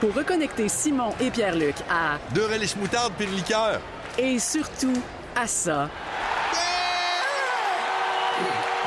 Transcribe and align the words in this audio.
pour 0.00 0.14
reconnecter 0.14 0.68
Simon 0.68 1.10
et 1.20 1.30
Pierre-Luc 1.30 1.74
à 1.90 2.18
Deux 2.34 2.46
relish 2.46 2.74
moutarde 2.76 3.12
puis 3.16 3.26
une 3.26 3.34
liqueur. 3.36 3.80
et 4.18 4.38
surtout 4.38 5.00
à 5.36 5.46
ça. 5.46 5.88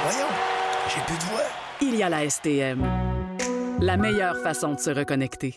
Voyons, 0.04 0.28
j'ai 0.90 1.02
plus 1.06 1.18
de 1.18 1.24
voix. 1.32 1.44
Il 1.82 1.96
y 1.96 2.04
a 2.04 2.10
la 2.10 2.30
STM. 2.30 2.84
La 3.80 3.98
meilleure 3.98 4.38
façon 4.42 4.74
de 4.74 4.80
se 4.80 4.90
reconnecter. 4.90 5.56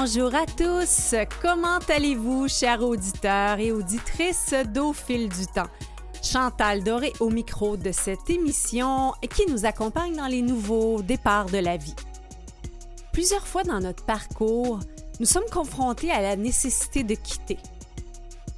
Bonjour 0.00 0.32
à 0.32 0.46
tous. 0.46 1.16
Comment 1.42 1.80
allez-vous, 1.88 2.46
chers 2.46 2.82
auditeurs 2.84 3.58
et 3.58 3.72
auditrices 3.72 4.54
d'Au 4.72 4.92
fil 4.92 5.28
du 5.28 5.44
temps? 5.46 5.66
Chantal 6.22 6.84
Doré 6.84 7.12
au 7.18 7.30
micro 7.30 7.76
de 7.76 7.90
cette 7.90 8.30
émission 8.30 9.12
qui 9.28 9.50
nous 9.50 9.66
accompagne 9.66 10.14
dans 10.14 10.28
les 10.28 10.40
nouveaux 10.40 11.02
départs 11.02 11.46
de 11.46 11.58
la 11.58 11.76
vie. 11.76 11.96
Plusieurs 13.12 13.44
fois 13.44 13.64
dans 13.64 13.80
notre 13.80 14.04
parcours, 14.04 14.78
nous 15.18 15.26
sommes 15.26 15.50
confrontés 15.50 16.12
à 16.12 16.22
la 16.22 16.36
nécessité 16.36 17.02
de 17.02 17.16
quitter. 17.16 17.58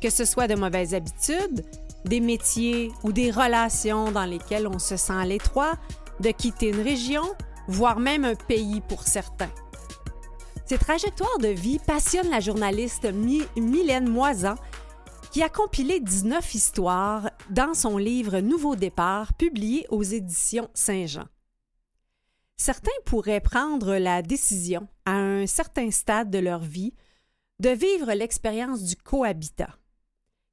Que 0.02 0.10
ce 0.10 0.26
soit 0.26 0.46
de 0.46 0.56
mauvaises 0.56 0.92
habitudes, 0.92 1.64
des 2.04 2.20
métiers 2.20 2.92
ou 3.02 3.12
des 3.12 3.30
relations 3.30 4.12
dans 4.12 4.26
lesquelles 4.26 4.68
on 4.68 4.78
se 4.78 4.98
sent 4.98 5.16
à 5.18 5.24
l'étroit, 5.24 5.72
de 6.20 6.32
quitter 6.32 6.68
une 6.68 6.82
région, 6.82 7.24
voire 7.66 7.98
même 7.98 8.26
un 8.26 8.34
pays 8.34 8.82
pour 8.82 9.04
certains. 9.04 9.48
Ces 10.70 10.78
trajectoires 10.78 11.38
de 11.40 11.48
vie 11.48 11.80
passionnent 11.84 12.30
la 12.30 12.38
journaliste 12.38 13.04
Mylène 13.56 14.08
Moisan, 14.08 14.54
qui 15.32 15.42
a 15.42 15.48
compilé 15.48 15.98
19 15.98 16.54
histoires 16.54 17.28
dans 17.50 17.74
son 17.74 17.98
livre 17.98 18.38
Nouveau 18.38 18.76
départ, 18.76 19.34
publié 19.34 19.84
aux 19.88 20.04
éditions 20.04 20.70
Saint-Jean. 20.72 21.24
Certains 22.56 22.92
pourraient 23.04 23.40
prendre 23.40 23.96
la 23.96 24.22
décision, 24.22 24.86
à 25.06 25.16
un 25.16 25.44
certain 25.48 25.90
stade 25.90 26.30
de 26.30 26.38
leur 26.38 26.60
vie, 26.60 26.94
de 27.58 27.70
vivre 27.70 28.12
l'expérience 28.12 28.84
du 28.84 28.94
cohabitat. 28.94 29.74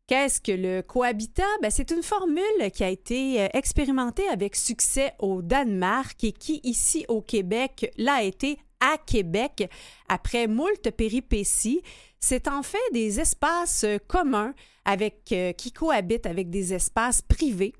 Qu'est-ce 0.07 0.41
que 0.41 0.51
le 0.51 0.81
cohabitat? 0.81 1.43
Ben, 1.61 1.69
c'est 1.69 1.91
une 1.91 2.01
formule 2.01 2.71
qui 2.73 2.83
a 2.83 2.89
été 2.89 3.43
euh, 3.43 3.49
expérimentée 3.53 4.27
avec 4.29 4.55
succès 4.55 5.13
au 5.19 5.43
Danemark 5.43 6.23
et 6.23 6.31
qui, 6.31 6.59
ici 6.63 7.05
au 7.07 7.21
Québec, 7.21 7.91
l'a 7.97 8.23
été 8.23 8.57
à 8.79 8.97
Québec 8.97 9.69
après 10.07 10.47
moult 10.47 10.89
péripéties. 10.91 11.81
C'est 12.19 12.47
en 12.47 12.63
fait 12.63 12.77
des 12.93 13.19
espaces 13.19 13.83
euh, 13.83 13.97
communs 14.07 14.53
avec, 14.85 15.31
euh, 15.31 15.51
qui 15.51 15.71
cohabitent 15.71 16.25
avec 16.25 16.49
des 16.49 16.73
espaces 16.73 17.21
privés 17.21 17.73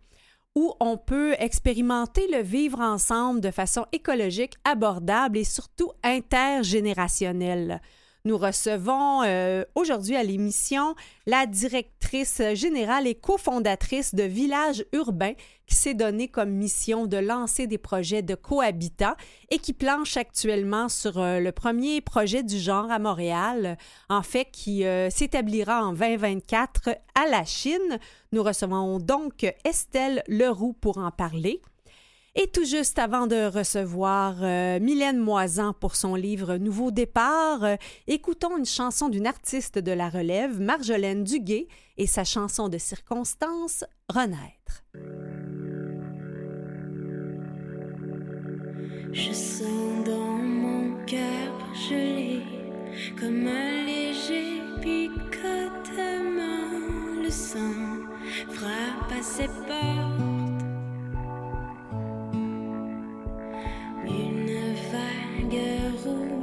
où 0.56 0.74
on 0.80 0.98
peut 0.98 1.36
expérimenter 1.38 2.28
le 2.32 2.42
vivre 2.42 2.82
ensemble 2.82 3.42
de 3.42 3.52
façon 3.52 3.86
écologique, 3.92 4.56
abordable 4.64 5.38
et 5.38 5.44
surtout 5.44 5.92
intergénérationnelle. 6.04 7.80
Nous 8.28 8.38
recevons 8.38 9.24
euh, 9.24 9.64
aujourd'hui 9.74 10.18
à 10.18 10.22
l'émission 10.22 10.96
la 11.28 11.46
directrice 11.46 12.42
générale 12.56 13.08
et 13.08 13.16
cofondatrice 13.16 14.14
de 14.14 14.24
Village 14.24 14.84
Urbain 14.92 15.32
qui 15.66 15.76
s'est 15.76 15.94
donné 15.94 16.28
comme 16.28 16.50
mission 16.50 17.08
de 17.08 17.16
lancer 17.16 17.68
des 17.68 17.78
projets 17.78 18.24
de 18.24 18.36
cohabitat 18.36 19.16
et 19.50 19.60
qui 19.60 19.72
planche 19.72 20.18
actuellement 20.18 20.90
sur 20.90 21.18
euh, 21.20 21.40
le 21.40 21.54
premier 21.54 22.02
projet 22.02 22.44
du 22.44 22.60
genre 22.60 22.92
à 22.92 23.00
Montréal, 23.00 23.78
en 24.10 24.24
fait 24.24 24.50
qui 24.52 24.84
euh, 24.84 25.10
s'établira 25.10 25.86
en 25.86 25.94
2024 25.94 26.90
à 27.16 27.28
la 27.30 27.46
Chine. 27.46 27.98
Nous 28.34 28.44
recevons 28.44 29.00
donc 29.00 29.46
Estelle 29.64 30.22
Leroux 30.28 30.74
pour 30.74 30.98
en 30.98 31.12
parler. 31.12 31.62
Et 32.40 32.46
tout 32.46 32.66
juste 32.66 33.00
avant 33.00 33.26
de 33.26 33.48
recevoir 33.48 34.36
euh, 34.44 34.80
Mylène 34.80 35.18
Moisan 35.18 35.74
pour 35.74 35.96
son 35.96 36.14
livre 36.14 36.58
Nouveau 36.58 36.92
départ, 36.92 37.64
euh, 37.64 37.76
écoutons 38.06 38.60
une 38.60 38.66
chanson 38.66 39.10
d'une 39.10 39.26
artiste 39.26 39.80
de 39.80 39.92
la 39.92 40.08
relève, 40.08 40.62
Marjolaine 40.62 41.24
Duguay, 41.24 41.68
et 41.98 42.06
sa 42.06 42.24
chanson 42.24 42.70
de 42.70 42.78
circonstance, 42.78 43.84
Renaître. 44.08 44.84
Je. 49.14 49.58
Le 57.24 57.32
sang 57.32 57.60
frappe. 58.54 60.27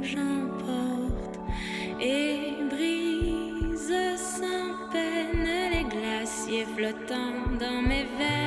Rouge 0.05 0.17
emporte 0.17 1.39
et 1.99 2.53
brise 2.69 3.93
sans 4.17 4.91
peine 4.91 5.47
les 5.71 5.83
glaciers 5.83 6.65
flottants 6.75 7.57
dans 7.59 7.81
mes 7.81 8.05
veines. 8.17 8.44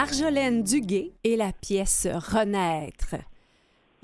Marjolaine 0.00 0.62
Duguay 0.62 1.10
et 1.24 1.34
la 1.34 1.50
pièce 1.50 2.06
Renaître. 2.06 3.16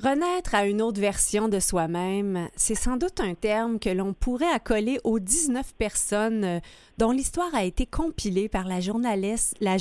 Renaître 0.02 0.56
à 0.56 0.66
une 0.66 0.82
autre 0.82 1.00
version 1.00 1.46
de 1.46 1.60
soi-même, 1.60 2.48
c'est 2.56 2.74
sans 2.74 2.96
doute 2.96 3.20
un 3.20 3.34
terme 3.34 3.78
que 3.78 3.90
l'on 3.90 4.12
pourrait 4.12 4.52
accoler 4.52 4.98
aux 5.04 5.20
19 5.20 5.72
personnes 5.78 6.44
euh, 6.44 6.58
dont 6.98 7.12
l'histoire 7.12 7.54
a 7.54 7.62
été 7.62 7.86
compilée 7.86 8.48
par 8.48 8.66
la 8.66 8.80
journaliste, 8.80 9.54
la 9.60 9.76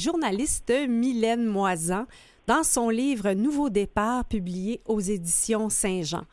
Mylène 0.87 1.47
Moisan 1.47 2.05
dans 2.45 2.61
son 2.61 2.89
livre 2.89 3.31
Nouveau 3.31 3.71
départ 3.71 4.23
publié 4.25 4.81
aux 4.85 4.99
éditions 4.99 5.69
Saint-Jean. 5.69 6.25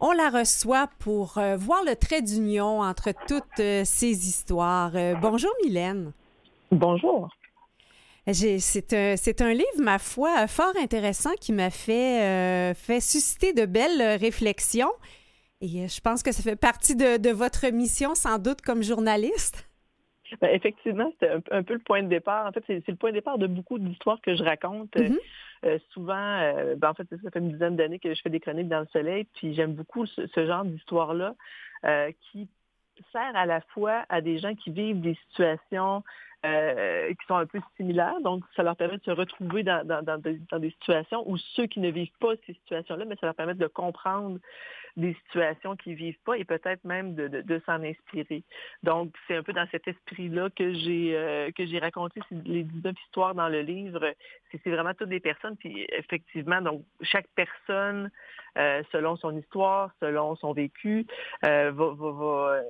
On 0.00 0.12
la 0.12 0.30
reçoit 0.30 0.88
pour 1.00 1.36
euh, 1.36 1.58
voir 1.58 1.84
le 1.84 1.96
trait 1.96 2.22
d'union 2.22 2.80
entre 2.80 3.12
toutes 3.26 3.60
euh, 3.60 3.82
ces 3.84 4.26
histoires. 4.26 4.92
bonjour 5.20 5.52
Mylène. 5.62 6.12
Bonjour. 6.72 7.28
C'est 8.32 8.92
un, 8.92 9.46
un, 9.46 9.52
livre, 9.54 9.80
ma 9.80 9.98
foi, 9.98 10.46
fort 10.48 10.74
intéressant 10.82 11.32
qui 11.40 11.52
m'a 11.52 11.70
fait, 11.70 12.22
euh, 12.22 12.74
fait 12.74 13.00
susciter 13.00 13.54
de 13.54 13.64
belles 13.64 14.18
réflexions. 14.18 14.92
Et 15.62 15.84
euh, 15.84 15.88
je 15.88 16.00
pense 16.00 16.22
que 16.22 16.30
ça 16.32 16.42
fait 16.42 16.60
partie 16.60 16.94
de, 16.94 17.30
votre 17.30 17.66
mission, 17.72 18.14
sans 18.14 18.38
doute, 18.38 18.60
comme 18.60 18.82
journaliste. 18.82 19.66
Ben, 20.42 20.50
effectivement, 20.52 21.10
c'est 21.18 21.30
un, 21.30 21.62
peu 21.62 21.72
le 21.72 21.78
point 21.78 22.02
de 22.02 22.08
départ. 22.08 22.46
En 22.46 22.52
fait, 22.52 22.62
c'est 22.66 22.86
le 22.86 22.96
point 22.96 23.10
de 23.10 23.14
départ 23.14 23.38
de 23.38 23.46
beaucoup 23.46 23.78
d'histoires 23.78 24.20
que 24.20 24.36
je 24.36 24.42
raconte. 24.42 24.94
Mm-hmm. 24.94 25.18
Euh, 25.64 25.78
souvent, 25.94 26.52
ben, 26.76 26.90
en 26.90 26.94
fait, 26.94 27.08
ça 27.10 27.30
fait 27.30 27.38
une 27.38 27.52
dizaine 27.52 27.76
d'années 27.76 27.98
que 27.98 28.14
je 28.14 28.20
fais 28.20 28.28
des 28.28 28.40
chroniques 28.40 28.68
dans 28.68 28.80
le 28.80 28.88
soleil, 28.92 29.26
puis 29.36 29.54
j'aime 29.54 29.72
beaucoup 29.72 30.04
ce, 30.04 30.26
ce, 30.26 30.46
genre 30.46 30.66
d'histoire-là 30.66 31.34
qui 32.30 32.46
sert 33.12 33.36
à 33.36 33.46
la 33.46 33.60
fois 33.60 34.04
à 34.08 34.20
des 34.20 34.38
gens 34.38 34.54
qui 34.54 34.70
vivent 34.70 35.00
des 35.00 35.16
situations 35.28 36.02
euh, 36.46 37.08
qui 37.08 37.26
sont 37.26 37.34
un 37.34 37.46
peu 37.46 37.60
similaires. 37.76 38.20
Donc, 38.20 38.44
ça 38.54 38.62
leur 38.62 38.76
permet 38.76 38.98
de 38.98 39.02
se 39.02 39.10
retrouver 39.10 39.64
dans, 39.64 39.84
dans, 39.84 40.04
dans, 40.04 40.22
dans, 40.22 40.58
des 40.58 40.70
situations 40.70 41.28
où 41.28 41.36
ceux 41.36 41.66
qui 41.66 41.80
ne 41.80 41.90
vivent 41.90 42.16
pas 42.20 42.34
ces 42.46 42.52
situations-là, 42.54 43.04
mais 43.06 43.16
ça 43.16 43.26
leur 43.26 43.34
permet 43.34 43.54
de 43.54 43.66
comprendre 43.66 44.38
des 44.96 45.14
situations 45.26 45.76
qu'ils 45.76 45.94
vivent 45.94 46.18
pas 46.24 46.36
et 46.38 46.44
peut-être 46.44 46.84
même 46.84 47.14
de, 47.14 47.28
de, 47.28 47.62
s'en 47.66 47.82
inspirer. 47.82 48.42
Donc, 48.82 49.14
c'est 49.26 49.36
un 49.36 49.42
peu 49.42 49.52
dans 49.52 49.66
cet 49.70 49.86
esprit-là 49.88 50.48
que 50.50 50.72
j'ai 50.74 51.16
euh, 51.16 51.50
que 51.52 51.66
j'ai 51.66 51.78
raconté 51.78 52.20
les 52.30 52.64
19 52.64 52.94
histoires 53.06 53.34
dans 53.34 53.48
le 53.48 53.60
livre. 53.60 54.12
C'est 54.50 54.70
vraiment 54.70 54.94
toutes 54.94 55.08
des 55.08 55.20
personnes, 55.20 55.56
puis 55.56 55.86
effectivement, 55.92 56.60
donc 56.60 56.82
chaque 57.02 57.28
personne, 57.34 58.10
euh, 58.58 58.82
selon 58.92 59.16
son 59.16 59.36
histoire, 59.36 59.90
selon 60.00 60.36
son 60.36 60.52
vécu, 60.52 61.06
euh, 61.44 61.70
va, 61.72 62.62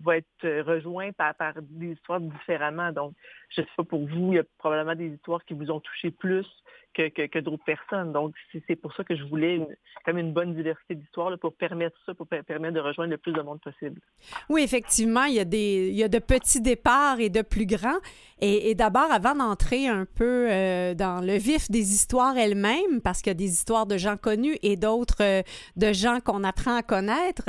va, 0.00 0.16
être 0.16 0.62
rejoint 0.62 1.12
par, 1.12 1.34
des 1.60 1.92
histoires 1.92 2.20
différemment. 2.20 2.92
Donc, 2.92 3.14
je 3.50 3.62
sais 3.62 3.68
pas 3.76 3.84
pour 3.84 4.06
vous, 4.06 4.32
il 4.32 4.36
y 4.36 4.38
a 4.38 4.44
probablement 4.58 4.94
des 4.94 5.08
histoires 5.08 5.44
qui 5.44 5.54
vous 5.54 5.70
ont 5.70 5.80
touché 5.80 6.10
plus 6.10 6.46
que, 6.94 7.26
que, 7.26 7.38
d'autres 7.38 7.64
personnes. 7.64 8.12
Donc, 8.12 8.34
c'est 8.66 8.76
pour 8.76 8.94
ça 8.94 9.04
que 9.04 9.16
je 9.16 9.24
voulais 9.24 9.56
une, 9.56 9.66
comme 10.04 10.18
une 10.18 10.32
bonne 10.32 10.54
diversité 10.54 10.94
d'histoires 10.94 11.36
pour 11.38 11.54
permettre 11.54 11.96
ça, 12.04 12.14
pour 12.14 12.26
permettre 12.26 12.74
de 12.74 12.80
rejoindre 12.80 13.10
le 13.10 13.18
plus 13.18 13.32
de 13.32 13.40
monde 13.40 13.60
possible. 13.60 14.00
Oui, 14.48 14.62
effectivement, 14.62 15.24
il 15.24 15.34
y 15.34 15.40
a, 15.40 15.44
des, 15.44 15.88
il 15.88 15.96
y 15.96 16.04
a 16.04 16.08
de 16.08 16.18
petits 16.18 16.60
départs 16.60 17.20
et 17.20 17.30
de 17.30 17.42
plus 17.42 17.66
grands. 17.66 17.98
Et, 18.40 18.74
d'abord, 18.74 19.10
avant 19.12 19.36
d'entrer 19.36 19.86
un 19.86 20.04
peu 20.04 20.48
euh, 20.50 20.94
dans 20.94 21.24
le 21.24 21.34
vif 21.34 21.70
des 21.70 21.92
histoires 21.92 22.36
elles-mêmes, 22.36 23.00
parce 23.02 23.22
qu'il 23.22 23.30
y 23.30 23.32
a 23.32 23.34
des 23.34 23.52
histoires 23.52 23.86
de 23.86 23.96
gens 23.96 24.16
connus 24.16 24.56
et 24.62 24.76
d'autres 24.76 25.21
euh, 25.22 25.42
de 25.76 25.92
gens 25.92 26.20
qu'on 26.20 26.44
apprend 26.44 26.76
à 26.76 26.82
connaître, 26.82 27.48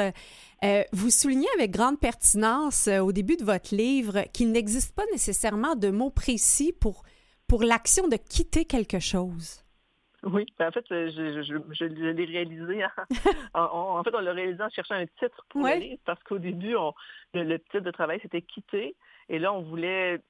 euh, 0.63 0.83
vous 0.93 1.09
soulignez 1.09 1.47
avec 1.57 1.71
grande 1.71 1.99
pertinence 1.99 2.87
au 2.87 3.11
début 3.11 3.35
de 3.35 3.43
votre 3.43 3.75
livre 3.75 4.23
qu'il 4.33 4.51
n'existe 4.51 4.95
pas 4.95 5.05
nécessairement 5.11 5.75
de 5.75 5.89
mots 5.89 6.11
précis 6.11 6.73
pour 6.79 7.03
pour 7.47 7.63
l'action 7.63 8.07
de 8.07 8.15
quitter 8.15 8.65
quelque 8.65 8.99
chose? 8.99 9.63
Oui, 10.23 10.45
ben, 10.57 10.69
en 10.69 10.71
fait, 10.71 10.85
je, 10.89 11.83
l'ai 11.85 12.25
réalisé. 12.25 12.83
En, 13.53 14.03
fait, 14.03 14.15
on 14.15 14.21
l'a 14.21 14.33
réalisé 14.33 14.63
en 14.63 14.69
cherchant 14.69 14.95
un 14.95 15.05
titre 15.05 15.45
pour 15.49 15.67
le 15.67 15.75
livre 15.75 16.01
parce 16.05 16.21
qu'au 16.23 16.39
début, 16.39 16.75
le, 17.33 17.57
titre 17.57 17.81
de 17.81 17.91
travail, 17.91 18.19
c'était 18.21 18.41
quitter. 18.41 18.95
Et 19.29 19.39
là, 19.39 19.53
on 19.53 19.61
voulait 19.61 20.21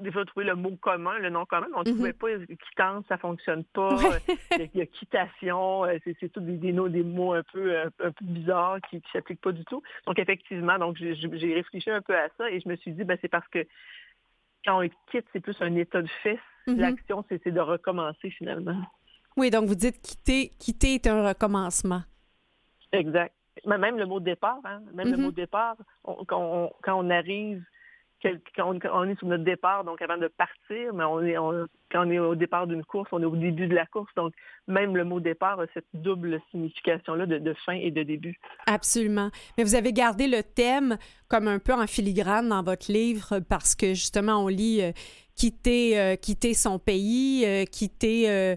des 0.00 0.12
fois 0.12 0.24
trouver 0.24 0.46
le 0.46 0.54
mot 0.54 0.76
commun, 0.76 1.18
le 1.18 1.30
nom 1.30 1.44
commun, 1.44 1.66
mais 1.70 1.76
on 1.76 1.80
ne 1.80 1.84
mm-hmm. 1.84 1.94
trouvait 1.94 2.12
pas 2.12 2.28
quittance, 2.68 3.04
ça 3.08 3.18
fonctionne 3.18 3.64
pas. 3.64 3.96
il, 4.58 4.70
y 4.74 4.80
a, 4.80 4.86
quittation, 4.86 5.84
euh, 5.84 5.98
c'est 6.04 6.32
tout 6.32 6.40
des, 6.40 6.56
des, 6.56 6.72
des, 6.72 7.02
mots 7.02 7.34
un 7.34 7.42
peu, 7.52 7.78
un, 7.78 7.90
peu 7.90 8.12
bizarres 8.20 8.78
qui 8.88 8.96
ne 8.96 9.00
s'appliquent 9.12 9.40
pas 9.40 9.52
du 9.52 9.64
tout. 9.64 9.82
Donc, 10.06 10.18
effectivement, 10.18 10.78
donc 10.78 10.96
j'ai 10.96 11.54
réfléchi 11.54 11.90
un 11.90 12.02
peu 12.02 12.16
à 12.16 12.28
ça 12.36 12.50
et 12.50 12.60
je 12.60 12.68
me 12.68 12.76
suis 12.76 12.92
dit, 12.92 13.04
ben, 13.04 13.18
c'est 13.20 13.28
parce 13.28 13.46
que 13.48 13.66
quand 14.64 14.82
on 14.82 14.88
quitte, 15.10 15.26
c'est 15.32 15.40
plus 15.40 15.56
un 15.60 15.74
état 15.76 16.02
de 16.02 16.10
fait. 16.22 16.38
Mhm. 16.66 16.78
L'action, 16.78 17.24
c'est 17.28 17.50
de 17.50 17.60
recommencer 17.60 18.30
finalement. 18.30 18.80
Oui, 19.36 19.50
donc 19.50 19.66
vous 19.66 19.74
dites 19.74 20.00
quitter, 20.02 20.50
quitter 20.58 20.94
est 20.94 21.06
un 21.06 21.26
recommencement. 21.26 22.02
Exact. 22.92 23.34
Même 23.66 23.98
le 23.98 24.06
mot 24.06 24.20
départ, 24.20 24.60
hein? 24.64 24.82
même 24.94 25.10
le 25.10 25.16
mhm. 25.16 25.22
mot 25.24 25.32
départ, 25.32 25.76
quand, 26.26 26.70
on, 26.86 27.10
arrive 27.10 27.64
quand 28.56 28.74
on, 28.92 29.04
est 29.04 29.18
sur 29.18 29.26
notre 29.26 29.44
départ, 29.44 29.84
donc 29.84 30.02
avant 30.02 30.18
de 30.18 30.28
partir, 30.28 30.92
mais 30.94 31.04
on 31.04 31.20
est, 31.22 31.34
quand 31.90 32.06
on 32.06 32.10
est 32.10 32.18
au 32.18 32.34
départ 32.34 32.66
d'une 32.66 32.84
course, 32.84 33.08
on 33.12 33.22
est 33.22 33.26
au 33.26 33.36
début 33.36 33.66
de 33.66 33.74
la 33.74 33.86
course. 33.86 34.10
Donc, 34.16 34.34
même 34.68 34.96
le 34.96 35.04
mot 35.04 35.20
départ 35.20 35.60
a 35.60 35.66
cette 35.72 35.86
double 35.94 36.40
signification-là 36.50 37.26
de, 37.26 37.54
fin 37.64 37.72
et 37.72 37.90
de 37.90 38.02
début. 38.02 38.38
Absolument. 38.66 39.30
Mais 39.56 39.64
vous 39.64 39.74
avez 39.74 39.92
gardé 39.92 40.28
le 40.28 40.42
thème 40.42 40.98
comme 41.28 41.48
un 41.48 41.58
peu 41.58 41.72
en 41.72 41.86
filigrane 41.86 42.48
dans 42.48 42.62
votre 42.62 42.92
livre 42.92 43.40
parce 43.40 43.74
que 43.74 43.88
justement, 43.88 44.44
on 44.44 44.48
lit 44.48 44.82
euh, 44.82 44.92
quitter, 45.36 45.98
euh, 45.98 46.16
quitter 46.16 46.54
son 46.54 46.78
pays, 46.78 47.44
euh, 47.46 47.64
quitter 47.64 48.56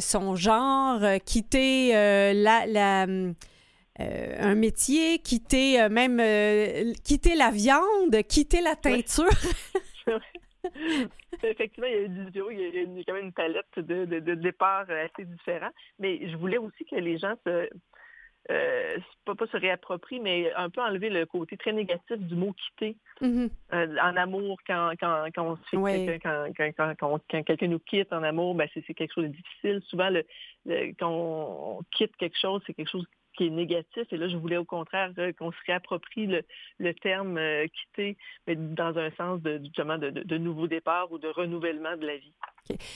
son 0.00 0.36
genre, 0.36 1.00
quitter 1.24 1.92
la, 2.34 2.66
la 2.66 3.06
euh, 4.00 4.36
un 4.38 4.54
métier, 4.54 5.18
quitter 5.18 5.80
euh, 5.80 5.88
même 5.88 6.20
euh, 6.20 6.92
quitter 7.04 7.34
la 7.34 7.50
viande, 7.50 8.22
quitter 8.28 8.60
la 8.60 8.76
teinture. 8.76 9.26
Effectivement, 11.42 11.88
il 11.88 11.94
y 11.94 12.04
a 12.04 12.04
il 12.50 12.96
y 12.96 13.00
a, 13.00 13.04
quand 13.04 13.14
même 13.14 13.26
une 13.26 13.32
palette 13.32 13.66
de, 13.76 14.04
de, 14.04 14.20
de 14.20 14.34
départs 14.34 14.88
assez 14.90 15.24
différents. 15.24 15.72
Mais 15.98 16.28
je 16.30 16.36
voulais 16.36 16.58
aussi 16.58 16.84
que 16.84 16.94
les 16.96 17.18
gens 17.18 17.34
se, 17.44 17.68
pas, 19.24 19.34
pas 19.34 19.46
se 19.46 19.56
réapproprient, 19.56 20.20
mais 20.20 20.52
un 20.54 20.70
peu 20.70 20.80
enlever 20.80 21.10
le 21.10 21.26
côté 21.26 21.56
très 21.56 21.72
négatif 21.72 22.18
du 22.18 22.36
mot 22.36 22.52
quitter. 22.52 22.96
Mm-hmm. 23.20 23.50
en 24.00 24.16
amour, 24.16 24.58
quand, 24.66 24.92
quand, 25.00 25.26
quand, 25.34 25.58
on 25.72 25.82
quand, 25.82 26.72
quand, 26.76 26.94
quand, 26.98 27.44
quelqu'un 27.44 27.66
nous 27.66 27.80
quitte 27.80 28.12
en 28.12 28.22
amour, 28.22 28.54
ben 28.54 28.68
c'est 28.72 28.82
quelque 28.94 29.12
chose 29.12 29.24
de 29.24 29.32
difficile. 29.32 29.82
Souvent, 29.88 30.10
le, 30.10 30.24
quand 30.98 31.10
on 31.10 31.82
quitte 31.96 32.16
quelque 32.16 32.38
chose, 32.38 32.62
c'est 32.66 32.74
quelque 32.74 32.90
chose 32.90 33.06
qui 33.38 33.46
est 33.46 33.50
négatif. 33.50 34.04
Et 34.10 34.16
là, 34.16 34.28
je 34.28 34.36
voulais 34.36 34.56
au 34.56 34.64
contraire 34.64 35.12
euh, 35.18 35.32
qu'on 35.32 35.52
se 35.52 35.56
réapproprie 35.66 36.26
le, 36.26 36.94
terme 36.94 37.38
euh, 37.38 37.66
quitter, 37.66 38.16
mais 38.46 38.56
dans 38.56 38.98
un 38.98 39.10
sens 39.12 39.40
de, 39.40 39.60
justement 39.62 39.96
de, 39.96 40.10
de, 40.10 40.38
nouveau 40.38 40.66
départ 40.66 41.10
ou 41.12 41.18
de 41.18 41.28
renouvellement 41.28 41.96
de 41.96 42.06
la 42.06 42.16
vie. 42.16 42.34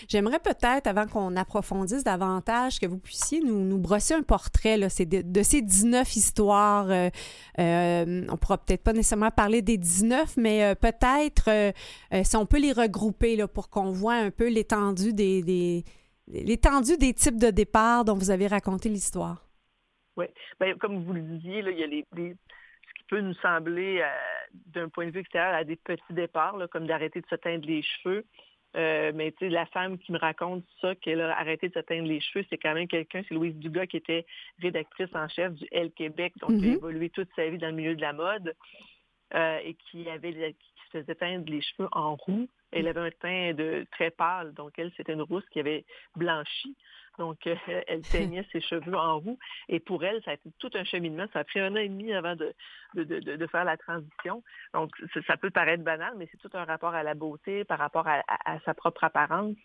J'aimerais 0.09 0.41
peut-être, 0.41 0.89
avant 0.89 1.07
qu'on 1.07 1.37
approfondisse 1.37 2.03
davantage, 2.03 2.81
que 2.81 2.87
vous 2.87 2.99
puissiez 2.99 3.41
nous, 3.41 3.61
nous 3.61 3.79
brosser 3.79 4.15
un 4.15 4.23
portrait 4.23 4.77
là, 4.77 4.89
de, 4.89 5.43
ces 5.43 5.63
19 5.63 6.17
histoires. 6.17 6.91
Euh, 6.91 7.09
euh, 7.61 8.27
on 8.29 8.37
pourra 8.37 8.59
peut-être 8.59 8.83
pas 8.83 8.93
nécessairement 8.93 9.31
parler 9.31 9.63
des 9.63 9.79
19, 9.79 10.37
mais 10.37 10.75
peut-être 10.75 11.73
si 12.25 12.37
on 12.37 12.47
peut 12.47 12.61
les 12.61 12.73
regrouper 12.73 13.37
là, 13.37 13.47
pour 13.47 13.71
qu'on 13.71 13.93
voit 13.93 14.15
un 14.15 14.31
peu 14.31 14.49
l'étendue 14.49 15.13
des, 15.13 15.43
des 15.43 15.85
l'étendue 16.29 16.97
des 16.97 17.15
types 17.15 17.39
de 17.39 17.51
départ 17.51 18.05
dont 18.05 18.15
vous 18.15 18.31
avez 18.31 18.47
raconté 18.47 18.89
l'histoire. 18.89 19.52
Oui. 20.17 20.27
Ben, 20.61 20.77
comme 20.79 21.05
vous 21.05 21.13
le 21.13 21.21
disiez, 21.21 21.61
il 21.61 21.79
y 21.79 21.83
a 21.83 21.87
les, 21.87 22.05
ce 22.15 22.95
qui 22.95 23.05
peut 23.09 23.21
nous 23.21 23.35
sembler, 23.35 24.01
euh, 24.03 24.09
d'un 24.67 24.89
point 24.89 25.07
de 25.07 25.11
vue 25.11 25.21
extérieur, 25.21 25.55
à 25.55 25.65
des 25.65 25.77
petits 25.77 26.03
départs, 26.11 26.57
comme 26.71 26.87
d'arrêter 26.87 27.21
de 27.21 27.27
se 27.27 27.37
teindre 27.37 27.67
les 27.67 27.83
cheveux. 27.83 28.25
Euh, 28.75 29.13
mais 29.15 29.33
tu 29.33 29.39
sais, 29.41 29.49
la 29.51 29.67
femme 29.67 29.99
qui 29.99 30.13
me 30.13 30.19
raconte 30.19 30.65
ça, 30.81 30.95
qu'elle 30.95 31.21
a 31.21 31.39
arrêté 31.39 31.69
de 31.69 31.75
se 31.75 31.81
teindre 31.81 32.09
les 32.09 32.21
cheveux, 32.21 32.45
c'est 32.49 32.57
quand 32.57 32.73
même 32.73 32.89
quelqu'un, 32.89 33.23
c'est 33.29 33.35
Louise 33.35 33.55
Dugas 33.57 33.87
qui 33.87 33.99
était 33.99 34.25
rédactrice 34.61 35.15
en 35.15 35.29
chef 35.29 35.53
du 35.53 35.67
Elle 35.73 35.93
Québec, 35.93 36.33
donc 36.41 36.51
qui 36.51 36.57
a 36.57 36.59
mm-hmm. 36.59 36.77
évolué 36.77 37.11
toute 37.11 37.29
sa 37.37 37.49
vie 37.49 37.59
dans 37.59 37.69
le 37.69 37.75
milieu 37.75 37.95
de 37.95 38.01
la 38.01 38.15
mode 38.15 38.55
euh, 39.35 39.59
et 39.63 39.75
qui 39.75 40.09
avait 40.09 40.33
qui 40.33 40.83
se 40.91 41.01
faisait 41.01 41.15
teindre 41.15 41.51
les 41.51 41.61
cheveux 41.61 41.89
en 41.93 42.17
roux. 42.17 42.49
Elle 42.71 42.89
avait 42.89 43.01
un 43.01 43.11
teint 43.11 43.53
de 43.53 43.87
très 43.93 44.11
pâle, 44.11 44.55
donc 44.55 44.73
elle, 44.79 44.91
c'était 44.97 45.13
une 45.13 45.23
rousse 45.23 45.47
qui 45.51 45.61
avait 45.61 45.85
blanchi. 46.17 46.75
Donc, 47.19 47.47
euh, 47.47 47.55
elle 47.87 48.05
teignait 48.05 48.47
ses 48.53 48.61
cheveux 48.61 48.97
en 48.97 49.19
roux. 49.19 49.39
Et 49.69 49.81
pour 49.81 50.05
elle, 50.05 50.23
ça 50.25 50.33
a 50.33 50.35
été 50.35 50.51
tout 50.59 50.71
un 50.75 50.85
cheminement. 50.85 51.27
Ça 51.33 51.41
a 51.41 51.45
pris 51.45 51.61
un 51.61 51.73
an 51.73 51.77
et 51.77 51.89
demi 51.89 52.13
avant 52.13 52.37
de, 52.37 52.55
faire 53.47 53.65
la 53.65 53.77
transition. 53.77 54.43
Donc, 54.73 54.91
ça 55.27 55.37
peut 55.37 55.51
paraître 55.51 55.85
banal, 55.85 56.15
mais 56.17 56.29
c'est 56.31 56.39
tout 56.39 56.57
un 56.57 56.65
rapport 56.65 56.95
à 56.95 57.03
la 57.03 57.15
beauté, 57.15 57.65
par 57.65 57.79
rapport 57.79 58.07
à, 58.09 58.23
sa 58.65 58.75
propre 58.75 59.05
apparence. 59.05 59.57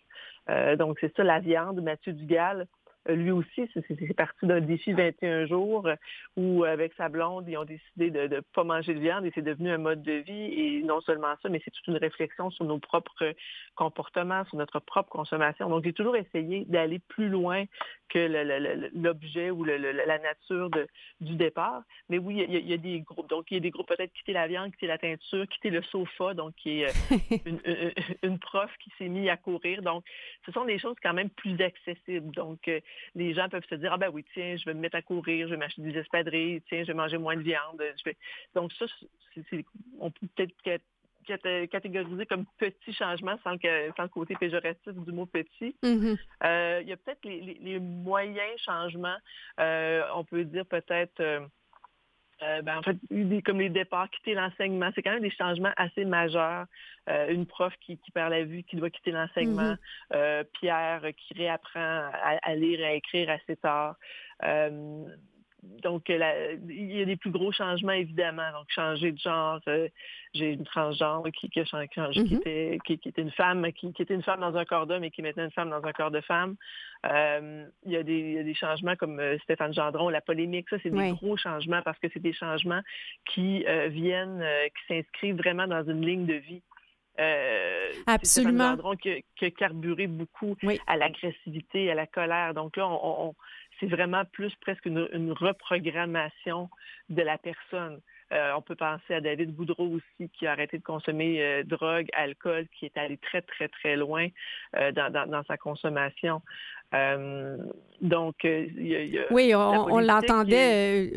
Euh, 0.50 0.76
donc, 0.76 0.98
c'est 1.00 1.14
ça, 1.16 1.24
la 1.24 1.40
viande, 1.40 1.80
Mathieu 1.80 2.12
Dugal. 2.12 2.66
Lui 3.08 3.30
aussi, 3.30 3.68
c'est 3.74 4.14
parti 4.14 4.46
d'un 4.46 4.60
défi 4.60 4.92
21 4.92 5.46
jours 5.46 5.88
où, 6.36 6.64
avec 6.64 6.92
sa 6.94 7.08
blonde, 7.08 7.46
ils 7.48 7.56
ont 7.56 7.64
décidé 7.64 8.10
de 8.10 8.36
ne 8.36 8.40
pas 8.40 8.64
manger 8.64 8.94
de 8.94 9.00
viande 9.00 9.24
et 9.24 9.32
c'est 9.34 9.42
devenu 9.42 9.70
un 9.70 9.78
mode 9.78 10.02
de 10.02 10.12
vie. 10.12 10.32
Et 10.32 10.82
non 10.82 11.00
seulement 11.00 11.34
ça, 11.42 11.48
mais 11.48 11.60
c'est 11.64 11.70
toute 11.70 11.86
une 11.86 11.96
réflexion 11.96 12.50
sur 12.50 12.64
nos 12.64 12.78
propres 12.78 13.34
comportements, 13.74 14.44
sur 14.46 14.56
notre 14.56 14.80
propre 14.80 15.10
consommation. 15.10 15.68
Donc, 15.68 15.84
j'ai 15.84 15.92
toujours 15.92 16.16
essayé 16.16 16.64
d'aller 16.66 16.98
plus 16.98 17.28
loin 17.28 17.64
que 18.08 18.90
l'objet 18.94 19.50
ou 19.50 19.64
la 19.64 20.18
nature 20.18 20.70
du 21.20 21.36
départ. 21.36 21.82
Mais 22.08 22.18
oui, 22.18 22.44
il 22.48 22.68
y, 22.68 22.72
a, 22.72 22.76
des 22.76 23.00
groupes. 23.00 23.28
Donc, 23.28 23.50
il 23.50 23.54
y 23.54 23.56
a 23.58 23.60
des 23.60 23.70
groupes 23.70 23.88
peut-être 23.88 24.12
quitter 24.12 24.32
la 24.32 24.46
viande, 24.46 24.72
quitter 24.72 24.86
la 24.86 24.98
teinture, 24.98 25.46
quitter 25.48 25.70
le 25.70 25.82
sofa, 25.82 26.34
donc 26.34 26.54
qui 26.56 26.82
est 26.82 26.88
euh, 27.66 27.90
une, 28.22 28.38
prof 28.38 28.70
qui 28.82 28.90
s'est 28.98 29.08
mise 29.08 29.28
à 29.28 29.36
courir. 29.36 29.82
Donc, 29.82 30.04
ce 30.46 30.52
sont 30.52 30.64
des 30.64 30.78
choses 30.78 30.96
quand 31.02 31.14
même 31.14 31.30
plus 31.30 31.60
accessibles. 31.60 32.30
Donc, 32.34 32.68
euh, 32.68 32.80
les 33.14 33.34
gens 33.34 33.48
peuvent 33.48 33.66
se 33.68 33.74
dire, 33.74 33.92
ah 33.92 33.98
ben 33.98 34.10
oui, 34.12 34.24
tiens, 34.34 34.56
je 34.56 34.64
vais 34.64 34.74
me 34.74 34.80
mettre 34.80 34.96
à 34.96 35.02
courir, 35.02 35.46
je 35.46 35.52
vais 35.52 35.58
m'acheter 35.58 35.82
des 35.82 35.98
espadrilles, 35.98 36.62
tiens, 36.68 36.82
je 36.82 36.88
vais 36.88 36.94
manger 36.94 37.18
moins 37.18 37.36
de 37.36 37.42
viande. 37.42 37.82
Donc, 38.54 38.72
ça, 38.72 38.86
on 40.00 40.10
peut 40.10 40.26
peut-être 40.34 40.54
catégorisé 41.70 42.26
comme 42.26 42.46
petit 42.58 42.92
changement 42.92 43.36
sans 43.44 43.52
le, 43.52 44.08
côté 44.08 44.34
péjoratif 44.36 44.94
du 44.94 45.12
mot 45.12 45.26
petit. 45.26 45.76
Mm-hmm. 45.82 46.18
Euh, 46.44 46.78
il 46.82 46.88
y 46.88 46.92
a 46.92 46.96
peut-être 46.96 47.24
les, 47.24 47.78
moyens 47.78 48.60
changements. 48.64 49.18
Euh, 49.60 50.02
on 50.14 50.24
peut 50.24 50.44
dire 50.44 50.66
peut-être... 50.66 51.48
Euh, 52.42 52.62
ben, 52.62 52.78
en 52.78 52.82
fait, 52.82 52.96
comme 53.42 53.60
les 53.60 53.68
départs, 53.68 54.08
quitter 54.10 54.34
l'enseignement, 54.34 54.90
c'est 54.94 55.02
quand 55.02 55.12
même 55.12 55.22
des 55.22 55.30
changements 55.30 55.72
assez 55.76 56.04
majeurs. 56.04 56.66
une 57.28 57.46
prof 57.46 57.72
qui, 57.80 57.98
perd 58.12 58.30
la 58.30 58.44
vue, 58.44 58.62
qui 58.62 58.76
doit 58.76 58.90
quitter 58.90 59.10
l'enseignement. 59.10 59.74
Mm-hmm. 60.12 60.44
Pierre 60.60 61.02
qui 61.16 61.34
réapprend 61.34 61.80
à, 61.80 62.38
à, 62.42 62.54
lire 62.54 62.80
et 62.80 62.86
à 62.86 62.92
écrire 62.94 63.30
assez 63.30 63.56
tard 63.56 63.96
donc, 65.62 66.08
euh, 66.08 66.56
il 66.68 66.96
y 66.96 67.02
a 67.02 67.04
des 67.04 67.16
plus 67.16 67.30
gros 67.30 67.50
changements, 67.50 67.92
évidemment. 67.92 68.50
Donc, 68.52 68.66
changer 68.68 69.10
de 69.10 69.18
genre. 69.18 69.60
Euh, 69.66 69.88
j'ai 70.32 70.52
une 70.52 70.64
transgenre 70.64 71.24
qui, 71.32 71.48
qui, 71.48 71.60
mm-hmm. 71.60 72.36
était, 72.36 72.78
qui, 72.84 72.92
était, 72.92 73.22
une 73.22 73.30
femme, 73.32 73.66
qui, 73.72 73.88
était 73.98 74.14
une 74.14 74.22
femme 74.22 74.40
dans 74.40 74.56
un 74.56 74.64
corps 74.64 74.86
d'homme 74.86 75.02
et 75.02 75.10
qui 75.10 75.20
est 75.20 75.24
maintenant 75.24 75.44
une 75.44 75.50
femme 75.50 75.70
dans 75.70 75.84
un 75.84 75.92
corps 75.92 76.10
de 76.12 76.20
femme. 76.20 76.54
Euh, 77.06 77.66
il, 77.84 77.92
y 77.92 77.96
a 77.96 78.02
des, 78.02 78.54
changements 78.54 78.94
comme 78.94 79.20
Stéphane 79.42 79.74
Gendron, 79.74 80.10
la 80.10 80.20
polémique. 80.20 80.68
Ça, 80.70 80.76
c'est 80.82 80.90
des 80.90 81.10
gros 81.10 81.36
changements 81.36 81.82
parce 81.82 81.98
que 81.98 82.06
c'est 82.12 82.22
des 82.22 82.34
changements 82.34 82.82
qui 83.24 83.64
viennent, 83.88 84.44
qui 84.68 84.94
s'inscrivent 84.94 85.36
vraiment 85.36 85.66
dans 85.66 85.84
une 85.84 86.06
ligne 86.06 86.26
de 86.26 86.34
vie. 86.34 86.62
Absolument. 88.06 88.76
Gendron 88.76 88.96
qui, 88.96 89.24
a 89.40 89.50
carburé 89.50 90.06
beaucoup 90.06 90.56
à 90.86 90.96
l'agressivité, 90.96 91.90
à 91.90 91.94
la 91.94 92.06
colère. 92.06 92.54
Donc 92.54 92.76
là, 92.76 92.86
on 92.86 93.34
c'est 93.80 93.86
vraiment 93.86 94.24
plus 94.24 94.54
presque 94.56 94.86
une, 94.86 95.32
reprogrammation 95.32 96.68
de 97.08 97.22
la 97.22 97.38
personne. 97.38 98.00
Euh, 98.32 98.52
on 98.56 98.60
peut 98.60 98.74
penser 98.74 99.14
à 99.14 99.20
David 99.20 99.54
Boudreau 99.54 99.86
aussi, 99.86 100.30
qui 100.30 100.46
a 100.46 100.52
arrêté 100.52 100.76
de 100.78 100.82
consommer 100.82 101.42
euh, 101.42 101.62
drogue, 101.64 102.08
alcool, 102.12 102.66
qui 102.78 102.84
est 102.84 102.98
allé 102.98 103.16
très, 103.16 103.40
très, 103.40 103.68
très 103.68 103.96
loin 103.96 104.28
euh, 104.76 104.92
dans, 104.92 105.42
sa 105.46 105.56
consommation. 105.56 106.42
donc, 108.02 108.36
oui, 109.30 109.54
on, 109.54 109.98
l'entendait, 110.00 111.12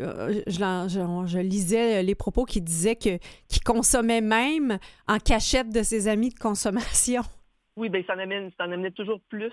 je, 0.46 1.38
lisais 1.38 2.02
les 2.02 2.14
propos 2.14 2.44
qui 2.44 2.62
disaient 2.62 2.96
qu'il 2.96 3.20
consommait 3.64 4.22
même 4.22 4.78
en 5.06 5.18
cachette 5.18 5.70
de 5.70 5.82
ses 5.82 6.08
amis 6.08 6.30
de 6.30 6.38
consommation. 6.38 7.22
Oui, 7.76 7.88
bien, 7.88 8.02
ça 8.06 8.14
en 8.14 8.18
amenait 8.72 8.90
toujours 8.90 9.20
plus 9.28 9.52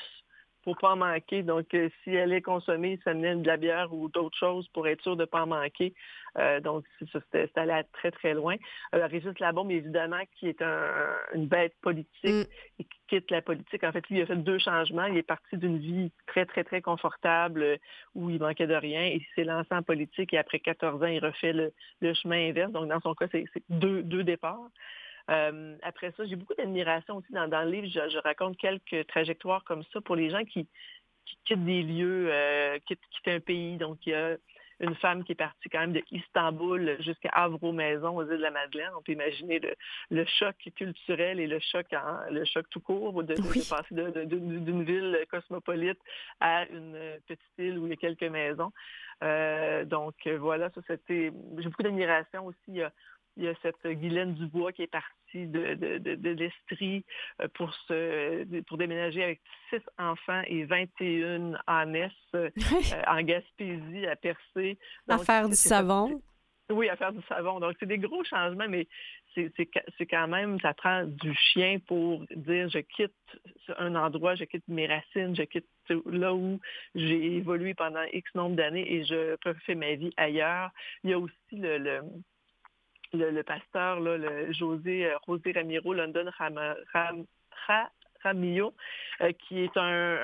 pour 0.64 0.78
pas 0.78 0.92
en 0.92 0.98
manquer. 0.98 1.44
Donc, 1.44 1.74
euh, 1.74 1.90
si 2.04 2.12
elle 2.12 2.34
est 2.34 2.42
consommée, 2.42 3.00
ça 3.04 3.14
menait 3.14 3.36
de 3.36 3.48
la 3.48 3.58
bière 3.58 3.94
ou 3.94 4.10
d'autres 4.10 4.38
choses 4.38 4.68
pour 4.70 4.88
être 4.88 5.02
sûr 5.02 5.16
de 5.16 5.22
ne 5.22 5.26
pas 5.26 5.44
en 5.44 5.48
manquer. 5.48 5.94
Euh, 6.38 6.60
donc, 6.60 6.86
c'était 7.12 7.50
allé 7.56 7.82
très, 7.94 8.12
très 8.12 8.34
loin. 8.34 8.56
Euh, 8.94 9.08
Régis 9.08 9.38
Labombe, 9.40 9.72
évidemment, 9.72 10.22
qui 10.36 10.48
est 10.48 10.62
une 11.34 11.48
bête 11.48 11.74
politique 11.82 12.08
mm. 12.24 12.44
et 12.80 12.84
qui 12.84 13.00
quitte 13.08 13.32
la 13.32 13.42
politique. 13.42 13.84
En 13.84 13.92
fait, 13.92 14.08
lui, 14.10 14.20
il 14.20 14.22
a 14.24 14.26
fait 14.26 14.36
deux 14.36 14.60
changements. 14.60 15.06
Il 15.06 15.18
est 15.18 15.24
parti 15.24 15.58
d'une 15.58 15.80
vie 15.80 16.12
très, 16.28 16.46
très, 16.46 16.64
très 16.64 16.82
confortable 16.82 17.64
euh, 17.64 17.78
où 18.16 18.30
il 18.30 18.40
manquait 18.40 18.68
de 18.68 18.76
rien 18.76 19.04
et 19.04 19.16
il 19.16 19.26
s'est 19.36 19.44
lancé 19.44 19.70
en 19.72 19.84
politique 19.84 20.34
et 20.34 20.38
après 20.38 20.60
14 20.60 21.02
ans, 21.04 21.08
il 21.08 21.24
refait 21.24 21.54
le, 21.54 21.74
chemin 22.14 22.50
inverse. 22.50 22.72
Donc, 22.72 22.88
dans 22.88 23.00
son 23.02 23.14
cas, 23.14 23.28
c'est 23.32 23.46
deux, 23.70 24.04
deux 24.04 24.24
départs. 24.24 24.70
Euh, 25.30 25.76
après 25.84 26.12
ça, 26.18 26.26
j'ai 26.26 26.36
beaucoup 26.36 26.56
d'admiration 26.56 27.18
aussi 27.18 27.32
dans, 27.32 27.46
le 27.46 27.72
livre. 27.72 27.88
Je, 27.88 28.18
raconte 28.20 28.58
quelques 28.58 29.08
trajectoires 29.08 29.64
comme 29.64 29.84
ça 29.94 30.02
pour 30.02 30.16
les 30.16 30.30
gens 30.30 30.44
qui, 30.44 30.68
quittent 31.46 31.66
des 31.66 31.84
lieux, 31.84 32.30
euh, 32.32 32.80
qui 32.88 32.98
quittent, 33.12 33.28
un 33.28 33.40
pays. 33.40 33.78
Donc, 33.78 34.00
il 34.06 34.10
y 34.10 34.16
a 34.16 34.38
une 34.80 34.96
femme 34.96 35.24
qui 35.24 35.34
est 35.34 35.36
partie 35.36 35.70
quand 35.70 35.80
même 35.80 35.94
de 35.94 36.02
Istanbul 36.10 36.98
jusqu'à 37.02 37.30
Havre-aux-Maisons, 37.34 38.16
aux 38.16 38.24
îles 38.24 38.38
de 38.38 38.42
la 38.42 38.52
Madeleine. 38.52 38.90
On 38.98 39.02
peut 39.02 39.12
imaginer 39.12 39.60
le, 40.10 40.26
choc 40.26 40.56
culturel 40.76 41.40
et 41.40 41.48
le 41.48 41.60
choc, 41.60 41.88
le 42.32 42.46
choc 42.46 42.66
tout 42.70 42.80
court 42.80 43.24
de, 43.24 43.36
passer 43.70 44.26
d'une 44.26 44.84
ville 44.84 45.20
cosmopolite 45.30 46.00
à 46.40 46.66
une 46.70 46.98
petite 47.28 47.58
île 47.58 47.78
où 47.78 47.88
il 47.88 47.90
y 47.90 47.94
a 47.94 47.98
quelques 47.98 48.24
maisons. 48.24 48.72
Euh, 49.22 49.84
donc 49.84 50.16
voilà, 50.40 50.70
ça 50.70 50.82
c'était. 50.88 51.34
J'ai 51.58 51.70
beaucoup 51.70 51.84
d'admiration 51.84 52.46
aussi. 52.46 52.58
Il 52.70 52.76
y 52.76 52.84
a 52.84 52.92
cette 53.62 53.86
Guylaine 53.86 54.34
Dubois 54.36 54.72
qui 54.72 54.84
est 54.84 54.88
partie 54.88 55.48
de, 55.48 55.76
de, 55.76 56.30
l'Estrie 56.30 57.06
euh, 57.42 57.48
pour, 57.54 57.74
se, 57.88 58.62
pour 58.62 58.78
déménager 58.78 59.24
avec 59.24 59.42
six 59.70 59.82
enfants 59.98 60.42
et 60.48 60.66
21 60.66 61.54
ânesses 61.68 62.12
euh, 62.36 62.50
en 63.08 63.22
Gaspésie, 63.22 64.08
à 64.08 64.16
Percé. 64.16 64.78
à 65.08 65.18
faire 65.20 65.48
du 65.48 65.56
savon. 65.56 66.22
Oui, 66.72 66.88
à 66.88 66.96
faire 66.96 67.12
du 67.12 67.22
savon. 67.28 67.60
Donc, 67.60 67.76
c'est 67.80 67.88
des 67.88 67.98
gros 67.98 68.24
changements, 68.24 68.68
mais 68.70 68.88
c'est 69.34 70.06
quand 70.06 70.28
même, 70.28 70.60
ça 70.60 70.74
prend 70.74 71.04
du 71.04 71.34
chien 71.34 71.80
pour 71.88 72.24
dire 72.36 72.70
je 72.70 72.80
quitte 72.80 73.14
un 73.78 73.96
endroit, 73.96 74.36
je 74.36 74.44
quitte 74.44 74.68
mes 74.68 74.86
racines, 74.86 75.36
je 75.36 75.44
quitte 75.44 75.68
là 76.06 76.34
où 76.34 76.60
j'ai 76.94 77.38
évolué 77.38 77.74
pendant 77.74 78.04
X 78.14 78.30
nombre 78.36 78.56
d'années 78.56 78.92
et 78.92 79.06
je 79.06 79.36
fais 79.66 79.76
ma 79.76 79.96
vie 79.96 80.14
ailleurs. 80.18 80.70
Il 81.04 81.10
y 81.10 81.14
a 81.14 81.20
aussi 81.20 81.36
le 81.54 81.78
le, 81.78 82.02
pasteur, 83.44 84.00
là, 84.00 84.18
le 84.18 84.52
José, 84.52 85.08
euh, 85.08 85.18
José 85.28 85.52
Ramiro 85.54 85.94
London 85.94 86.30
Ramillo, 88.24 88.74
euh, 89.22 89.32
qui 89.48 89.60
est 89.62 89.78
un, 89.78 90.18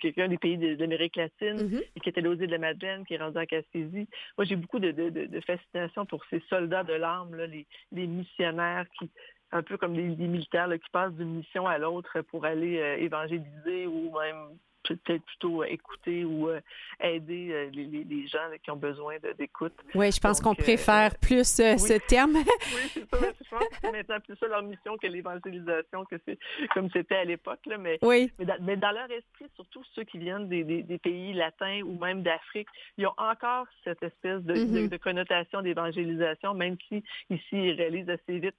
quelqu'un 0.00 0.28
des 0.28 0.38
pays 0.38 0.58
de, 0.58 0.76
l'Amérique 0.76 1.16
latine 1.16 1.56
mm-hmm. 1.56 2.02
qui 2.02 2.08
était 2.08 2.20
losé 2.20 2.46
de 2.46 2.52
la 2.52 2.58
Madeleine, 2.58 3.04
qui 3.04 3.14
est 3.14 3.18
rendu 3.18 3.38
en 3.38 3.44
Gaspésie. 3.44 4.08
Moi, 4.36 4.44
j'ai 4.44 4.56
beaucoup 4.56 4.78
de, 4.78 5.40
fascination 5.46 6.06
pour 6.06 6.24
ces 6.30 6.40
soldats 6.48 6.84
de 6.84 6.94
l'âme, 6.94 7.34
les, 7.34 7.66
les, 7.92 8.06
missionnaires 8.06 8.86
qui, 8.98 9.10
un 9.52 9.62
peu 9.62 9.76
comme 9.76 9.94
des, 9.94 10.02
militaires 10.02 10.68
qui 10.72 10.90
passent 10.90 11.14
d'une 11.14 11.36
mission 11.36 11.66
à 11.66 11.78
l'autre 11.78 12.20
pour 12.22 12.44
aller 12.44 12.78
euh, 12.78 12.96
évangéliser 12.96 13.86
ou 13.86 14.16
même 14.18 14.58
peut-être 14.96 15.24
plutôt 15.24 15.64
écouter 15.64 16.24
ou 16.24 16.48
euh, 16.48 16.60
aider 17.00 17.48
euh, 17.52 17.70
les, 17.72 18.26
gens 18.28 18.38
qui 18.62 18.70
ont 18.70 18.76
besoin 18.76 19.16
d'écoute. 19.38 19.72
Oui, 19.94 20.10
je 20.12 20.20
pense 20.20 20.40
qu'on 20.40 20.52
euh, 20.52 20.62
préfère 20.62 21.16
plus 21.18 21.46
ce 21.46 21.98
terme. 22.06 22.32
oui, 22.36 22.90
c'est 22.92 23.08
ça. 23.10 23.18
Je 23.20 23.48
pense 23.50 23.68
que 23.68 23.74
c'est 23.80 23.92
maintenant 23.92 24.20
plus 24.20 24.36
ça 24.36 24.48
leur 24.48 24.62
mission 24.62 24.96
que 24.96 25.06
l'évangélisation, 25.06 26.04
que 26.04 26.16
c'est 26.26 26.38
comme 26.74 26.90
c'était 26.92 27.16
à 27.16 27.24
l'époque. 27.24 27.60
Mais, 27.78 27.98
oui. 28.02 28.30
mais, 28.60 28.76
dans, 28.76 28.90
leur 28.90 29.10
esprit, 29.10 29.46
surtout 29.54 29.82
ceux 29.94 30.04
qui 30.04 30.18
viennent 30.18 30.48
des, 30.48 30.98
pays 31.02 31.32
latins 31.32 31.80
ou 31.84 31.98
même 31.98 32.22
d'Afrique, 32.22 32.68
ils 32.96 33.06
ont 33.06 33.14
encore 33.16 33.66
cette 33.84 34.02
espèce 34.02 34.42
de, 34.42 34.54
mm-hmm. 34.54 34.98
connotation 34.98 35.62
d'évangélisation, 35.62 36.54
même 36.54 36.76
si 36.88 37.02
ici, 37.30 37.42
ils 37.52 37.72
réalisent 37.72 38.10
assez 38.10 38.38
vite 38.38 38.54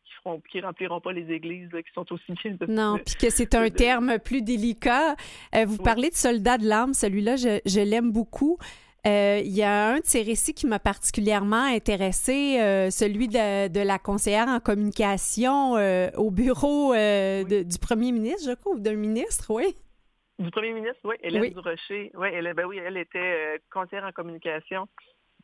qu'ils 0.50 0.62
ne 0.62 0.68
rempliront 0.68 1.02
pas 1.02 1.12
les 1.12 1.32
églises 1.32 1.70
qui 1.70 1.94
sont 1.94 2.12
aussi 2.14 2.32
bien 2.32 2.56
Non, 2.68 2.98
puis 2.98 3.16
que 3.16 3.30
c'est 3.30 3.56
un 3.56 3.70
terme 3.70 4.20
plus 4.20 4.42
délicat. 4.42 5.16
vous 5.66 5.78
parlez 5.78 6.10
de 6.10 6.16
Soldat 6.20 6.58
de 6.58 6.68
l'âme, 6.68 6.94
celui-là, 6.94 7.38
je, 7.38 7.80
l'aime 7.80 8.12
beaucoup. 8.12 8.58
Euh, 9.08 9.40
il 9.42 9.56
y 9.56 9.64
a 9.64 9.92
un 9.92 10.00
de 10.00 10.06
ces 10.06 10.22
récits 10.22 10.54
qui 10.54 10.68
m'a 10.68 10.78
particulièrement 10.80 11.64
intéressé, 11.64 12.60
euh, 12.60 12.90
celui 12.90 13.30
de, 13.30 13.86
la 13.86 14.00
conseillère 14.00 14.50
en 14.50 14.60
communication 14.60 15.78
euh, 15.78 16.10
au 16.18 16.30
bureau 16.30 16.94
du 16.94 17.80
premier 17.80 18.12
ministre, 18.12 18.52
je 18.52 18.56
crois, 18.56 18.74
ou 18.74 18.80
d'un 18.80 18.96
ministre, 18.96 19.46
oui. 19.50 19.74
Du 20.40 20.52
premier 20.52 20.74
ministre, 20.74 21.00
oui, 21.06 21.16
Hélène 21.24 21.42
oui. 21.42 21.52
Durocher. 21.52 22.12
Oui, 22.16 22.28
elle, 22.34 22.54
ben 22.54 22.66
oui, 22.66 22.78
elle 22.78 22.98
était 22.98 23.62
conseillère 23.72 24.06
en 24.06 24.12
communication 24.12 24.90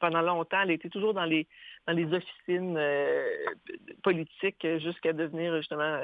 pendant 0.01 0.21
longtemps. 0.21 0.61
Elle 0.63 0.71
était 0.71 0.89
toujours 0.89 1.13
dans 1.13 1.25
les, 1.25 1.47
dans 1.87 1.93
les 1.93 2.05
officines 2.13 2.77
politiques 4.03 4.67
jusqu'à 4.79 5.13
devenir 5.13 5.55
justement 5.57 5.99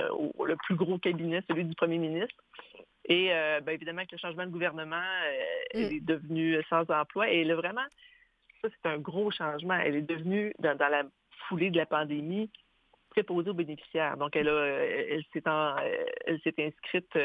le 0.45 0.55
plus 0.55 0.75
gros 0.75 0.97
cabinet, 0.97 1.43
celui 1.49 1.65
du 1.65 1.75
premier 1.75 1.97
ministre. 1.97 2.35
Et 3.05 3.33
euh, 3.33 3.61
ben, 3.61 3.73
évidemment, 3.73 3.99
avec 3.99 4.11
le 4.11 4.17
changement 4.17 4.45
de 4.45 4.51
gouvernement, 4.51 4.95
euh, 4.95 5.43
elle 5.73 5.89
mm. 5.89 5.95
est 5.95 6.05
devenue 6.05 6.63
sans 6.69 6.89
emploi. 6.89 7.31
Et 7.31 7.41
elle 7.41 7.51
a 7.51 7.55
vraiment, 7.55 7.85
ça 8.61 8.69
c'est 8.69 8.89
un 8.89 8.97
gros 8.97 9.31
changement. 9.31 9.75
Elle 9.75 9.95
est 9.95 10.01
devenue, 10.01 10.53
dans, 10.59 10.77
la 10.77 11.03
foulée 11.47 11.71
de 11.71 11.77
la 11.77 11.85
pandémie, 11.85 12.49
préposée 13.09 13.49
aux 13.49 13.55
bénéficiaires. 13.55 14.15
Donc, 14.15 14.37
elle, 14.37 14.47
elle 14.47 15.23
s'est 15.33 15.43
elle 16.25 16.39
s'est 16.41 16.55
inscrite 16.59 17.19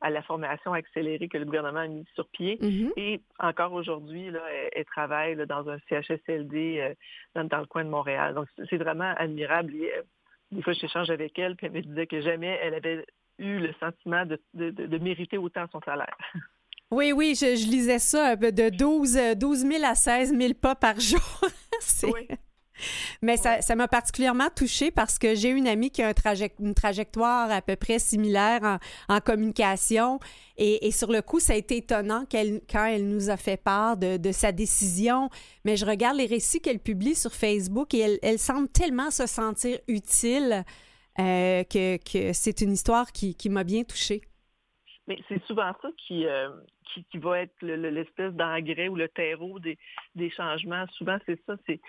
à 0.00 0.10
la 0.10 0.22
formation 0.22 0.72
accélérée 0.72 1.28
que 1.28 1.38
le 1.38 1.44
gouvernement 1.44 1.80
a 1.80 1.86
mise 1.86 2.08
sur 2.14 2.28
pied. 2.28 2.58
Mhm. 2.60 2.92
Et 2.96 3.20
encore 3.38 3.72
aujourd'hui, 3.72 4.30
là, 4.30 4.42
elle, 4.72 4.84
travaille 4.86 5.36
dans 5.46 5.68
un 5.68 5.78
CHSLD 5.88 6.96
dans, 7.36 7.44
dans, 7.44 7.60
le 7.60 7.66
coin 7.66 7.84
de 7.84 7.90
Montréal. 7.90 8.34
Donc, 8.34 8.48
c'est 8.68 8.78
vraiment 8.78 9.14
admirable. 9.16 9.72
des 10.50 10.62
fois, 10.62 10.72
j'échange 10.72 11.10
avec 11.10 11.38
elle, 11.38 11.54
puis 11.54 11.66
elle 11.66 11.72
me 11.72 11.82
disait 11.82 12.08
que 12.08 12.20
jamais 12.20 12.58
elle 12.60 12.74
avait 12.74 13.04
eu 13.38 13.58
le 13.58 13.72
sentiment 13.80 14.26
de, 14.26 14.40
de, 14.54 14.70
de 14.70 14.98
mériter 14.98 15.38
autant 15.38 15.66
son 15.72 15.80
salaire. 15.80 16.16
Oui, 16.90 17.12
oui, 17.12 17.34
je, 17.38 17.68
lisais 17.70 17.98
ça 17.98 18.34
de 18.34 18.70
12, 18.70 19.36
12 19.36 19.58
000 19.58 19.84
à 19.84 19.94
16 19.94 20.34
000 20.34 20.54
pas 20.54 20.74
par 20.74 20.98
jour. 20.98 21.20
oui. 22.04 22.26
Mais 23.22 23.36
ça, 23.36 23.74
m'a 23.74 23.88
particulièrement 23.88 24.48
touchée 24.54 24.90
parce 24.90 25.18
que 25.18 25.34
j'ai 25.34 25.50
une 25.50 25.66
amie 25.66 25.90
qui 25.90 26.02
a 26.02 26.12
une 26.60 26.74
trajectoire 26.74 27.50
à 27.50 27.60
peu 27.60 27.76
près 27.76 27.98
similaire 27.98 28.78
en, 29.08 29.20
communication. 29.20 30.20
Et, 30.56 30.90
sur 30.92 31.10
le 31.10 31.20
coup, 31.20 31.40
ça 31.40 31.54
a 31.54 31.56
été 31.56 31.78
étonnant 31.78 32.24
quand 32.30 32.84
elle 32.84 33.08
nous 33.08 33.30
a 33.30 33.36
fait 33.36 33.56
part 33.56 33.96
de, 33.96 34.32
sa 34.32 34.52
décision. 34.52 35.28
Mais 35.64 35.76
je 35.76 35.84
regarde 35.84 36.16
les 36.16 36.26
récits 36.26 36.60
qu'elle 36.60 36.78
publie 36.78 37.14
sur 37.16 37.32
Facebook 37.32 37.94
et 37.94 38.18
elle, 38.22 38.38
semble 38.38 38.68
tellement 38.68 39.10
se 39.10 39.26
sentir 39.26 39.78
utile 39.88 40.64
euh, 41.20 41.64
que, 41.64 42.32
c'est 42.32 42.60
une 42.60 42.72
histoire 42.72 43.12
qui, 43.12 43.36
m'a 43.48 43.64
bien 43.64 43.84
touchée. 43.84 44.22
Mais 45.06 45.18
c'est 45.28 45.42
souvent 45.44 45.72
ça 45.80 45.88
qui, 45.96 46.26
euh, 46.26 46.50
qui, 47.10 47.18
va 47.18 47.40
être 47.40 47.54
l'espèce 47.62 48.32
d'engrais 48.34 48.88
ou 48.88 48.96
le 48.96 49.08
terreau 49.08 49.58
des, 49.58 49.78
des 50.14 50.30
changements. 50.30 50.86
Souvent, 50.92 51.18
c'est 51.26 51.40
ça, 51.46 51.56
c'est 51.66 51.80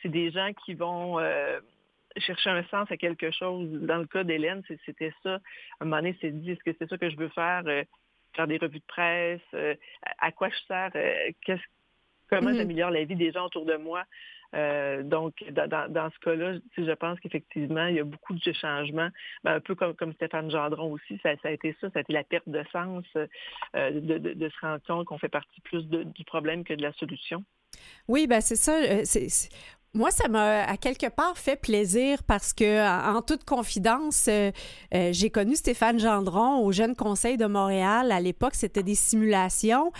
c'est 0.00 0.08
des 0.08 0.30
gens 0.30 0.52
qui 0.64 0.74
vont 0.74 1.18
euh, 1.18 1.58
chercher 2.18 2.50
un 2.50 2.62
sens 2.64 2.88
à 2.90 2.96
quelque 2.96 3.32
chose. 3.32 3.68
Dans 3.82 3.98
le 3.98 4.06
cas 4.06 4.22
d'Hélène, 4.22 4.62
c'était 4.86 5.12
ça. 5.24 5.34
À 5.34 5.38
un 5.80 5.84
moment 5.86 5.96
donné, 5.96 6.16
c'est 6.20 6.30
dit, 6.30 6.52
est-ce 6.52 6.62
que 6.62 6.70
c'est 6.78 6.88
ça 6.88 6.96
que 6.96 7.10
je 7.10 7.16
veux 7.16 7.30
faire? 7.30 7.64
Euh, 7.66 7.82
faire 8.36 8.46
des 8.46 8.58
revues 8.58 8.78
de 8.78 8.84
presse? 8.86 9.76
À 10.18 10.30
quoi 10.30 10.48
je 10.50 10.58
sers? 10.68 10.92
comment 12.30 12.50
mm-hmm. 12.50 12.56
j'améliore 12.56 12.90
la 12.90 13.04
vie 13.04 13.16
des 13.16 13.32
gens 13.32 13.46
autour 13.46 13.64
de 13.64 13.74
moi? 13.74 14.04
Donc, 14.52 15.44
dans, 15.52 16.10
ce 16.10 16.18
cas-là, 16.20 16.58
je 16.76 16.92
pense 16.92 17.20
qu'effectivement, 17.20 17.86
il 17.86 17.96
y 17.96 18.00
a 18.00 18.04
beaucoup 18.04 18.34
de 18.34 18.52
changements. 18.52 19.08
Ben, 19.44 19.54
un 19.54 19.60
peu 19.60 19.74
comme, 19.74 20.12
Stéphane 20.14 20.50
Gendron 20.50 20.92
aussi, 20.92 21.20
ça, 21.22 21.30
a 21.42 21.50
été 21.50 21.76
ça, 21.80 21.90
ça 21.90 21.98
a 21.98 22.00
été 22.00 22.12
la 22.12 22.24
perte 22.24 22.48
de 22.48 22.64
sens, 22.72 23.04
de, 23.74 24.48
se 24.48 24.60
rendre 24.60 24.82
compte 24.86 25.06
qu'on 25.06 25.18
fait 25.18 25.28
partie 25.28 25.60
plus 25.62 25.86
du 25.86 26.24
problème 26.24 26.64
que 26.64 26.74
de 26.74 26.82
la 26.82 26.92
solution. 26.94 27.44
Oui, 28.08 28.26
ben 28.26 28.40
c'est 28.40 28.56
ça. 28.56 29.04
c'est, 29.04 29.28
moi, 29.94 30.10
ça 30.10 30.28
m'a 30.28 30.64
à 30.64 30.76
quelque 30.76 31.08
part 31.08 31.36
fait 31.38 31.60
plaisir 31.60 32.22
parce 32.22 32.52
que, 32.52 33.16
en 33.16 33.22
toute 33.22 33.44
confidence, 33.44 34.26
euh, 34.28 34.50
euh, 34.94 35.10
j'ai 35.12 35.30
connu 35.30 35.56
Stéphane 35.56 35.98
Gendron 35.98 36.58
au 36.64 36.72
Jeune 36.72 36.94
Conseil 36.94 37.36
de 37.36 37.46
Montréal. 37.46 38.12
À 38.12 38.20
l'époque, 38.20 38.54
c'était 38.54 38.82
des 38.82 38.94
simulations. 38.94 39.90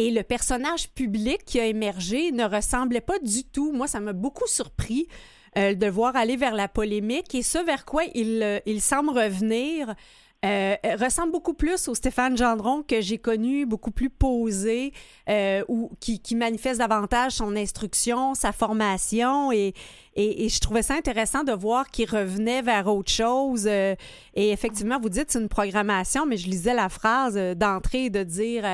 Et 0.00 0.12
le 0.12 0.22
personnage 0.22 0.90
public 0.90 1.44
qui 1.44 1.58
a 1.58 1.66
émergé 1.66 2.30
ne 2.30 2.44
ressemblait 2.44 3.00
pas 3.00 3.18
du 3.18 3.42
tout. 3.42 3.72
Moi, 3.72 3.88
ça 3.88 3.98
m'a 3.98 4.12
beaucoup 4.12 4.46
surpris 4.46 5.08
euh, 5.56 5.74
de 5.74 5.86
voir 5.88 6.14
aller 6.14 6.36
vers 6.36 6.54
la 6.54 6.68
polémique 6.68 7.34
et 7.34 7.42
ce 7.42 7.58
vers 7.58 7.84
quoi 7.84 8.04
il, 8.14 8.62
il 8.64 8.80
semble 8.80 9.10
revenir. 9.10 9.96
Euh, 10.44 10.76
ressemble 11.00 11.32
beaucoup 11.32 11.54
plus 11.54 11.88
au 11.88 11.96
Stéphane 11.96 12.36
Gendron 12.36 12.84
que 12.84 13.00
j'ai 13.00 13.18
connu, 13.18 13.66
beaucoup 13.66 13.90
plus 13.90 14.08
posé, 14.08 14.92
euh, 15.28 15.64
ou 15.66 15.90
qui, 15.98 16.20
manifeste 16.36 16.78
davantage 16.78 17.32
son 17.32 17.56
instruction, 17.56 18.34
sa 18.34 18.52
formation, 18.52 19.50
et, 19.50 19.74
et, 20.14 20.48
je 20.48 20.60
trouvais 20.60 20.82
ça 20.82 20.94
intéressant 20.94 21.42
de 21.42 21.50
voir 21.50 21.88
qu'il 21.88 22.08
revenait 22.08 22.62
vers 22.62 22.86
autre 22.86 23.10
chose. 23.10 23.66
Euh, 23.66 23.96
et 24.34 24.52
effectivement, 24.52 25.00
vous 25.00 25.08
dites 25.08 25.34
une 25.34 25.48
programmation, 25.48 26.24
mais 26.24 26.36
je 26.36 26.48
lisais 26.48 26.74
la 26.74 26.88
phrase 26.88 27.34
d'entrée 27.56 28.08
de 28.08 28.22
dire 28.22 28.64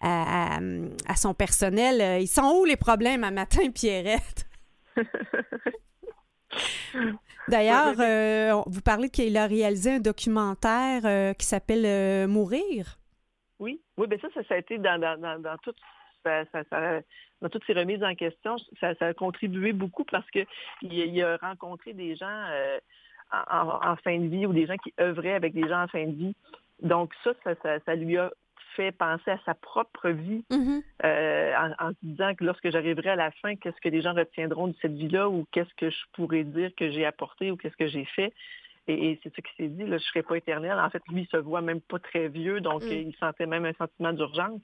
à, 0.00 0.58
à, 1.08 1.16
son 1.16 1.34
personnel, 1.34 2.22
ils 2.22 2.28
sont 2.28 2.60
où 2.60 2.64
les 2.64 2.76
problèmes 2.76 3.24
à 3.24 3.30
matin, 3.30 3.70
Pierrette? 3.74 4.46
D'ailleurs, 7.48 7.94
euh, 7.98 8.62
vous 8.66 8.82
parlez 8.82 9.08
qu'il 9.08 9.36
a 9.36 9.46
réalisé 9.46 9.92
un 9.92 10.00
documentaire 10.00 11.02
euh, 11.04 11.32
qui 11.32 11.46
s'appelle 11.46 11.86
euh, 11.86 12.26
Mourir. 12.26 12.98
Oui, 13.58 13.80
oui, 13.96 14.06
bien 14.06 14.18
ça, 14.20 14.28
ça, 14.48 14.54
a 14.54 14.58
été 14.58 14.78
dans, 14.78 15.56
toutes 15.64 17.64
ces 17.66 17.72
remises 17.72 18.04
en 18.04 18.14
question, 18.14 18.56
ça, 18.80 18.92
a 19.00 19.14
contribué 19.14 19.72
beaucoup 19.72 20.04
parce 20.04 20.28
qu'il 20.30 20.46
il 20.82 21.22
a 21.22 21.36
rencontré 21.38 21.92
des 21.92 22.14
gens 22.14 22.44
en, 23.32 23.96
fin 23.96 24.18
de 24.18 24.26
vie 24.26 24.46
ou 24.46 24.52
des 24.52 24.66
gens 24.66 24.76
qui 24.76 24.94
œuvraient 25.00 25.34
avec 25.34 25.54
des 25.54 25.68
gens 25.68 25.82
en 25.82 25.88
fin 25.88 26.06
de 26.06 26.12
vie. 26.12 26.36
Donc 26.82 27.12
ça, 27.24 27.32
ça 27.84 27.94
lui 27.96 28.16
a 28.16 28.30
fait 28.78 28.92
penser 28.92 29.30
à 29.30 29.38
sa 29.44 29.54
propre 29.54 30.10
vie 30.10 30.44
mm-hmm. 30.50 30.82
euh, 31.04 31.54
en, 31.80 31.90
se 31.90 31.96
disant 32.02 32.34
que 32.34 32.44
lorsque 32.44 32.70
j'arriverai 32.70 33.10
à 33.10 33.16
la 33.16 33.30
fin, 33.32 33.56
qu'est-ce 33.56 33.80
que 33.80 33.88
les 33.88 34.02
gens 34.02 34.14
retiendront 34.14 34.68
de 34.68 34.76
cette 34.80 34.94
vie-là 34.94 35.28
ou 35.28 35.46
qu'est-ce 35.50 35.74
que 35.74 35.90
je 35.90 35.98
pourrais 36.12 36.44
dire 36.44 36.70
que 36.76 36.90
j'ai 36.90 37.04
apporté 37.04 37.50
ou 37.50 37.56
qu'est-ce 37.56 37.76
que 37.76 37.88
j'ai 37.88 38.04
fait. 38.04 38.32
Et, 38.86 39.20
c'est 39.22 39.34
ce 39.34 39.40
qui 39.42 39.54
s'est 39.56 39.68
dit, 39.68 39.82
là, 39.82 39.88
je 39.88 39.92
ne 39.94 39.98
serai 39.98 40.22
pas 40.22 40.36
éternel. 40.36 40.78
En 40.78 40.88
fait, 40.88 41.02
lui, 41.08 41.22
il 41.22 41.28
se 41.28 41.36
voit 41.36 41.60
même 41.60 41.82
pas 41.82 41.98
très 41.98 42.28
vieux, 42.28 42.60
donc 42.60 42.82
mm. 42.84 42.92
il 42.92 43.16
sentait 43.16 43.44
même 43.44 43.66
un 43.66 43.74
sentiment 43.74 44.14
d'urgence. 44.14 44.62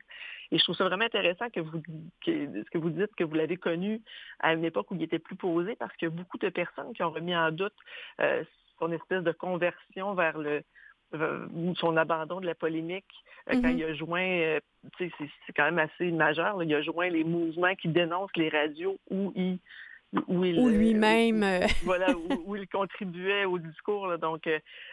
Et 0.51 0.59
je 0.59 0.65
trouve 0.65 0.77
ça 0.77 0.85
vraiment 0.85 1.05
intéressant 1.05 1.51
que 1.51 1.61
vous 1.61 1.83
ce 2.25 2.71
que 2.71 2.79
vous 2.79 2.91
dites 2.91 3.15
que 3.17 3.25
vous 3.25 3.35
l'avez 3.35 3.57
connu 3.57 4.01
à 4.41 4.55
une 4.55 4.65
époque 4.65 4.91
où 4.91 4.95
il 4.95 5.03
était 5.03 5.19
plus 5.19 5.37
posé, 5.37 5.77
parce 5.77 5.95
que 5.97 6.07
beaucoup 6.07 6.39
de 6.39 6.49
personnes 6.49 6.93
qui 6.95 7.03
ont 7.03 7.11
remis 7.11 7.37
en 7.37 7.51
doute 7.51 7.75
euh, 8.21 8.45
son 8.79 8.93
espèce 8.93 9.23
de 9.23 9.33
conversion 9.33 10.15
vers 10.15 10.39
le, 10.39 10.63
son 11.77 11.97
abandon 11.97 12.41
de 12.41 12.47
la 12.47 12.55
polémique 12.55 13.05
euh, 13.51 13.61
quand 13.61 13.69
mhm. 13.69 13.79
il 13.79 13.85
a 13.85 13.95
joint, 13.95 14.23
euh, 14.23 14.61
c'est 14.99 15.53
quand 15.55 15.65
même 15.65 15.79
assez 15.79 16.11
majeur, 16.11 16.63
il 16.63 16.75
a 16.75 16.83
joint 16.83 17.09
les 17.09 17.25
mouvements 17.25 17.75
qui 17.75 17.89
dénoncent 17.89 18.37
les 18.37 18.49
radios 18.49 18.99
où 19.11 19.33
il 19.37 19.59
où, 20.29 20.69
lui-même. 20.69 21.45
voilà, 21.83 22.07
où, 22.47 22.55
il 22.55 22.69
contribuait 22.69 23.47
au 23.47 23.59
discours. 23.59 24.17
donc, 24.19 24.49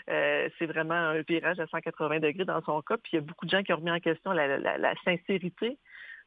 c'est 0.07 0.65
vraiment 0.65 0.95
un 0.95 1.21
virage 1.21 1.59
à 1.59 1.67
180 1.67 2.21
degrés 2.21 2.43
dans 2.43 2.59
son 2.63 2.81
cas. 2.81 2.97
Puis 2.97 3.11
il 3.13 3.15
y 3.17 3.19
a 3.19 3.21
beaucoup 3.21 3.45
de 3.45 3.51
gens 3.51 3.61
qui 3.61 3.71
ont 3.71 3.75
remis 3.75 3.91
en 3.91 3.99
question 3.99 4.31
la 4.31 4.93
sincérité 5.05 5.77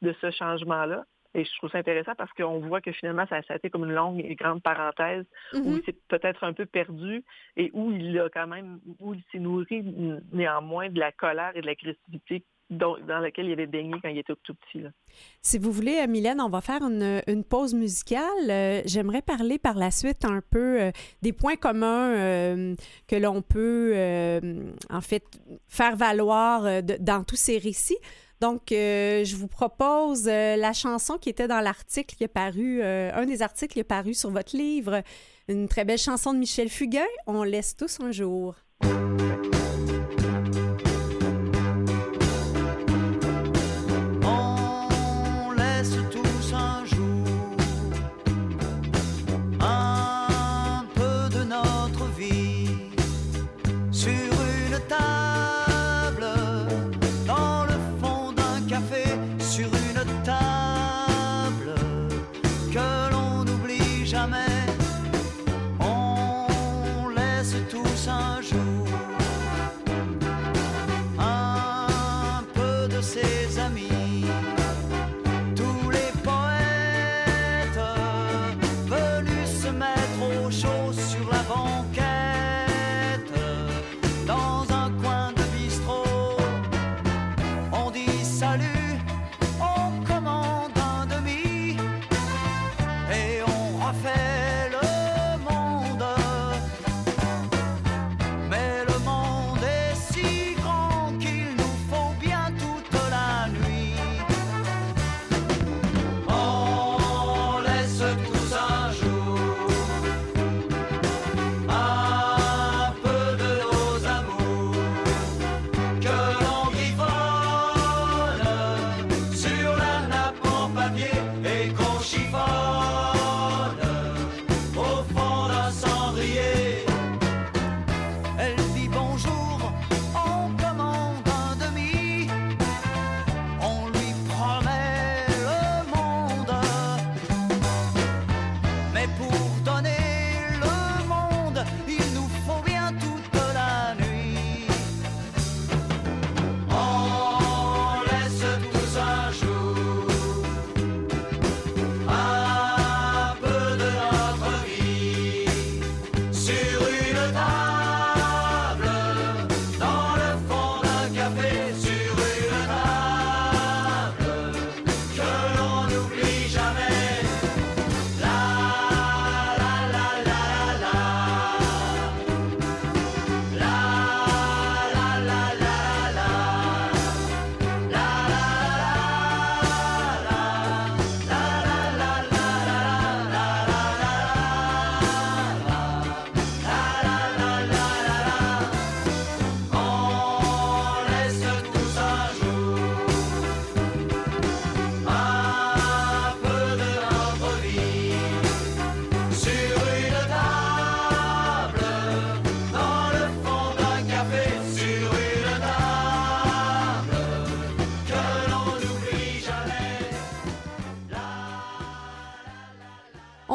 de 0.01 0.15
ce 0.21 0.31
changement-là. 0.31 1.05
Et 1.35 1.45
je 1.45 1.57
trouve 1.57 1.71
ça 1.71 1.79
intéressant 1.79 2.15
parce 2.17 2.33
qu'on 2.33 2.61
voit 2.61 2.81
que 2.81 2.93
finalement, 2.93 3.27
ça, 3.29 3.41
a 3.49 3.57
été 3.57 3.71
comme 3.71 3.85
une 3.85 3.95
longue 3.95 4.21
et 4.25 4.35
grande 4.35 4.63
parenthèse 4.63 5.25
où 5.53 5.57
il 5.57 5.63
mm-hmm. 5.63 5.85
s'est 5.85 5.97
peut-être 6.09 6.45
un 6.45 6.53
peu 6.53 6.67
perdu 6.67 7.25
et 7.57 7.71
où 7.75 7.91
il 7.91 8.19
a 8.19 8.29
quand 8.29 8.47
même, 8.47 8.81
où 9.01 9.15
il 9.15 9.23
s'est 9.33 9.39
nourri 9.39 9.83
néanmoins 10.33 10.91
de 10.91 11.01
la 11.01 11.13
colère 11.13 11.53
et 11.55 11.61
de 11.61 11.67
l'agressivité 11.67 12.45
dans, 12.71 12.97
laquelle 12.97 13.47
il 13.47 13.53
avait 13.53 13.67
baigné 13.67 13.95
quand 14.03 14.09
il 14.09 14.19
était 14.19 14.35
tout 14.43 14.55
petit. 14.55 14.85
Si 15.43 15.59
vous 15.59 15.71
voulez, 15.71 16.01
euh, 16.03 16.07
Mylène, 16.07 16.41
on 16.41 16.49
va 16.49 16.61
faire 16.61 16.83
une, 16.83 17.45
pause 17.45 17.75
musicale. 17.75 18.51
Euh, 18.51 18.83
j'aimerais 18.87 19.23
parler 19.23 19.59
par 19.59 19.75
la 19.75 19.91
suite 19.91 20.25
un 20.25 20.41
peu 20.51 20.81
euh, 20.81 20.91
des 21.23 21.33
points 21.33 21.57
communs 21.57 22.75
que 23.07 23.17
l'on 23.17 23.43
peut, 23.43 23.95
en 24.91 25.01
fait, 25.01 25.25
faire 25.69 25.97
valoir 25.97 26.83
dans 26.83 27.25
tous 27.25 27.37
ces 27.37 27.59
récits. 27.59 27.99
Donc, 28.45 28.73
euh, 28.73 29.25
je 29.25 29.37
vous 29.37 29.49
propose 29.49 30.29
euh, 30.29 30.57
la 30.57 30.75
chanson 30.75 31.17
qui 31.17 31.31
était 31.31 31.49
dans 31.49 31.61
l'article 31.61 32.15
qui 32.15 32.25
est 32.25 32.29
paru, 32.29 32.83
euh, 32.83 33.11
un 33.15 33.25
des 33.25 33.41
articles 33.41 33.73
qui 33.73 33.81
est 33.81 33.85
paru 33.85 34.13
sur 34.13 34.29
votre 34.29 34.55
livre, 34.55 35.03
une 35.49 35.67
très 35.67 35.87
belle 35.87 35.97
chanson 35.97 36.35
de 36.35 36.39
Michel 36.41 36.69
Fugain, 36.69 37.07
On 37.27 37.43
laisse 37.43 37.75
tous 37.75 38.01
un 38.01 38.13
jour. 38.13 38.55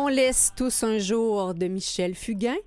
Laisse 0.10 0.54
tous 0.56 0.84
un 0.84 0.98
jour 0.98 1.54
de 1.54 1.67
Michel 1.67 2.15
Fugain. 2.15 2.58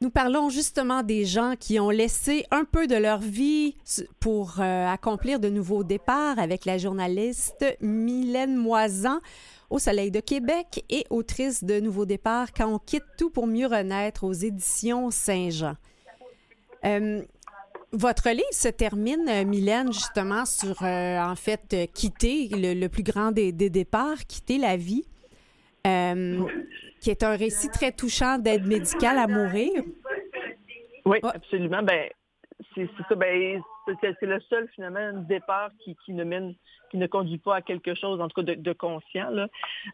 Nous 0.00 0.10
parlons 0.10 0.50
justement 0.50 1.02
des 1.02 1.24
gens 1.24 1.54
qui 1.58 1.78
ont 1.80 1.90
laissé 1.90 2.44
un 2.50 2.64
peu 2.64 2.86
de 2.86 2.94
leur 2.94 3.18
vie 3.18 3.76
pour 4.20 4.60
euh, 4.60 4.86
accomplir 4.86 5.40
de 5.40 5.48
nouveaux 5.48 5.84
départs 5.84 6.38
avec 6.38 6.64
la 6.64 6.78
journaliste 6.78 7.64
Mylène 7.80 8.56
Moisan 8.56 9.20
au 9.70 9.78
Soleil 9.78 10.10
de 10.10 10.20
Québec 10.20 10.84
et 10.90 11.04
autrice 11.10 11.64
de 11.64 11.80
Nouveaux 11.80 12.06
départs 12.06 12.52
quand 12.52 12.66
on 12.66 12.78
quitte 12.78 13.04
tout 13.18 13.30
pour 13.30 13.46
mieux 13.46 13.66
renaître 13.66 14.24
aux 14.24 14.32
éditions 14.32 15.10
Saint-Jean. 15.10 15.74
Euh, 16.84 17.22
votre 17.92 18.30
livre 18.30 18.42
se 18.52 18.68
termine, 18.68 19.28
euh, 19.28 19.44
Mylène, 19.44 19.92
justement 19.92 20.44
sur, 20.44 20.82
en 20.82 21.34
fait, 21.36 21.90
quitter 21.94 22.48
le, 22.52 22.86
plus 22.88 23.02
grand 23.02 23.32
des, 23.32 23.52
des, 23.52 23.70
départs, 23.70 24.26
quitter 24.26 24.58
la 24.58 24.76
vie 24.76 25.04
qui 27.02 27.10
est 27.10 27.24
un 27.24 27.36
récit 27.36 27.68
très 27.68 27.92
touchant 27.92 28.38
d'aide 28.38 28.66
médicale 28.66 29.18
à 29.18 29.26
mourir. 29.26 29.82
Oui, 31.04 31.18
absolument. 31.22 31.82
Ben, 31.82 32.08
c'est 32.74 32.88
ça. 33.08 33.14
Ben, 33.16 33.60
c'est 34.00 34.22
le 34.22 34.40
seul 34.42 34.68
finalement 34.68 35.20
départ 35.22 35.70
qui, 35.80 35.96
ne 36.12 36.22
mène, 36.22 36.54
qui 36.92 36.96
ne 36.98 37.08
conduit 37.08 37.38
pas 37.38 37.56
à 37.56 37.62
quelque 37.62 37.96
chose, 37.96 38.20
en 38.20 38.28
tout 38.28 38.44
cas 38.44 38.54
de, 38.54 38.72
conscient. 38.72 39.30
Là. 39.30 39.48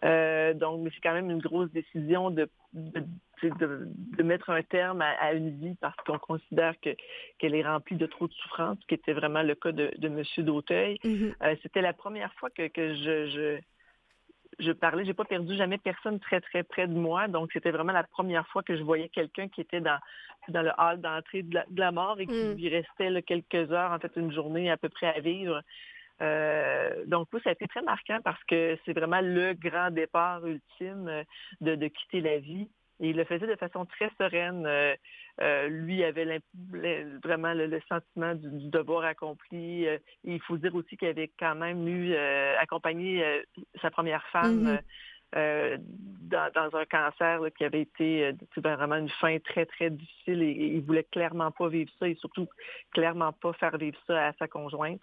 Euh, 0.05 0.53
donc, 0.53 0.83
mais 0.83 0.91
c'est 0.95 1.01
quand 1.01 1.15
même 1.15 1.31
une 1.31 1.41
grosse 1.41 1.71
décision 1.71 2.31
de, 2.31 2.51
de, 2.75 4.23
mettre 4.23 4.51
un 4.51 4.63
terme 4.63 5.01
à, 5.01 5.33
une 5.33 5.59
vie 5.59 5.77
parce 5.81 5.97
qu'on 6.07 6.19
considère 6.19 6.75
que 6.81 6.91
qu'elle 7.39 7.55
est 7.55 7.67
remplie 7.67 7.97
de 7.97 8.05
trop 8.05 8.29
de 8.29 8.33
souffrance, 8.35 8.77
ce 8.83 8.87
qui 8.87 8.95
était 8.95 9.15
vraiment 9.15 9.43
le 9.43 9.55
cas 9.55 9.73
de, 9.73 9.91
de 9.97 10.09
M. 10.09 10.23
Dauteuil. 10.45 10.99
Mm-hmm. 11.03 11.35
Euh, 11.43 11.57
c'était 11.63 11.81
la 11.81 11.95
première 11.95 12.35
fois 12.35 12.51
que, 12.51 12.69
que 12.69 12.95
je 12.95 13.29
je 13.31 13.61
parlais, 14.73 15.05
j'ai 15.05 15.15
pas 15.15 15.25
perdu 15.25 15.57
jamais 15.57 15.79
personne 15.79 16.19
très 16.21 16.41
très 16.41 16.63
près 16.63 16.87
de 16.87 16.95
moi, 16.95 17.29
donc 17.29 17.51
c'était 17.53 17.71
vraiment 17.71 17.93
la 17.93 18.05
première 18.05 18.47
fois 18.49 18.63
que 18.63 18.77
je 18.77 18.83
voyais 18.83 19.09
quelqu'un 19.09 19.49
qui 19.49 19.61
était 19.61 19.81
dans 19.81 19.99
dans 20.49 20.63
le 20.63 20.71
hall 20.79 21.01
d'entrée 21.01 21.43
de, 21.43 21.61
la 21.77 21.93
mort 21.93 22.19
et 22.21 22.27
qui 22.27 22.33
mm. 22.33 22.55
lui 22.55 22.69
restait 22.69 23.23
quelques 23.23 23.71
heures, 23.73 23.93
en 23.93 23.99
fait 23.99 24.13
une 24.17 24.33
journée 24.33 24.71
à 24.71 24.77
peu 24.77 24.89
près 24.89 25.15
à 25.15 25.21
vivre. 25.21 25.63
Euh, 26.21 27.05
donc 27.07 27.29
oui, 27.33 27.41
ça 27.45 27.51
a 27.51 27.53
été 27.53 27.67
très 27.69 27.83
marquant 27.83 28.19
parce 28.25 28.43
que 28.45 28.77
c'est 28.85 28.93
vraiment 28.93 29.21
le 29.21 29.55
grand 29.55 29.91
départ 29.91 30.45
ultime 30.47 31.25
de, 31.61 31.75
de 31.77 31.89
quitter 31.89 32.21
la 32.21 32.39
vie. 32.39 32.69
Et 33.01 33.11
il 33.11 33.17
le 33.17 33.25
faisait 33.25 33.47
de 33.47 33.57
façon 33.57 33.85
très 33.87 34.11
sereine. 34.19 34.65
Euh, 34.67 34.95
euh, 35.41 35.69
lui 35.69 36.03
avait 36.03 36.41
vraiment 37.23 37.55
le, 37.55 37.81
sentiment 37.89 38.35
du, 38.35 38.69
devoir 38.69 39.05
accompli. 39.05 39.87
Euh, 39.87 39.99
il 40.25 40.41
faut 40.41 40.57
dire 40.57 40.75
aussi 40.75 40.97
qu'il 40.97 41.09
avait 41.09 41.31
quand 41.39 41.55
même 41.55 41.87
eu 41.87 42.15
accompagné 42.61 43.45
sa 43.81 43.91
première 43.91 44.27
femme 44.29 44.81
mm-hmm. 45.33 45.81
dans, 46.23 46.77
un 46.77 46.85
cancer 46.87 47.41
qui 47.57 47.65
avait 47.65 47.83
été 47.83 48.33
vraiment 48.57 48.97
une 48.97 49.09
fin 49.09 49.39
très, 49.39 49.65
très 49.65 49.91
difficile 49.91 50.43
et, 50.43 50.51
il 50.51 50.83
voulait 50.83 51.05
clairement 51.05 51.53
pas 51.53 51.69
vivre 51.69 51.91
ça 52.01 52.09
et 52.09 52.17
surtout 52.17 52.49
clairement 52.93 53.33
pas 53.33 53.53
faire 53.53 53.77
vivre 53.79 53.99
ça 54.09 54.29
à 54.29 54.33
sa 54.35 54.49
conjointe. 54.49 55.03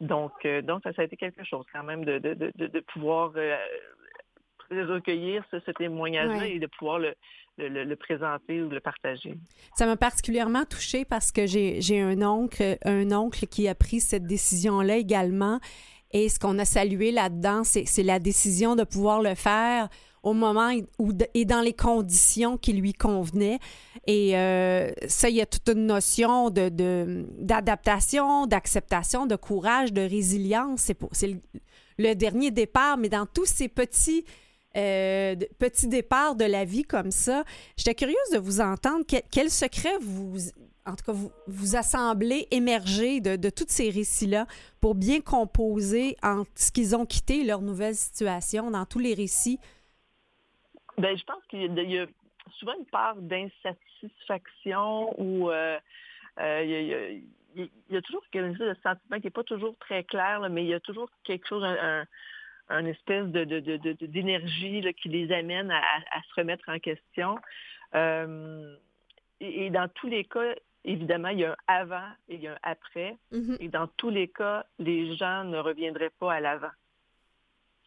Donc, 0.00 0.44
donc 0.64 0.82
ça, 0.82 0.90
a 0.96 1.04
été 1.04 1.16
quelque 1.16 1.44
chose 1.44 1.66
quand 1.72 1.84
même 1.84 2.04
de, 2.04 2.18
de, 2.18 2.34
de 2.34 2.80
pouvoir 2.80 3.32
recueillir 4.70 5.44
ce, 5.50 5.70
témoignage-là 5.70 6.46
et 6.46 6.58
de 6.58 6.66
pouvoir 6.66 6.98
le, 6.98 7.14
le, 7.58 7.96
présenter 7.96 8.62
ou 8.62 8.68
le 8.68 8.80
partager? 8.80 9.34
Ça 9.74 9.86
m'a 9.86 9.96
particulièrement 9.96 10.64
touchée 10.64 11.04
parce 11.04 11.32
que 11.32 11.46
j'ai 11.46 12.00
un 12.00 12.22
oncle, 12.22 12.78
un 12.84 13.12
oncle 13.12 13.46
qui 13.46 13.68
a 13.68 13.74
pris 13.74 14.00
cette 14.00 14.26
décision-là 14.26 14.96
également. 14.96 15.60
Et 16.10 16.28
ce 16.28 16.38
qu'on 16.38 16.58
a 16.58 16.64
salué 16.64 17.12
là-dedans, 17.12 17.64
c'est 17.64 18.02
la 18.02 18.18
décision 18.18 18.76
de 18.76 18.84
pouvoir 18.84 19.20
le 19.20 19.34
faire 19.34 19.88
au 20.22 20.32
moment 20.32 20.72
où, 20.98 21.12
et 21.34 21.44
dans 21.44 21.60
les 21.60 21.72
conditions 21.72 22.56
qui 22.58 22.72
lui 22.72 22.92
convenaient. 22.92 23.58
Et 24.06 24.36
euh, 24.36 24.90
ça, 25.06 25.28
il 25.28 25.36
y 25.36 25.40
a 25.40 25.46
toute 25.46 25.68
une 25.68 25.86
notion 25.86 26.50
d'adaptation, 26.50 28.44
de, 28.44 28.50
d'acceptation, 28.50 29.26
de 29.26 29.36
courage, 29.36 29.92
de 29.92 30.02
résilience. 30.02 30.90
C'est 31.12 31.28
le, 31.28 31.36
le 31.98 32.14
dernier 32.14 32.50
départ, 32.50 32.96
mais 32.96 33.08
dans 33.08 33.26
tous 33.26 33.46
ces 33.46 33.68
petits 33.68 34.24
euh, 34.78 35.34
petit 35.58 35.88
départ 35.88 36.36
de 36.36 36.44
la 36.44 36.64
vie 36.64 36.84
comme 36.84 37.10
ça. 37.10 37.44
J'étais 37.76 37.94
curieuse 37.94 38.30
de 38.32 38.38
vous 38.38 38.60
entendre. 38.60 39.04
Quel, 39.30 39.50
secret 39.50 39.98
vous, 40.00 40.38
en 40.86 40.94
tout 40.94 41.04
cas, 41.04 41.12
vous, 41.12 41.32
vous 41.46 41.76
assemblez 41.76 42.46
émerger 42.50 43.20
de, 43.20 43.36
de 43.36 43.50
tous 43.50 43.66
ces 43.68 43.90
récits-là 43.90 44.46
pour 44.80 44.94
bien 44.94 45.20
composer 45.20 46.16
entre 46.22 46.50
ce 46.54 46.70
qu'ils 46.70 46.94
ont 46.94 47.06
quitté 47.06 47.44
leur 47.44 47.60
nouvelle 47.60 47.94
situation 47.94 48.70
dans 48.70 48.84
tous 48.84 49.00
les 49.00 49.14
récits? 49.14 49.58
Bien, 50.98 51.14
je 51.14 51.24
pense 51.24 51.44
qu'il 51.48 51.60
y, 51.90 51.98
a 51.98 52.06
souvent 52.58 52.74
une 52.78 52.86
part 52.86 53.16
d'insatisfaction 53.16 55.14
ou 55.20 55.50
euh, 55.50 55.78
euh, 56.40 57.22
il, 57.54 57.70
y 57.90 57.96
a, 57.96 58.02
toujours 58.02 58.24
quelque 58.32 58.56
chose 58.58 58.68
de 58.68 58.76
sentiment 58.82 59.18
qui 59.18 59.26
n'est 59.26 59.30
pas 59.30 59.44
toujours 59.44 59.76
très 59.78 60.02
clair, 60.02 60.48
mais 60.50 60.64
il 60.64 60.68
y 60.68 60.74
a 60.74 60.80
toujours 60.80 61.08
quelque 61.22 61.46
chose, 61.46 61.64
espèce 62.86 63.26
de, 63.28 63.44
d'énergie 64.06 64.94
qui 65.00 65.08
les 65.08 65.32
amène 65.32 65.70
à, 65.70 66.22
se 66.28 66.40
remettre 66.40 66.68
en 66.68 66.78
question. 66.78 67.38
Euh, 67.94 68.76
et, 69.40 69.70
dans 69.70 69.88
tous 69.88 70.08
les 70.08 70.24
cas, 70.24 70.54
évidemment, 70.84 71.28
il 71.28 71.40
y 71.40 71.44
a 71.44 71.52
un 71.52 71.56
avant 71.66 72.08
et 72.28 72.34
il 72.34 72.42
y 72.42 72.48
a 72.48 72.52
un 72.52 72.58
après. 72.62 73.16
Mm-hmm. 73.32 73.56
Et 73.60 73.68
dans 73.68 73.86
tous 73.96 74.10
les 74.10 74.28
cas, 74.28 74.64
les 74.78 75.16
gens 75.16 75.44
ne 75.44 75.58
reviendraient 75.58 76.12
pas 76.18 76.34
à 76.34 76.40
l'avant. 76.40 76.70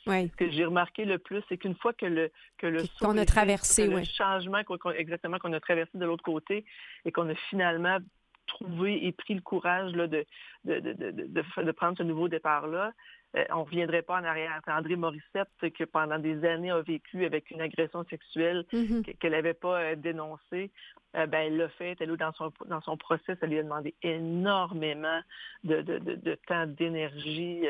Ce 0.06 0.36
que 0.36 0.50
j'ai 0.50 0.66
remarqué 0.66 1.06
le 1.06 1.20
plus, 1.20 1.44
c'est 1.48 1.58
qu'une 1.58 1.76
fois 1.76 1.94
que 1.94 2.08
le 2.08 2.32
que 2.58 2.66
le 2.66 2.84
qu'on 3.00 3.18
a 3.18 3.26
traversé, 3.26 3.86
le 3.88 4.04
changement 4.04 4.64
exactement 4.98 5.38
qu'on 5.38 5.54
a 5.54 5.60
traversé 5.60 5.96
de 5.96 6.06
l'autre 6.06 6.24
côté 6.24 6.66
et 7.06 7.12
qu'on 7.12 7.30
a 7.30 7.36
finalement 7.36 8.00
trouvé 8.48 9.06
et 9.06 9.12
pris 9.12 9.36
le 9.36 9.42
courage 9.42 9.94
là, 9.94 10.08
de, 10.08 10.26
de, 10.66 10.80
de, 10.80 11.28
de, 11.28 11.72
prendre 11.72 11.98
ce 11.98 12.04
nouveau 12.04 12.28
départ-là, 12.28 12.94
on 13.34 13.60
ne 13.60 13.64
reviendrait 13.64 14.02
pas 14.02 14.20
en 14.20 14.24
arrière. 14.24 14.60
André 14.68 14.96
Morissette, 14.96 15.50
que 15.60 15.84
pendant 15.84 16.20
des 16.20 16.44
années 16.46 16.72
a 16.72 16.82
vécu 16.82 17.26
avec 17.26 17.52
une 17.52 17.62
agression 17.62 18.04
sexuelle 18.10 18.66
mm-hmm. 18.74 19.18
qu'elle 19.18 19.32
n'avait 19.32 19.54
pas 19.54 19.82
euh, 19.82 19.96
dénoncée, 19.96 20.72
euh, 21.16 21.26
ben, 21.28 21.48
elle 21.48 21.58
l'a 21.58 21.70
fait. 21.70 21.98
Elle 22.00 22.12
est 22.12 22.18
dans 22.18 22.34
son, 22.34 22.52
dans 22.68 22.82
son 22.82 22.98
procès, 22.98 23.36
ça 23.40 23.46
lui 23.46 23.60
a 23.60 23.64
demandé 23.64 23.94
énormément 24.02 25.20
de, 25.64 25.82
de, 25.82 25.98
de, 25.98 26.36
temps, 26.48 26.66
d'énergie, 26.68 27.62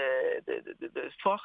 de, 0.48 0.90
force. 1.24 1.44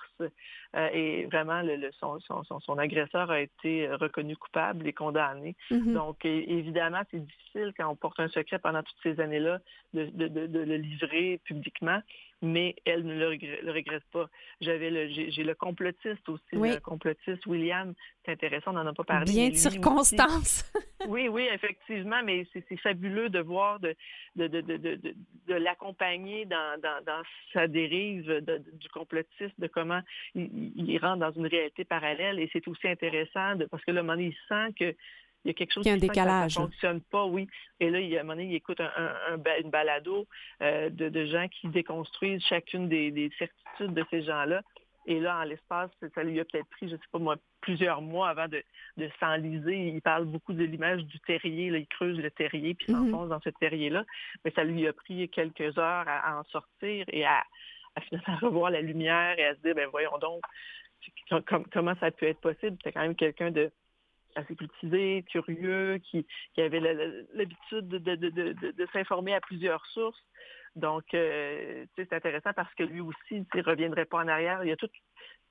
et 0.93 1.27
vraiment, 1.27 1.63
le, 1.63 1.91
son, 1.99 2.21
son, 2.21 2.43
son, 2.61 2.79
agresseur 2.79 3.31
a 3.31 3.41
été 3.41 3.89
reconnu 3.89 4.37
coupable 4.37 4.87
et 4.87 4.93
condamné. 4.93 5.57
Mm-hmm. 5.71 5.93
Donc, 5.95 6.25
évidemment, 6.25 7.01
c'est 7.11 7.25
difficile 7.25 7.73
quand 7.77 7.89
on 7.89 7.97
porte 7.97 8.21
un 8.21 8.29
secret 8.29 8.59
pendant 8.59 8.83
toutes 8.83 9.01
ces 9.03 9.19
années-là 9.21 9.61
de, 9.95 10.65
le 10.65 10.77
livrer 10.77 11.41
publiquement 11.45 12.03
mais 12.43 12.77
elle 12.85 13.05
ne 13.05 13.15
le, 13.15 13.29
regrette, 13.73 14.05
pas. 14.13 14.29
J'avais 14.61 14.91
le, 14.91 15.09
j'ai, 15.09 15.43
le 15.43 15.55
complotiste 15.55 16.29
aussi, 16.29 16.43
le 16.53 16.81
complotiste 16.81 17.47
William. 17.47 17.95
C'est 18.25 18.33
intéressant, 18.33 18.73
on 18.73 18.75
n'en 18.75 18.87
a 18.87 18.93
pas 18.93 19.05
parlé. 19.05 19.33
Bien 19.33 19.49
de 19.49 19.55
circonstances. 19.55 20.71
oui, 21.09 21.29
oui, 21.29 21.49
effectivement, 21.53 22.23
mais 22.25 22.47
c'est, 22.53 22.77
fabuleux 22.79 23.31
de 23.31 23.41
voir 23.41 23.81
de, 23.81 23.97
de, 24.37 24.49
de, 24.49 24.61
de, 24.61 24.99
de, 25.47 25.55
l'accompagner 25.55 26.45
dans, 26.45 26.81
dans, 26.81 27.03
dans, 27.05 27.23
sa 27.53 27.69
dérive 27.69 28.43
du 28.75 28.89
complotiste, 28.91 29.59
de 29.59 29.67
comment 29.67 30.01
il, 30.35 30.73
il, 30.77 30.99
rentre 30.99 31.21
dans 31.21 31.33
une 31.33 31.47
réalité 31.47 31.85
parallèle. 31.85 32.39
Et 32.39 32.51
c'est 32.53 32.67
aussi 32.69 32.87
intéressant 32.87 33.57
de, 33.57 33.65
parce 33.65 33.85
que 33.85 33.93
là, 33.93 34.03
moment 34.03 34.21
il 34.21 34.35
sent 34.49 34.73
que 34.79 34.95
il 35.47 35.51
y 35.51 35.51
a 35.51 35.55
quelque 35.55 35.73
chose 35.73 35.85
qui, 35.85 35.91
un 35.91 35.97
décalage. 35.97 36.55
fonctionne 36.55 37.01
pas, 37.01 37.25
oui. 37.25 37.47
Et 37.79 37.89
là, 37.89 38.01
il, 38.01 38.17
à 38.17 38.21
un 38.21 38.23
moment 38.25 38.35
donné, 38.35 38.49
il 38.49 38.55
écoute 38.57 38.81
un, 38.81 39.37
une 39.61 39.71
balado 39.71 40.27
euh, 40.61 40.91
de, 40.91 41.27
gens 41.27 41.47
qui 41.49 41.69
déconstruisent 41.69 42.43
chacune 42.43 42.89
des, 42.89 43.31
certitudes 43.39 43.95
de 43.95 44.05
ces 44.11 44.25
gens-là. 44.25 44.63
Et 45.07 45.21
là, 45.21 45.39
en 45.39 45.45
l'espace, 45.45 45.91
ça 46.17 46.23
lui 46.25 46.41
a 46.41 46.45
peut-être 46.45 46.69
pris, 46.71 46.89
je 46.89 46.95
ne 46.95 46.99
sais 46.99 47.07
pas 47.13 47.21
moi, 47.21 47.37
plusieurs 47.61 48.03
mois 48.03 48.29
avant 48.29 48.49
de, 48.49 48.61
s'enliser. 49.21 49.87
Il 49.87 50.03
parle 50.03 50.25
beaucoup 50.25 50.53
de 50.53 50.65
l'image 50.65 51.05
du 51.05 51.21
terrier. 51.21 51.71
Là, 51.71 51.79
il 51.79 51.87
creuse 51.87 52.19
le 52.19 52.31
terrier 52.33 52.75
puis 52.75 52.93
mm-hmm. 52.93 53.11
s'enfonce 53.13 53.29
dans 53.29 53.41
ce 53.41 53.51
terrier-là. 53.51 54.05
Mais 54.45 54.51
ça 54.51 54.65
lui 54.65 54.89
a 54.89 54.93
pris 54.93 55.29
quelques 55.29 55.79
heures 55.79 56.09
à, 56.09 56.41
en 56.41 56.43
sortir 56.45 57.05
et 57.13 57.25
à, 57.25 57.45
finalement 58.09 58.37
revoir 58.43 58.73
la 58.73 58.81
lumière 58.81 59.39
et 59.39 59.45
à 59.45 59.55
se 59.55 59.61
dire, 59.61 59.77
ben 59.77 59.89
voyons 59.93 60.19
donc, 60.19 60.43
comment 61.73 61.95
ça 62.01 62.11
peut 62.11 62.27
être 62.27 62.41
possible? 62.41 62.77
C'est 62.83 62.91
quand 62.91 63.03
même 63.03 63.15
quelqu'un 63.15 63.53
de 63.53 63.71
assez 64.37 64.55
cultivé, 64.55 65.25
curieux, 65.31 65.99
qui, 65.99 66.27
avait 66.59 66.81
l'habitude 67.35 67.89
de, 67.89 68.87
s'informer 68.93 69.35
à 69.35 69.41
plusieurs 69.41 69.85
sources. 69.87 70.23
Donc, 70.77 71.15
euh, 71.15 71.87
c'est 71.97 72.13
intéressant 72.13 72.53
parce 72.55 72.73
que 72.75 72.83
lui 72.83 73.01
aussi, 73.01 73.17
il 73.31 73.47
ne 73.55 73.63
reviendrait 73.63 74.05
pas 74.05 74.19
en 74.19 74.29
arrière. 74.29 74.63
Il 74.63 74.69
y 74.69 74.73
a 74.73 74.77
toute 74.77 74.93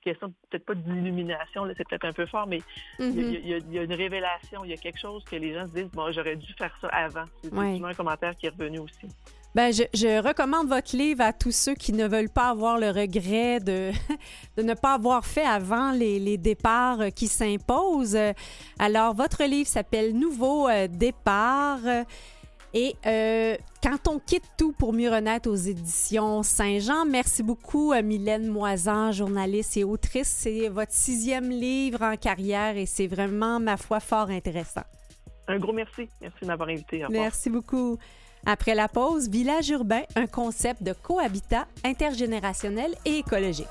question, 0.06 0.32
peut-être 0.50 0.64
pas 0.64 0.74
d'illumination, 0.74 1.66
c'est 1.76 1.86
peut-être 1.88 2.04
un 2.04 2.12
peu 2.12 2.26
fort, 2.26 2.46
mais 2.46 2.60
il, 2.98 3.46
y 3.46 3.78
a, 3.78 3.82
une 3.82 3.92
révélation, 3.92 4.64
il 4.64 4.70
y 4.70 4.74
a 4.74 4.76
quelque 4.76 5.00
chose 5.00 5.24
que 5.24 5.36
les 5.36 5.52
gens 5.52 5.66
se 5.66 5.72
disent, 5.72 5.90
bon, 5.92 6.10
j'aurais 6.12 6.36
dû 6.36 6.52
faire 6.54 6.76
ça 6.80 6.88
avant. 6.88 7.24
C'est 7.42 7.52
un 7.52 7.94
commentaire 7.94 8.36
qui 8.36 8.46
est 8.46 8.50
revenu 8.50 8.78
aussi. 8.78 9.08
Ben, 9.56 9.72
je, 9.72 9.84
je, 9.94 10.22
recommande 10.22 10.68
votre 10.68 10.94
livre 10.94 11.22
à 11.22 11.32
tous 11.32 11.50
ceux 11.50 11.74
qui 11.74 11.94
ne 11.94 12.06
veulent 12.06 12.28
pas 12.28 12.50
avoir 12.50 12.78
le 12.78 12.90
regret 12.90 13.58
de, 13.58 13.90
de 14.58 14.62
ne 14.62 14.74
pas 14.74 14.92
avoir 14.92 15.24
fait 15.24 15.46
avant 15.46 15.92
les, 15.92 16.18
les 16.18 16.36
départs 16.36 17.06
qui 17.14 17.26
s'imposent. 17.26 18.18
Alors, 18.78 19.14
votre 19.14 19.44
livre 19.44 19.66
s'appelle 19.66 20.12
Nouveau 20.12 20.68
euh, 20.68 20.88
départ. 20.88 21.78
Et 22.78 22.94
euh, 23.06 23.56
quand 23.82 24.06
on 24.06 24.18
quitte 24.18 24.44
tout 24.58 24.72
pour 24.72 24.92
mieux 24.92 25.08
renaître 25.08 25.48
aux 25.48 25.54
éditions 25.54 26.42
Saint-Jean, 26.42 27.06
merci 27.06 27.42
beaucoup 27.42 27.92
à 27.92 28.02
Mylène 28.02 28.48
Moisan, 28.48 29.12
journaliste 29.12 29.78
et 29.78 29.84
autrice. 29.84 30.28
C'est 30.28 30.68
votre 30.68 30.92
sixième 30.92 31.48
livre 31.48 32.02
en 32.02 32.16
carrière 32.18 32.76
et 32.76 32.84
c'est 32.84 33.06
vraiment, 33.06 33.60
ma 33.60 33.78
foi, 33.78 33.98
fort 33.98 34.28
intéressant. 34.28 34.82
Un 35.48 35.58
gros 35.58 35.72
merci. 35.72 36.06
Merci 36.20 36.36
de 36.42 36.46
m'avoir 36.48 36.68
invité. 36.68 37.02
Merci 37.08 37.48
beaucoup. 37.48 37.96
Après 38.44 38.74
la 38.74 38.88
pause, 38.88 39.30
Village 39.30 39.70
urbain, 39.70 40.02
un 40.14 40.26
concept 40.26 40.82
de 40.82 40.92
cohabitat 40.92 41.66
intergénérationnel 41.82 42.94
et 43.06 43.20
écologique. 43.20 43.66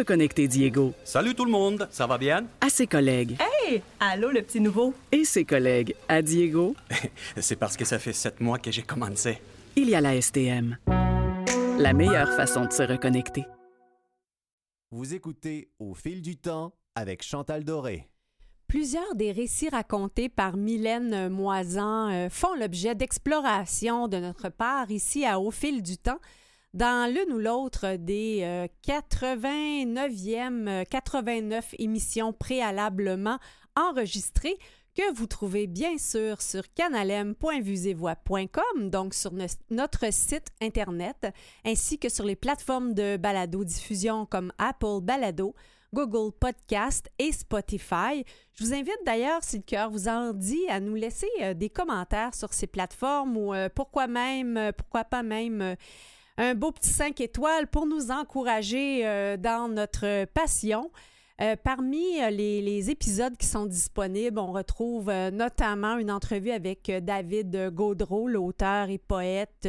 Reconnecter 0.00 0.48
Diego. 0.48 0.94
Salut 1.04 1.34
tout 1.34 1.44
le 1.44 1.50
monde, 1.50 1.86
ça 1.90 2.06
va 2.06 2.16
bien? 2.16 2.46
À 2.60 2.70
ses 2.70 2.86
collègues. 2.86 3.36
Hey! 3.38 3.82
Allô, 4.00 4.30
le 4.30 4.40
petit 4.40 4.60
nouveau? 4.60 4.94
Et 5.12 5.24
ses 5.24 5.44
collègues 5.44 5.94
à 6.08 6.22
Diego. 6.22 6.74
C'est 7.36 7.56
parce 7.56 7.76
que 7.76 7.84
ça 7.84 7.98
fait 7.98 8.14
sept 8.14 8.40
mois 8.40 8.58
que 8.58 8.70
j'ai 8.70 8.82
commencé. 8.82 9.38
Il 9.76 9.90
y 9.90 9.94
a 9.94 10.00
la 10.00 10.18
STM. 10.20 10.78
La 11.78 11.92
meilleure 11.92 12.32
façon 12.34 12.64
de 12.64 12.72
se 12.72 12.82
reconnecter. 12.82 13.44
Vous 14.90 15.14
écoutez 15.14 15.68
Au 15.78 15.94
fil 15.94 16.22
du 16.22 16.36
temps 16.36 16.72
avec 16.94 17.22
Chantal 17.22 17.64
Doré. 17.64 18.08
Plusieurs 18.68 19.14
des 19.16 19.32
récits 19.32 19.68
racontés 19.68 20.28
par 20.28 20.56
Mylène 20.56 21.28
Moisan 21.28 22.08
euh, 22.10 22.28
font 22.30 22.54
l'objet 22.54 22.94
d'exploration 22.94 24.08
de 24.08 24.16
notre 24.16 24.48
part 24.48 24.90
ici 24.90 25.26
à 25.26 25.40
Au 25.40 25.50
fil 25.50 25.82
du 25.82 25.98
temps 25.98 26.20
dans 26.74 27.12
l'une 27.12 27.32
ou 27.34 27.38
l'autre 27.38 27.96
des 27.96 28.68
89e, 28.86 30.86
89 30.86 31.74
émissions 31.78 32.32
préalablement 32.32 33.38
enregistrées 33.76 34.58
que 34.94 35.12
vous 35.14 35.26
trouvez 35.26 35.66
bien 35.66 35.98
sûr 35.98 36.40
sur 36.42 36.62
canalem.vusevoix.com, 36.74 38.90
donc 38.90 39.14
sur 39.14 39.32
notre 39.70 40.12
site 40.12 40.48
Internet, 40.60 41.26
ainsi 41.64 41.98
que 41.98 42.08
sur 42.08 42.24
les 42.24 42.36
plateformes 42.36 42.94
de 42.94 43.16
balado-diffusion 43.16 44.26
comme 44.26 44.52
Apple 44.58 45.00
Balado, 45.02 45.54
Google 45.92 46.32
Podcast 46.32 47.10
et 47.18 47.32
Spotify. 47.32 48.24
Je 48.54 48.64
vous 48.64 48.72
invite 48.72 48.98
d'ailleurs, 49.04 49.42
si 49.42 49.56
le 49.56 49.62
cœur 49.62 49.90
vous 49.90 50.08
en 50.08 50.32
dit, 50.32 50.66
à 50.68 50.80
nous 50.80 50.94
laisser 50.94 51.28
euh, 51.40 51.54
des 51.54 51.68
commentaires 51.68 52.34
sur 52.34 52.52
ces 52.52 52.68
plateformes 52.68 53.36
ou 53.36 53.54
euh, 53.54 53.68
pourquoi 53.74 54.06
même, 54.06 54.56
euh, 54.56 54.72
pourquoi 54.72 55.04
pas 55.04 55.22
même 55.22 55.76
un 56.40 56.54
beau 56.54 56.72
petit 56.72 56.88
5 56.88 57.20
étoiles 57.20 57.66
pour 57.66 57.86
nous 57.86 58.10
encourager 58.10 59.06
euh, 59.06 59.36
dans 59.36 59.68
notre 59.68 60.24
passion. 60.32 60.90
Euh, 61.42 61.54
parmi 61.62 62.18
euh, 62.22 62.30
les, 62.30 62.90
épisodes 62.90 63.36
qui 63.36 63.46
sont 63.46 63.66
disponibles, 63.66 64.38
on 64.38 64.52
retrouve 64.52 65.12
notamment 65.32 65.98
une 65.98 66.10
entrevue 66.10 66.50
avec 66.50 66.90
David 67.02 67.70
Gaudreau, 67.74 68.26
l'auteur 68.26 68.88
et 68.88 68.96
poète, 68.96 69.68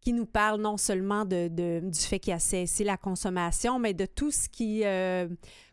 qui 0.00 0.12
nous 0.12 0.26
parle 0.26 0.60
non 0.60 0.76
seulement 0.76 1.24
de, 1.24 1.48
du 1.48 2.00
fait 2.00 2.18
qu'il 2.18 2.32
a 2.32 2.40
cessé 2.40 2.82
la 2.82 2.96
consommation, 2.96 3.78
mais 3.78 3.94
de 3.94 4.06
tout 4.06 4.32
ce 4.32 4.48
qui... 4.48 4.82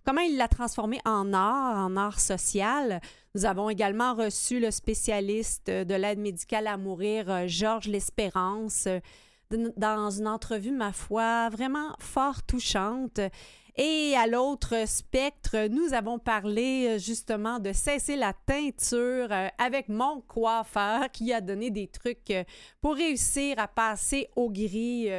comment 0.05 0.21
il 0.21 0.37
l'a 0.37 0.47
transformé 0.47 0.99
en 1.05 1.33
art, 1.33 1.77
en 1.77 1.95
art 1.97 2.19
social. 2.19 3.01
Nous 3.33 3.45
avons 3.45 3.69
également 3.69 4.13
reçu 4.13 4.59
le 4.59 4.69
spécialiste 4.69 5.67
de 5.69 5.95
l'aide 5.95 6.19
médicale 6.19 6.67
à 6.67 6.77
mourir, 6.77 7.47
Georges 7.47 7.87
L'Espérance, 7.87 8.87
dans 9.51 10.09
une 10.09 10.27
entrevue, 10.27 10.71
ma 10.71 10.91
foi, 10.91 11.49
vraiment 11.49 11.95
fort 11.99 12.43
touchante. 12.43 13.19
Et 13.79 14.15
à 14.17 14.25
l'autre 14.25 14.87
spectre, 14.87 15.67
nous 15.69 15.93
avons 15.93 16.17
parlé 16.17 16.87
euh, 16.87 16.97
justement 16.97 17.59
de 17.59 17.71
cesser 17.73 18.15
la 18.15 18.33
teinture 18.33 19.31
euh, 19.31 19.49
avec 19.59 19.87
mon 19.87 20.21
coiffeur 20.21 21.11
qui 21.11 21.31
a 21.31 21.41
donné 21.41 21.69
des 21.69 21.87
trucs 21.87 22.31
euh, 22.31 22.43
pour 22.81 22.95
réussir 22.95 23.59
à 23.59 23.67
passer 23.67 24.29
au 24.35 24.49
gris 24.49 25.09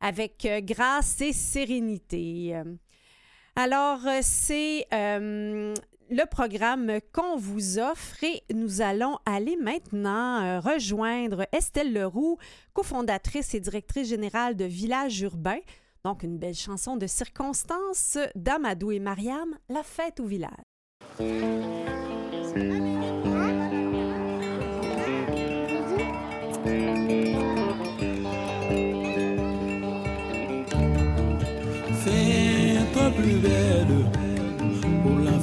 avec 0.00 0.48
grâce 0.64 1.20
et 1.20 1.32
sérénité. 1.32 2.60
Alors, 3.54 4.00
c'est 4.22 4.86
le 6.12 6.26
programme 6.26 6.98
qu'on 7.12 7.36
vous 7.36 7.78
offre 7.78 8.22
et 8.22 8.42
nous 8.52 8.82
allons 8.82 9.18
aller 9.24 9.56
maintenant 9.56 10.42
euh, 10.42 10.60
rejoindre 10.60 11.46
Estelle 11.52 11.94
Leroux, 11.94 12.36
cofondatrice 12.74 13.54
et 13.54 13.60
directrice 13.60 14.08
générale 14.08 14.54
de 14.54 14.66
Village 14.66 15.22
Urbain. 15.22 15.58
Donc, 16.04 16.22
une 16.22 16.36
belle 16.36 16.54
chanson 16.54 16.96
de 16.96 17.06
circonstance 17.06 18.18
d'Amadou 18.34 18.90
et 18.90 19.00
Mariam, 19.00 19.56
La 19.70 19.82
fête 19.82 20.20
au 20.20 20.26
village. 20.26 20.50
Plus 33.16 33.36
belle 33.36 34.01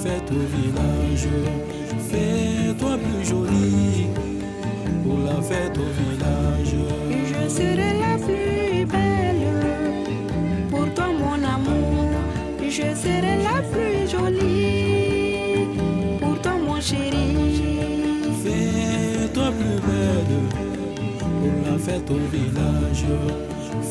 fête 0.03 0.31
au 0.31 0.45
village. 0.55 1.27
Fais-toi 2.09 2.97
plus 2.97 3.25
jolie 3.29 4.07
pour 5.03 5.19
la 5.25 5.41
fête 5.41 5.77
au 5.77 5.89
village. 5.99 6.75
Je 7.31 7.49
serai 7.49 7.91
la 8.05 8.15
plus 8.25 8.85
belle 8.85 9.47
pour 10.69 10.93
toi, 10.93 11.07
mon 11.21 11.39
amour. 11.55 12.11
Je 12.61 12.87
serai 13.03 13.35
la 13.49 13.61
plus 13.71 14.09
jolie 14.09 15.67
pour 16.19 16.39
toi, 16.41 16.53
mon 16.65 16.79
chéri. 16.79 17.29
Fais-toi 18.43 19.51
plus 19.59 19.79
belle 19.87 20.35
pour 21.39 21.55
la 21.65 21.77
fête 21.77 22.09
au 22.09 22.21
village. 22.35 23.05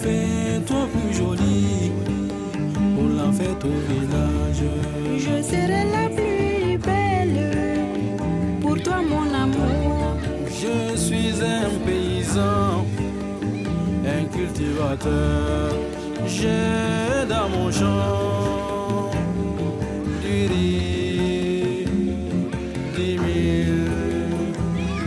Fais-toi 0.01 0.83
plus 0.93 1.17
jolie 1.19 1.93
fête 3.33 3.65
au 3.65 3.79
village. 3.91 4.65
Je 5.17 5.43
serai 5.43 5.85
la 5.97 6.09
plus 6.09 6.79
belle 6.79 7.41
pour 8.61 8.77
toi, 8.83 8.99
mon 9.03 9.33
amour. 9.35 10.17
Je 10.47 10.97
suis 10.97 11.33
un 11.43 11.69
paysan, 11.87 12.85
un 14.05 14.25
cultivateur. 14.35 15.73
J'ai 16.27 17.27
dans 17.29 17.49
mon 17.49 17.71
champ 17.71 19.11
du 20.23 20.47
riz, 20.53 21.85
des 22.97 23.17
mille 23.19 23.93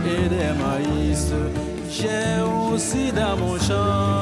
et 0.06 0.28
des 0.28 0.52
maïs. 0.62 1.32
J'ai 1.90 2.42
aussi 2.72 3.12
dans 3.12 3.36
mon 3.36 3.58
champ 3.58 4.21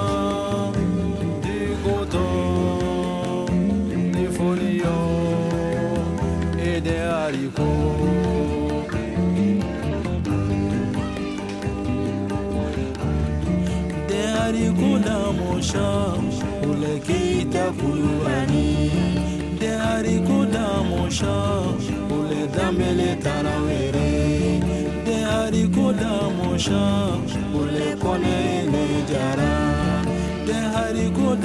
dans 20.47 20.85
mon 20.85 21.11
champ 21.11 21.77
pour 22.09 22.25
les 22.25 22.47
dames 22.47 22.81
et 22.81 22.95
les 22.95 23.17
tarawere. 23.19 23.93
Des 25.05 25.23
haricots 25.23 25.93
dans 25.93 26.31
mon 26.33 26.57
champ 26.59 27.21
pour 27.53 27.67
les 27.67 27.95
connais 27.99 28.63
et 28.63 28.71
les 28.73 29.03
diarras. 29.07 30.03
Des 30.47 30.65
haricots 30.77 31.37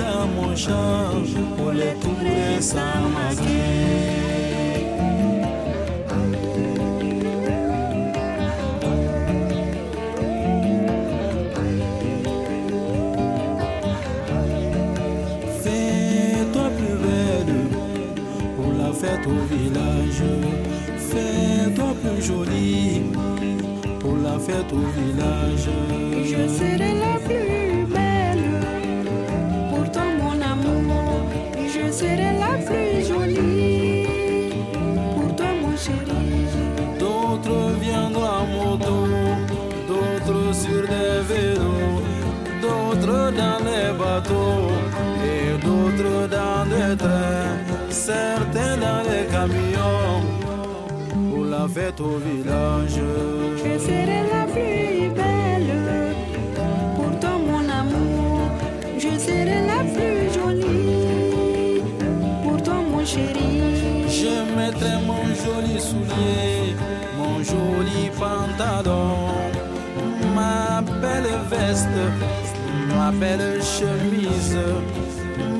fête 24.45 24.71
au 24.71 24.86
village. 24.97 25.67
Je 26.31 26.43
serai 26.58 26.91
la 27.05 27.15
plus 27.25 27.86
belle. 27.95 28.47
Pourtant, 29.71 30.12
mon 30.21 30.38
amour, 30.53 31.21
je 31.75 31.91
serai 31.99 32.31
la 32.43 32.53
plus 32.67 33.08
jolie. 33.10 34.05
Pour 35.15 35.36
toi, 35.36 35.51
mon 35.62 35.75
chéri. 35.84 36.21
D'autres 36.99 37.63
viendront 37.81 38.31
à 38.39 38.43
moto, 38.55 38.97
d'autres 39.89 40.47
sur 40.63 40.81
des 40.93 41.15
vélos, 41.29 42.01
d'autres 42.62 43.23
dans 43.41 43.60
les 43.69 43.88
bateaux 44.01 44.69
et 45.34 45.47
d'autres 45.65 46.19
dans 46.38 46.62
des 46.73 46.95
trains, 47.01 47.58
certains 47.89 48.77
dans 48.86 49.01
les 49.10 49.25
camions 49.34 50.21
pour 51.29 51.45
la 51.45 51.67
fête 51.67 51.99
au 51.99 52.17
village. 52.27 52.99
Je 53.58 53.73
serai 53.86 54.23
la 54.31 54.35
belle. 54.56 55.74
Pourtant, 56.96 57.39
mon 57.39 57.65
amour, 57.82 58.50
je 58.98 59.12
serai 59.26 59.60
la 59.72 59.82
plus 59.94 60.34
jolie. 60.34 61.82
Pourtant, 62.44 62.84
mon 62.91 63.06
chéri. 63.06 63.52
Je 64.08 64.36
mettrai 64.58 64.96
mon 65.06 65.24
joli 65.44 65.80
soulier, 65.80 66.76
mon 67.18 67.36
joli 67.44 68.10
pantalon, 68.20 69.18
ma 70.34 70.82
belle 71.02 71.34
veste, 71.50 72.04
ma 72.96 73.12
belle 73.12 73.62
chemise, 73.62 74.58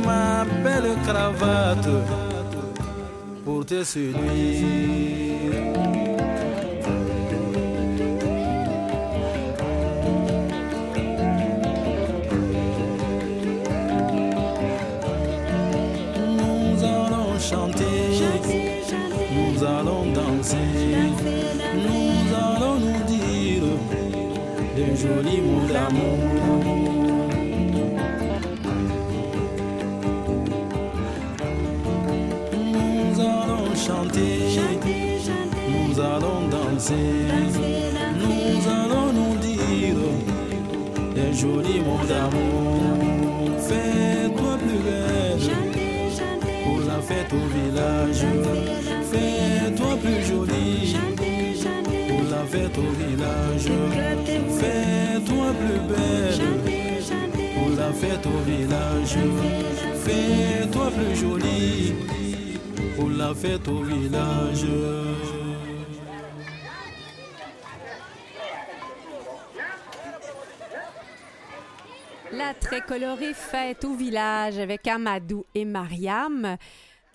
ma 0.06 0.46
belle 0.64 0.96
cravate 1.06 1.90
pour 3.44 3.66
te 3.66 3.84
séduire. 3.84 4.16
Des 25.06 25.14
jolis 25.14 25.42
mots 25.42 25.68
d'amour. 25.68 26.18
Nous 32.74 33.20
allons 33.22 33.76
chanter, 33.76 34.40
nous 35.70 36.00
allons 36.00 36.48
danser, 36.50 36.94
nous 38.20 38.70
allons 38.70 39.14
nous 39.14 39.36
dire 39.38 40.02
des 41.14 41.34
jolis 41.34 41.82
mots 41.82 42.06
d'amour. 42.08 42.82
Fais-toi 43.60 44.58
plus 44.58 44.80
belle 44.88 45.56
pour 46.64 46.80
la 46.88 47.00
fête 47.02 47.32
au 47.34 47.46
village. 47.56 48.95
Fête 52.56 52.78
au 52.78 52.92
village. 52.92 53.68
Fais-toi 54.60 55.48
plus 55.60 55.82
belle 55.90 56.42
pour 57.56 57.70
la 57.78 57.92
fête 57.92 58.26
au 58.26 58.40
village. 58.50 59.18
Fais-toi 60.06 60.92
plus 60.92 61.16
jolie 61.16 61.94
pour 62.96 63.10
la 63.10 63.34
fête 63.34 63.68
au 63.68 63.82
village. 63.84 64.66
La 72.32 72.54
très 72.54 72.82
colorée 72.82 73.34
fête 73.34 73.86
au 73.86 73.96
village 73.96 74.60
avec 74.60 74.88
Amadou 74.88 75.46
et 75.54 75.66
Mariam. 75.66 76.58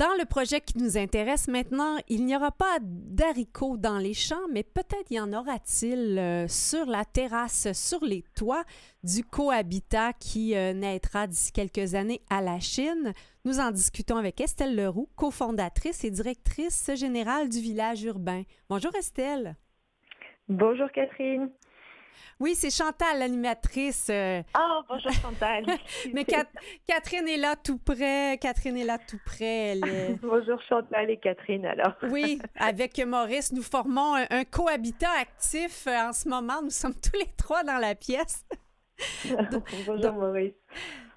Dans 0.01 0.16
le 0.18 0.24
projet 0.24 0.62
qui 0.62 0.78
nous 0.78 0.96
intéresse 0.96 1.46
maintenant, 1.46 1.98
il 2.09 2.24
n'y 2.24 2.34
aura 2.34 2.53
pas 2.53 2.78
d'haricots 2.80 3.76
dans 3.76 3.98
les 3.98 4.14
champs, 4.14 4.48
mais 4.51 4.62
peut-être 4.62 5.11
y 5.11 5.20
en 5.20 5.30
aura-t-il 5.34 6.18
euh, 6.18 6.48
sur 6.48 6.86
la 6.86 7.05
terrasse, 7.05 7.70
sur 7.74 8.03
les 8.03 8.24
toits 8.34 8.64
du 9.05 9.22
cohabitat 9.22 10.14
qui 10.14 10.57
euh, 10.57 10.72
naîtra 10.72 11.26
d'ici 11.26 11.53
quelques 11.53 11.94
années 11.94 12.22
à 12.30 12.40
la 12.40 12.61
Chine. 12.61 13.12
Nous 13.44 13.61
en 13.61 13.72
discutons 13.72 14.16
avec 14.16 14.40
Estelle 14.40 14.74
Leroux, 14.74 15.11
cofondatrice 15.16 16.03
et 16.03 16.11
directrice 16.11 16.90
générale 16.94 17.51
du 17.51 17.61
village 17.61 18.03
urbain. 18.03 18.44
Bonjour 18.70 18.94
Estelle. 18.96 19.55
Bonjour 20.48 20.90
Catherine. 20.92 21.51
Oui, 22.41 22.55
c'est 22.55 22.70
Chantal, 22.70 23.18
l'animatrice. 23.18 24.07
euh, 24.11 24.43
Ah, 24.55 24.80
bonjour 24.88 25.12
Chantal. 25.12 25.64
Mais 26.14 26.24
Cat- 26.24 26.47
Catherine 26.86 27.28
est 27.28 27.36
là 27.36 27.55
tout 27.55 27.76
près. 27.78 28.38
Catherine 28.41 28.78
est 28.78 28.84
là 28.84 28.97
tout 28.99 29.18
près. 29.26 29.76
Est- 29.76 30.18
bonjour 30.22 30.59
Chantal 30.66 31.11
et 31.11 31.18
Catherine 31.18 31.66
alors. 31.66 31.93
Oui, 32.11 32.41
avec 32.57 32.99
Maurice, 33.05 33.53
nous 33.53 33.62
formons 33.62 34.14
un, 34.14 34.24
un 34.30 34.45
cohabitat 34.45 35.11
actif 35.20 35.86
euh, 35.86 36.09
en 36.09 36.12
ce 36.14 36.28
moment. 36.30 36.62
Nous 36.62 36.70
sommes 36.70 36.95
tous 36.95 37.18
les 37.18 37.30
trois 37.36 37.62
dans 37.62 37.76
la 37.78 37.95
pièce. 37.95 38.45
bonjour 39.86 40.12
Maurice. 40.14 40.55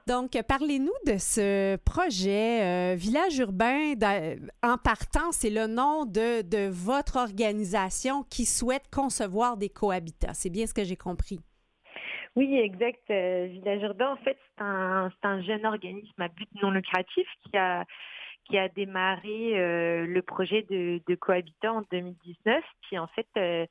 Donc, 0.06 0.32
parlez-nous 0.48 0.92
de 1.08 1.18
ce 1.18 1.78
projet 1.78 2.62
euh, 2.62 2.96
Village 2.96 3.38
urbain. 3.38 3.94
En 4.62 4.78
partant, 4.78 5.32
c'est 5.32 5.50
le 5.50 5.68
nom 5.68 6.06
de, 6.06 6.70
votre 6.70 7.18
organisation 7.18 8.24
qui 8.24 8.46
souhaite 8.46 8.84
concevoir 8.94 9.56
des 9.56 9.70
cohabitats. 9.70 10.34
C'est 10.34 10.50
bien 10.50 10.68
ce 10.68 10.74
que 10.74 10.84
j'ai 10.84 10.98
compris. 10.98 11.40
Oui, 12.36 12.54
exact. 12.58 13.04
Euh, 13.12 13.48
Village 13.52 13.84
Urbain, 13.84 14.12
en 14.12 14.18
fait, 14.18 14.38
c'est 14.58 14.64
un 15.28 15.42
jeune 15.44 15.66
organisme 15.66 16.22
à 16.22 16.28
but 16.28 16.50
non 16.62 16.72
lucratif 16.72 17.28
qui 17.44 17.58
a, 17.58 17.86
qui 18.46 18.58
a 18.58 18.68
démarré 18.70 19.60
euh, 19.60 20.06
le 20.06 20.22
projet 20.22 20.64
de, 20.70 21.02
de 21.08 21.16
cohabitat 21.16 21.72
en 21.74 21.84
2019. 21.92 22.64
Puis 22.82 22.98
en 23.00 23.08
fait, 23.08 23.28
euh, 23.38 23.66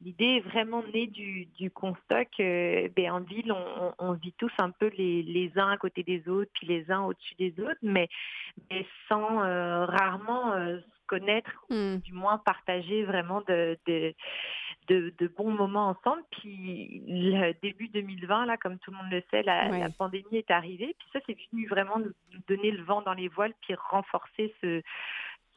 l'idée 0.00 0.36
est 0.36 0.40
vraiment 0.48 0.82
née 0.94 1.06
du, 1.08 1.46
du 1.58 1.70
constat 1.70 2.24
que 2.26 2.88
ben, 2.88 3.10
en 3.12 3.20
ville, 3.20 3.52
on, 3.52 3.92
on- 3.98 4.12
vit 4.12 4.32
tous 4.38 4.52
un 4.58 4.70
peu 4.70 4.90
les, 4.96 5.22
les 5.22 5.50
uns 5.56 5.70
à 5.70 5.76
côté 5.76 6.02
des 6.02 6.28
autres, 6.28 6.50
puis 6.54 6.66
les 6.66 6.90
uns 6.90 7.02
au-dessus 7.02 7.34
des 7.36 7.52
autres, 7.60 7.78
mais, 7.82 8.08
mais 8.70 8.86
sans 9.08 9.42
euh, 9.42 9.84
rarement 9.86 10.52
euh, 10.52 10.78
se 10.78 11.06
connaître, 11.06 11.50
ou 11.70 11.74
du 11.98 12.12
moins 12.12 12.38
partager 12.38 13.04
vraiment 13.04 13.40
de, 13.48 13.76
de, 13.86 14.14
de, 14.88 15.12
de 15.18 15.28
bons 15.28 15.50
moments 15.50 15.88
ensemble. 15.88 16.22
Puis 16.30 17.02
le 17.06 17.52
début 17.62 17.88
2020, 17.88 18.46
là, 18.46 18.56
comme 18.56 18.78
tout 18.78 18.90
le 18.90 18.96
monde 18.96 19.10
le 19.10 19.22
sait, 19.30 19.42
la, 19.42 19.68
Ouais. 19.70 19.78
la 19.80 19.90
pandémie 19.90 20.36
est 20.38 20.50
arrivée. 20.50 20.94
Puis 20.98 21.08
ça, 21.12 21.20
c'est 21.26 21.36
venu 21.52 21.66
vraiment 21.68 21.98
nous 21.98 22.12
donner 22.48 22.70
le 22.70 22.82
vent 22.82 23.02
dans 23.02 23.14
les 23.14 23.28
voiles, 23.28 23.54
puis 23.62 23.74
renforcer 23.90 24.54
ce, 24.60 24.82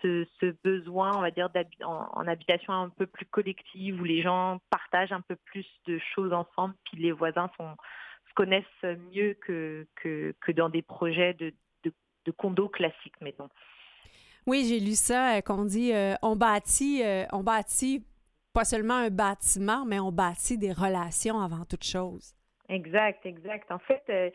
ce, 0.02 0.26
ce 0.40 0.54
besoin, 0.64 1.16
on 1.18 1.22
va 1.22 1.32
dire, 1.32 1.50
en, 1.84 2.08
en 2.14 2.28
habitation 2.28 2.74
un 2.74 2.90
peu 2.90 3.06
plus 3.08 3.26
collective, 3.26 4.00
où 4.00 4.04
les 4.04 4.22
gens 4.22 4.60
partagent 4.70 5.12
un 5.14 5.22
peu 5.22 5.36
plus 5.36 5.66
de 5.88 6.00
choses 6.14 6.34
ensemble, 6.34 6.76
puis 6.86 7.02
les 7.02 7.12
voisins 7.12 7.50
sont, 7.58 7.76
se 8.30 8.34
connaissent 8.36 8.98
mieux 9.14 9.36
que, 9.46 9.88
que, 9.96 10.34
que 10.42 10.52
dans 10.52 10.70
des 10.70 10.82
projets 10.82 11.34
de, 11.34 11.54
de, 11.84 11.92
de 12.26 12.32
condos 12.32 12.70
classiques, 12.70 13.20
mettons. 13.22 13.50
Oui, 14.48 14.66
j'ai 14.70 14.80
lu 14.80 14.92
ça, 14.94 15.38
euh, 15.38 15.42
qu'on 15.42 15.66
dit 15.66 15.92
euh, 15.92 16.14
on 16.22 16.36
bâtit, 16.36 17.02
euh, 17.04 17.24
on 17.32 17.42
bâtit 17.42 18.04
pas 18.56 18.64
seulement 18.64 18.95
un 18.95 19.10
bâtiment, 19.10 19.84
mais 19.86 19.99
on 19.99 20.14
bâtit 20.14 20.58
des 20.58 20.72
relations 20.72 21.41
avant 21.41 21.66
toute 21.66 21.84
chose. 21.84 22.34
Exact, 22.70 23.26
exact. 23.26 23.70
En 23.70 23.80
fait, 23.80 24.01
euh, 24.10 24.30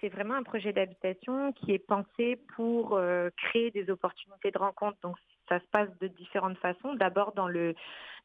c'est 0.00 0.08
vraiment 0.08 0.34
un 0.34 0.44
projet 0.44 0.72
d'habitation 0.72 1.52
qui 1.52 1.72
est 1.72 1.84
pensé 1.84 2.38
pour 2.54 2.94
euh, 2.94 3.28
créer 3.36 3.72
des 3.72 3.90
opportunités 3.90 4.52
de 4.52 4.58
rencontre. 4.58 4.96
Donc, 5.02 5.16
ça 5.48 5.58
se 5.58 5.64
passe 5.72 5.88
de 6.00 6.06
différentes 6.06 6.58
façons. 6.58 6.94
D'abord, 6.94 7.32
dans 7.32 7.48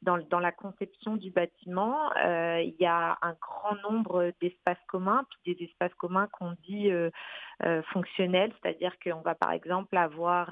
dans, 0.04 0.40
la 0.40 0.52
conception 0.52 1.16
du 1.16 1.32
bâtiment, 1.32 2.12
euh, 2.24 2.62
il 2.62 2.76
y 2.80 2.86
a 2.86 3.18
un 3.24 3.34
grand 3.42 3.76
nombre 3.90 4.32
d'espaces 4.40 4.78
communs, 4.88 5.26
puis 5.44 5.56
des 5.56 5.66
espaces 5.66 5.94
communs 5.96 6.28
qu'on 6.34 6.52
dit 6.68 6.92
fonctionnels, 7.94 8.54
c'est-à-dire 8.62 8.94
qu'on 9.04 9.22
va 9.22 9.34
par 9.34 9.54
exemple 9.54 9.98
avoir, 9.98 10.50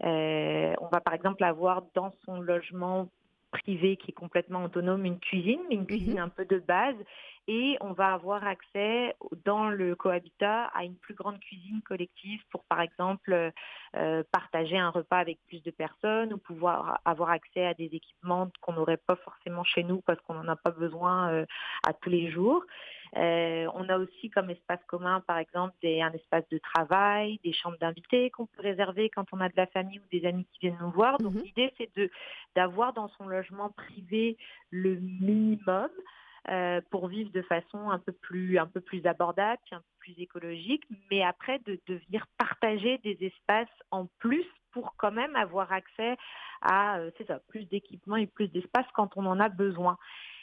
on 0.00 0.88
va 0.90 1.00
par 1.00 1.14
exemple 1.14 1.44
avoir 1.44 1.82
dans 1.94 2.12
son 2.24 2.40
logement 2.40 3.08
privé 3.54 3.96
qui 3.96 4.10
est 4.10 4.14
complètement 4.14 4.64
autonome 4.64 5.04
une 5.04 5.18
cuisine, 5.18 5.60
mais 5.68 5.76
une 5.76 5.86
cuisine 5.86 6.18
un 6.18 6.28
peu 6.28 6.44
de 6.44 6.58
base, 6.58 6.96
et 7.46 7.76
on 7.80 7.92
va 7.92 8.14
avoir 8.14 8.46
accès 8.46 9.14
dans 9.44 9.68
le 9.68 9.94
cohabitat 9.94 10.64
à 10.74 10.84
une 10.84 10.96
plus 10.96 11.14
grande 11.14 11.38
cuisine 11.40 11.82
collective 11.82 12.40
pour 12.50 12.64
par 12.64 12.80
exemple 12.80 13.52
euh, 13.96 14.22
partager 14.32 14.78
un 14.78 14.88
repas 14.88 15.18
avec 15.18 15.38
plus 15.46 15.62
de 15.62 15.70
personnes 15.70 16.32
ou 16.32 16.38
pouvoir 16.38 17.00
avoir 17.04 17.30
accès 17.30 17.66
à 17.66 17.74
des 17.74 17.90
équipements 17.92 18.50
qu'on 18.62 18.72
n'aurait 18.72 18.96
pas 18.96 19.16
forcément 19.16 19.64
chez 19.64 19.84
nous 19.84 20.00
parce 20.00 20.20
qu'on 20.22 20.34
n'en 20.34 20.48
a 20.48 20.56
pas 20.56 20.70
besoin 20.70 21.30
euh, 21.32 21.46
à 21.86 21.92
tous 21.92 22.08
les 22.08 22.30
jours. 22.30 22.64
Euh, 23.16 23.68
on 23.74 23.88
a 23.88 23.98
aussi 23.98 24.30
comme 24.30 24.50
espace 24.50 24.82
commun, 24.86 25.20
par 25.20 25.38
exemple, 25.38 25.74
des, 25.82 26.00
un 26.00 26.12
espace 26.12 26.48
de 26.50 26.58
travail, 26.58 27.38
des 27.44 27.52
chambres 27.52 27.78
d'invités 27.78 28.30
qu'on 28.30 28.46
peut 28.46 28.62
réserver 28.62 29.08
quand 29.08 29.26
on 29.32 29.40
a 29.40 29.48
de 29.48 29.56
la 29.56 29.66
famille 29.66 30.00
ou 30.00 30.08
des 30.10 30.26
amis 30.26 30.46
qui 30.52 30.60
viennent 30.60 30.78
nous 30.80 30.90
voir. 30.90 31.18
Donc 31.18 31.34
l'idée, 31.34 31.72
c'est 31.78 31.94
de 31.96 32.10
d'avoir 32.56 32.92
dans 32.92 33.08
son 33.08 33.26
logement 33.26 33.70
privé 33.70 34.36
le 34.70 34.96
minimum. 34.96 35.88
Euh, 36.50 36.82
pour 36.90 37.08
vivre 37.08 37.30
de 37.32 37.40
façon 37.40 37.88
un 37.88 37.98
peu 37.98 38.12
plus 38.12 38.58
un 38.58 38.66
peu 38.66 38.82
plus 38.82 39.06
abordable, 39.06 39.62
un 39.72 39.78
peu 39.78 39.84
plus 40.00 40.14
écologique, 40.18 40.84
mais 41.10 41.22
après 41.22 41.58
de, 41.60 41.80
de 41.86 41.94
venir 42.06 42.26
partager 42.36 42.98
des 42.98 43.16
espaces 43.22 43.74
en 43.90 44.04
plus 44.18 44.44
pour 44.70 44.94
quand 44.98 45.10
même 45.10 45.36
avoir 45.36 45.72
accès 45.72 46.18
à 46.60 46.98
euh, 46.98 47.10
c'est 47.16 47.26
ça 47.28 47.40
plus 47.48 47.64
d'équipements 47.64 48.16
et 48.16 48.26
plus 48.26 48.48
d'espace 48.48 48.84
quand 48.92 49.16
on 49.16 49.24
en 49.24 49.40
a 49.40 49.48
besoin. 49.48 49.96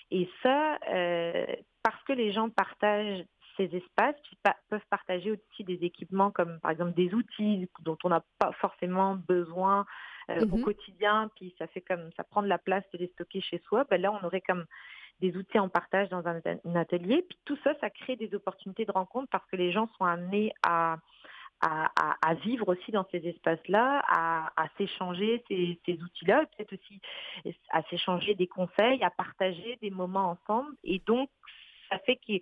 Et 0.10 0.28
ça, 0.42 0.80
euh, 0.90 1.46
parce 1.84 2.02
que 2.04 2.14
les 2.14 2.32
gens 2.32 2.50
partagent 2.50 3.24
ces 3.58 3.66
espaces, 3.76 4.16
puis 4.24 4.38
peuvent 4.70 4.86
partager 4.90 5.32
aussi 5.32 5.64
des 5.64 5.84
équipements 5.86 6.32
comme 6.32 6.60
par 6.62 6.72
exemple 6.72 6.94
des 6.94 7.14
outils 7.14 7.68
dont 7.82 7.98
on 8.04 8.10
n'a 8.10 8.24
pas 8.40 8.52
forcément 8.54 9.16
besoin 9.16 9.86
au 10.30 10.58
Mhm. 10.58 10.64
quotidien, 10.64 11.30
puis 11.36 11.54
ça 11.58 11.68
fait 11.68 11.82
comme 11.82 12.10
ça 12.16 12.24
prend 12.24 12.42
de 12.42 12.48
la 12.48 12.58
place 12.58 12.84
de 12.94 13.00
les 13.00 13.08
stocker 13.08 13.42
chez 13.42 13.60
soi. 13.68 13.84
Ben 13.90 14.02
là, 14.02 14.12
on 14.14 14.26
aurait 14.26 14.40
comme 14.42 14.66
des 15.20 15.36
outils 15.36 15.60
en 15.60 15.68
partage 15.68 16.08
dans 16.10 16.26
un, 16.26 16.40
un 16.66 16.76
atelier. 16.76 17.24
Puis 17.28 17.38
tout 17.46 17.58
ça, 17.64 17.74
ça 17.82 17.90
crée 17.90 18.16
des 18.16 18.34
opportunités 18.34 18.86
de 18.86 18.92
rencontre 18.92 19.28
parce 19.30 19.46
que 19.48 19.58
les 19.58 19.72
gens 19.74 19.88
sont 19.98 20.06
amenés 20.06 20.54
à, 20.64 20.98
à, 21.62 21.92
à- 22.00 22.16
à 22.28 22.34
vivre 22.36 22.70
aussi 22.70 22.92
dans 22.92 23.06
ces 23.12 23.28
espaces-là, 23.28 24.02
à, 24.08 24.52
à 24.56 24.68
s'échanger 24.78 25.44
ces, 25.48 25.80
ces 25.86 26.02
outils-là, 26.02 26.46
peut-être 26.56 26.74
aussi 26.74 27.02
à 27.72 27.84
s'échanger 27.84 28.34
des 28.36 28.48
conseils, 28.48 29.04
à 29.04 29.10
partager 29.12 29.78
des 29.82 29.90
moments 29.92 30.32
ensemble. 30.32 30.74
Et 30.84 31.00
donc, 31.06 31.30
ça 31.92 32.00
fait 32.00 32.16
que 32.16 32.34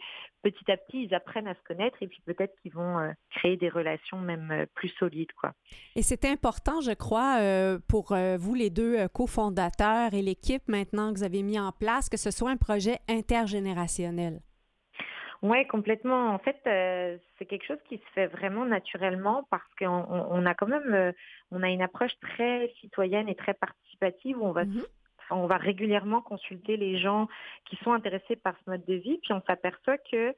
petit 0.43 0.71
à 0.71 0.77
petit, 0.77 1.03
ils 1.03 1.13
apprennent 1.13 1.47
à 1.47 1.55
se 1.55 1.63
connaître 1.67 1.97
et 2.01 2.07
puis 2.07 2.21
peut-être 2.25 2.53
qu'ils 2.61 2.73
vont 2.73 2.99
euh, 2.99 3.11
créer 3.31 3.57
des 3.57 3.69
relations 3.69 4.19
même 4.19 4.51
euh, 4.51 4.65
plus 4.75 4.89
solides, 4.99 5.31
quoi. 5.33 5.53
Et 5.95 6.01
c'est 6.01 6.25
important, 6.25 6.81
je 6.81 6.91
crois, 6.91 7.39
euh, 7.39 7.79
pour 7.87 8.15
vous 8.37 8.53
les 8.53 8.69
deux 8.69 9.07
cofondateurs 9.09 10.13
et 10.13 10.21
l'équipe 10.21 10.67
maintenant 10.67 11.11
que 11.13 11.19
vous 11.19 11.23
avez 11.23 11.43
mis 11.43 11.59
en 11.59 11.71
place, 11.71 12.09
que 12.09 12.17
ce 12.17 12.31
soit 12.31 12.51
un 12.51 12.57
projet 12.57 12.99
intergénérationnel. 13.07 14.39
Ouais, 15.41 15.65
complètement. 15.65 16.33
En 16.33 16.39
fait, 16.39 16.57
euh, 16.67 17.17
c'est 17.37 17.45
quelque 17.45 17.65
chose 17.65 17.79
qui 17.87 17.97
se 17.97 18.11
fait 18.13 18.27
vraiment 18.27 18.65
naturellement 18.65 19.47
parce 19.49 19.63
qu'on 19.79 19.87
on, 19.87 20.27
on 20.31 20.45
a 20.45 20.53
quand 20.53 20.67
même, 20.67 20.93
euh, 20.93 21.11
on 21.51 21.63
a 21.63 21.69
une 21.69 21.81
approche 21.81 22.11
très 22.19 22.73
citoyenne 22.81 23.29
et 23.29 23.35
très 23.35 23.53
participative 23.53 24.37
où 24.37 24.45
on 24.45 24.51
va, 24.51 24.63
on 25.31 25.47
va 25.47 25.57
régulièrement 25.57 26.21
consulter 26.21 26.77
les 26.77 26.99
gens 26.99 27.27
qui 27.65 27.75
sont 27.77 27.93
intéressés 27.93 28.35
par 28.35 28.55
ce 28.63 28.69
mode 28.69 28.85
de 28.85 28.95
vie, 28.95 29.19
puis 29.21 29.33
on 29.33 29.41
s'aperçoit 29.47 29.97
que 29.97 30.35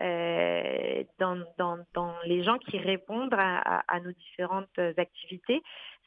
euh, 0.00 1.04
dans, 1.18 2.16
les 2.24 2.42
gens 2.42 2.58
qui 2.58 2.78
répondent 2.78 3.34
à 3.34 4.00
nos 4.00 4.12
différentes 4.12 4.78
activités, 4.96 5.62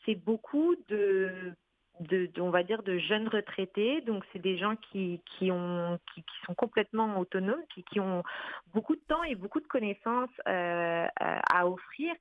c'est 0.06 0.16
beaucoup 0.16 0.76
de 0.90 1.54
de, 2.00 2.28
de- 2.28 2.42
on 2.42 2.50
va 2.50 2.64
dire 2.64 2.84
de 2.84 2.98
jeunes 2.98 3.28
retraités. 3.28 4.02
Donc 4.02 4.24
c'est 4.32 4.40
des 4.42 4.58
gens 4.58 4.76
qui 4.76 5.22
qui 5.26 5.52
ont 5.52 6.00
qui, 6.14 6.22
qui 6.22 6.36
sont 6.46 6.54
complètement 6.56 7.20
autonomes 7.20 7.64
qui, 7.74 7.84
qui 7.84 8.00
ont 8.00 8.24
beaucoup 8.74 8.96
de 8.96 9.02
temps 9.08 9.24
et 9.24 9.36
beaucoup 9.36 9.60
de 9.60 9.68
connaissances 9.68 10.30
euh, 10.48 11.08
à 11.20 11.68
offrir. 11.68 12.14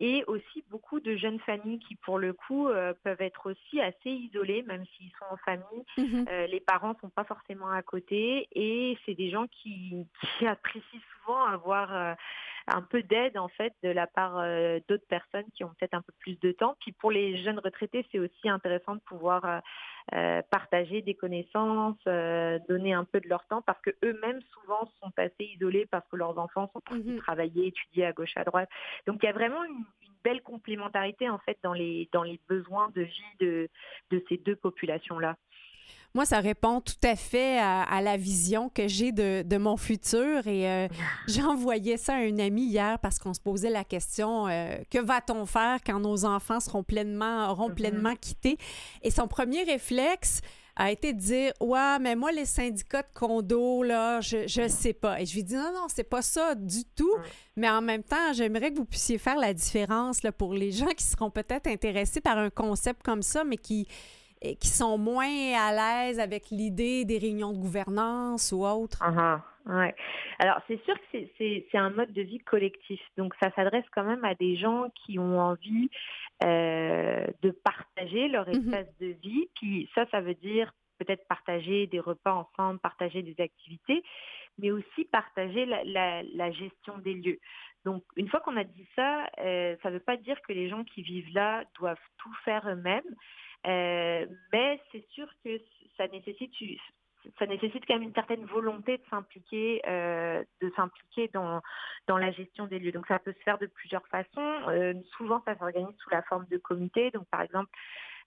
Et 0.00 0.24
aussi 0.26 0.64
beaucoup 0.70 1.00
de 1.00 1.16
jeunes 1.16 1.40
familles 1.40 1.78
qui 1.80 1.96
pour 1.96 2.18
le 2.18 2.32
coup 2.32 2.68
euh, 2.68 2.94
peuvent 3.04 3.20
être 3.20 3.50
aussi 3.50 3.80
assez 3.80 4.10
isolées 4.10 4.62
même 4.62 4.84
s'ils 4.96 5.10
sont 5.18 5.32
en 5.34 5.36
famille. 5.38 5.84
Mhm. 5.98 6.26
Euh, 6.28 6.46
les 6.46 6.60
parents 6.60 6.94
sont 7.00 7.10
pas 7.10 7.24
forcément 7.24 7.70
à 7.70 7.82
côté. 7.82 8.48
Et 8.52 8.98
c'est 9.04 9.14
des 9.14 9.30
gens 9.30 9.46
qui, 9.46 10.06
qui 10.38 10.46
apprécient 10.46 11.00
souvent 11.24 11.44
avoir 11.44 11.94
euh, 11.94 12.14
un 12.66 12.82
peu 12.82 13.02
d'aide 13.02 13.38
en 13.38 13.48
fait 13.48 13.72
de 13.82 13.88
la 13.88 14.06
part 14.06 14.38
euh, 14.38 14.78
d'autres 14.88 15.06
personnes 15.08 15.44
qui 15.54 15.64
ont 15.64 15.72
peut-être 15.78 15.94
un 15.94 16.02
peu 16.02 16.12
plus 16.18 16.38
de 16.40 16.52
temps. 16.52 16.76
Puis 16.80 16.92
pour 16.92 17.10
les 17.10 17.42
jeunes 17.42 17.58
retraités, 17.58 18.06
c'est 18.10 18.18
aussi 18.18 18.48
intéressant 18.48 18.94
de 18.94 19.00
pouvoir 19.00 19.44
euh, 19.44 19.58
euh, 20.14 20.42
partager 20.50 21.02
des 21.02 21.14
connaissances, 21.14 21.98
euh, 22.06 22.58
donner 22.68 22.92
un 22.92 23.04
peu 23.04 23.20
de 23.20 23.28
leur 23.28 23.46
temps 23.46 23.62
parce 23.62 23.80
que 23.82 23.90
eux-mêmes 24.04 24.40
souvent 24.52 24.90
sont 25.00 25.12
assez 25.16 25.44
isolés 25.54 25.86
parce 25.90 26.06
que 26.08 26.16
leurs 26.16 26.38
enfants 26.38 26.70
sont 26.72 26.80
partis 26.80 27.16
travailler, 27.16 27.68
étudier 27.68 28.06
à 28.06 28.12
gauche 28.12 28.36
à 28.36 28.44
droite. 28.44 28.68
Donc 29.06 29.18
il 29.22 29.26
y 29.26 29.28
a 29.28 29.32
vraiment 29.32 29.64
une, 29.64 29.84
une 30.02 30.14
belle 30.24 30.42
complémentarité 30.42 31.28
en 31.28 31.38
fait 31.38 31.58
dans 31.62 31.72
les 31.72 32.08
dans 32.12 32.22
les 32.22 32.40
besoins 32.48 32.90
de 32.94 33.02
vie 33.02 33.36
de 33.40 33.68
de 34.10 34.24
ces 34.28 34.38
deux 34.38 34.56
populations 34.56 35.18
là. 35.18 35.36
Moi, 36.14 36.26
ça 36.26 36.40
répond 36.40 36.82
tout 36.82 36.92
à 37.02 37.16
fait 37.16 37.58
à, 37.58 37.82
à 37.82 38.02
la 38.02 38.18
vision 38.18 38.68
que 38.68 38.86
j'ai 38.86 39.12
de, 39.12 39.42
de 39.42 39.56
mon 39.56 39.78
futur. 39.78 40.46
Et 40.46 40.68
euh, 40.68 40.88
j'envoyais 41.28 41.96
ça 41.96 42.16
à 42.16 42.22
une 42.22 42.40
amie 42.40 42.66
hier 42.66 42.98
parce 42.98 43.18
qu'on 43.18 43.32
se 43.32 43.40
posait 43.40 43.70
la 43.70 43.84
question 43.84 44.46
euh, 44.48 44.76
que 44.90 44.98
va-t-on 44.98 45.46
faire 45.46 45.78
quand 45.84 46.00
nos 46.00 46.24
enfants 46.24 46.60
seront 46.60 46.82
pleinement, 46.82 47.50
auront 47.50 47.70
pleinement 47.70 48.14
quitté? 48.14 48.58
Et 49.02 49.10
son 49.10 49.26
premier 49.26 49.62
réflexe 49.62 50.40
a 50.76 50.90
été 50.90 51.12
de 51.12 51.18
dire 51.18 51.52
Ouais, 51.60 51.98
mais 51.98 52.14
moi, 52.14 52.32
les 52.32 52.46
syndicats 52.46 53.02
de 53.02 53.12
condos, 53.14 53.82
là, 53.82 54.20
je, 54.20 54.46
je 54.46 54.68
sais 54.68 54.92
pas. 54.92 55.20
Et 55.20 55.26
je 55.26 55.34
lui 55.34 55.44
dis 55.44 55.54
Non, 55.54 55.72
non, 55.72 55.86
c'est 55.88 56.04
pas 56.04 56.22
ça 56.22 56.54
du 56.54 56.84
tout. 56.94 57.14
Mais 57.56 57.68
en 57.68 57.82
même 57.82 58.02
temps, 58.02 58.32
j'aimerais 58.32 58.70
que 58.70 58.76
vous 58.76 58.84
puissiez 58.84 59.18
faire 59.18 59.36
la 59.36 59.54
différence 59.54 60.22
là, 60.22 60.32
pour 60.32 60.54
les 60.54 60.72
gens 60.72 60.86
qui 60.96 61.04
seront 61.04 61.30
peut-être 61.30 61.66
intéressés 61.66 62.20
par 62.20 62.38
un 62.38 62.50
concept 62.50 63.02
comme 63.02 63.22
ça, 63.22 63.44
mais 63.44 63.56
qui 63.56 63.86
et 64.44 64.56
qui 64.56 64.68
sont 64.68 64.98
moins 64.98 65.24
à 65.56 65.70
l'aise 65.72 66.18
avec 66.20 66.50
l'idée 66.50 67.04
des 67.04 67.18
réunions 67.18 67.52
de 67.52 67.58
gouvernance 67.58 68.52
ou 68.52 68.64
autre. 68.66 68.98
Ah 69.00 69.14
ah, 69.66 69.74
ouais. 69.78 69.94
Alors, 70.40 70.58
c'est 70.66 70.82
sûr 70.84 70.94
que 71.12 71.18
c'est- 71.38 71.64
un 71.74 71.90
mode 71.90 72.12
de 72.12 72.22
vie 72.22 72.40
collectif. 72.40 73.00
Donc, 73.16 73.34
ça 73.40 73.50
s'adresse 73.54 73.84
quand 73.94 74.02
même 74.04 74.24
à 74.24 74.34
des 74.34 74.56
gens 74.56 74.88
qui 75.04 75.18
ont 75.18 75.38
envie 75.40 75.88
euh, 76.44 77.24
de 77.42 77.50
partager 77.52 78.26
leur 78.28 78.48
espace 78.48 78.88
de 79.00 79.14
vie. 79.22 79.48
Puis 79.54 79.88
ça, 79.94 80.06
ça 80.10 80.20
veut 80.20 80.34
dire 80.34 80.72
peut-être 80.98 81.26
partager 81.28 81.86
des 81.86 82.00
repas 82.00 82.32
ensemble, 82.32 82.80
partager 82.80 83.22
des 83.22 83.40
activités, 83.42 84.02
mais 84.58 84.70
aussi 84.72 85.04
partager 85.10 85.66
la, 85.66 85.84
la- 85.84 86.22
la 86.24 86.50
gestion 86.52 86.98
des 86.98 87.14
lieux. 87.14 87.38
Donc, 87.84 88.02
une 88.16 88.28
fois 88.28 88.40
qu'on 88.40 88.56
a 88.56 88.64
dit 88.64 88.86
ça, 88.96 89.26
euh, 89.40 89.76
ça 89.82 89.88
ne 89.90 89.94
veut 89.94 90.00
pas 90.00 90.16
dire 90.16 90.40
que 90.42 90.52
les 90.52 90.68
gens 90.68 90.84
qui 90.84 91.02
vivent 91.02 91.32
là 91.34 91.64
doivent 91.78 91.96
tout 92.18 92.32
faire 92.44 92.68
eux-mêmes, 92.68 93.02
mais 93.64 94.80
c'est 94.90 95.06
sûr 95.10 95.28
que 95.44 95.60
ça 95.96 96.08
nécessite 96.08 96.52
ça 97.38 97.46
nécessite 97.46 97.84
quand 97.86 97.94
même 97.94 98.02
une 98.02 98.14
certaine 98.14 98.44
volonté 98.46 98.98
de 98.98 99.02
s'impliquer, 99.10 99.80
euh, 99.86 100.42
de 100.60 100.72
s'impliquer 100.74 101.30
dans 101.32 101.60
dans 102.08 102.18
la 102.18 102.32
gestion 102.32 102.66
des 102.66 102.78
lieux. 102.78 102.92
Donc 102.92 103.06
ça 103.06 103.18
peut 103.18 103.32
se 103.32 103.42
faire 103.42 103.58
de 103.58 103.66
plusieurs 103.66 104.06
façons. 104.08 104.68
Euh, 104.68 104.94
souvent, 105.16 105.42
ça 105.44 105.56
s'organise 105.56 105.96
sous 105.98 106.10
la 106.10 106.22
forme 106.22 106.46
de 106.50 106.58
comité. 106.58 107.10
Donc 107.10 107.28
par 107.30 107.42
exemple, 107.42 107.70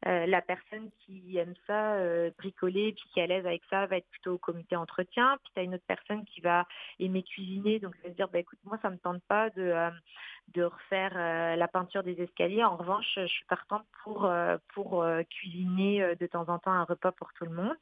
euh, 0.07 0.25
la 0.25 0.41
personne 0.41 0.89
qui 0.99 1.37
aime 1.37 1.53
ça, 1.67 1.95
euh, 1.95 2.31
bricoler, 2.37 2.93
puis 2.93 3.03
qui 3.13 3.19
est 3.19 3.23
à 3.23 3.27
l'aise 3.27 3.45
avec 3.45 3.61
ça, 3.69 3.85
va 3.85 3.97
être 3.97 4.09
plutôt 4.09 4.33
au 4.33 4.37
comité 4.37 4.75
entretien. 4.75 5.37
Puis 5.43 5.51
tu 5.53 5.59
as 5.59 5.63
une 5.63 5.75
autre 5.75 5.83
personne 5.87 6.25
qui 6.25 6.41
va 6.41 6.65
aimer 6.99 7.23
cuisiner, 7.23 7.79
donc 7.79 7.95
va 8.03 8.09
se 8.09 8.15
dire, 8.15 8.27
bah, 8.29 8.39
écoute, 8.39 8.59
moi, 8.65 8.77
ça 8.81 8.89
me 8.89 8.97
tente 8.97 9.23
pas 9.27 9.49
de, 9.51 9.63
euh, 9.63 9.89
de 10.53 10.63
refaire 10.63 11.13
euh, 11.15 11.55
la 11.55 11.67
peinture 11.67 12.03
des 12.03 12.21
escaliers. 12.21 12.63
En 12.63 12.77
revanche, 12.77 13.07
je 13.15 13.25
suis 13.27 13.45
partante 13.45 13.85
pour, 14.03 14.25
euh, 14.25 14.57
pour 14.73 15.03
euh, 15.03 15.23
cuisiner 15.23 16.03
euh, 16.03 16.15
de 16.15 16.27
temps 16.27 16.47
en 16.49 16.59
temps 16.59 16.71
un 16.71 16.83
repas 16.83 17.11
pour 17.11 17.33
tout 17.33 17.45
le 17.45 17.51
monde. 17.51 17.75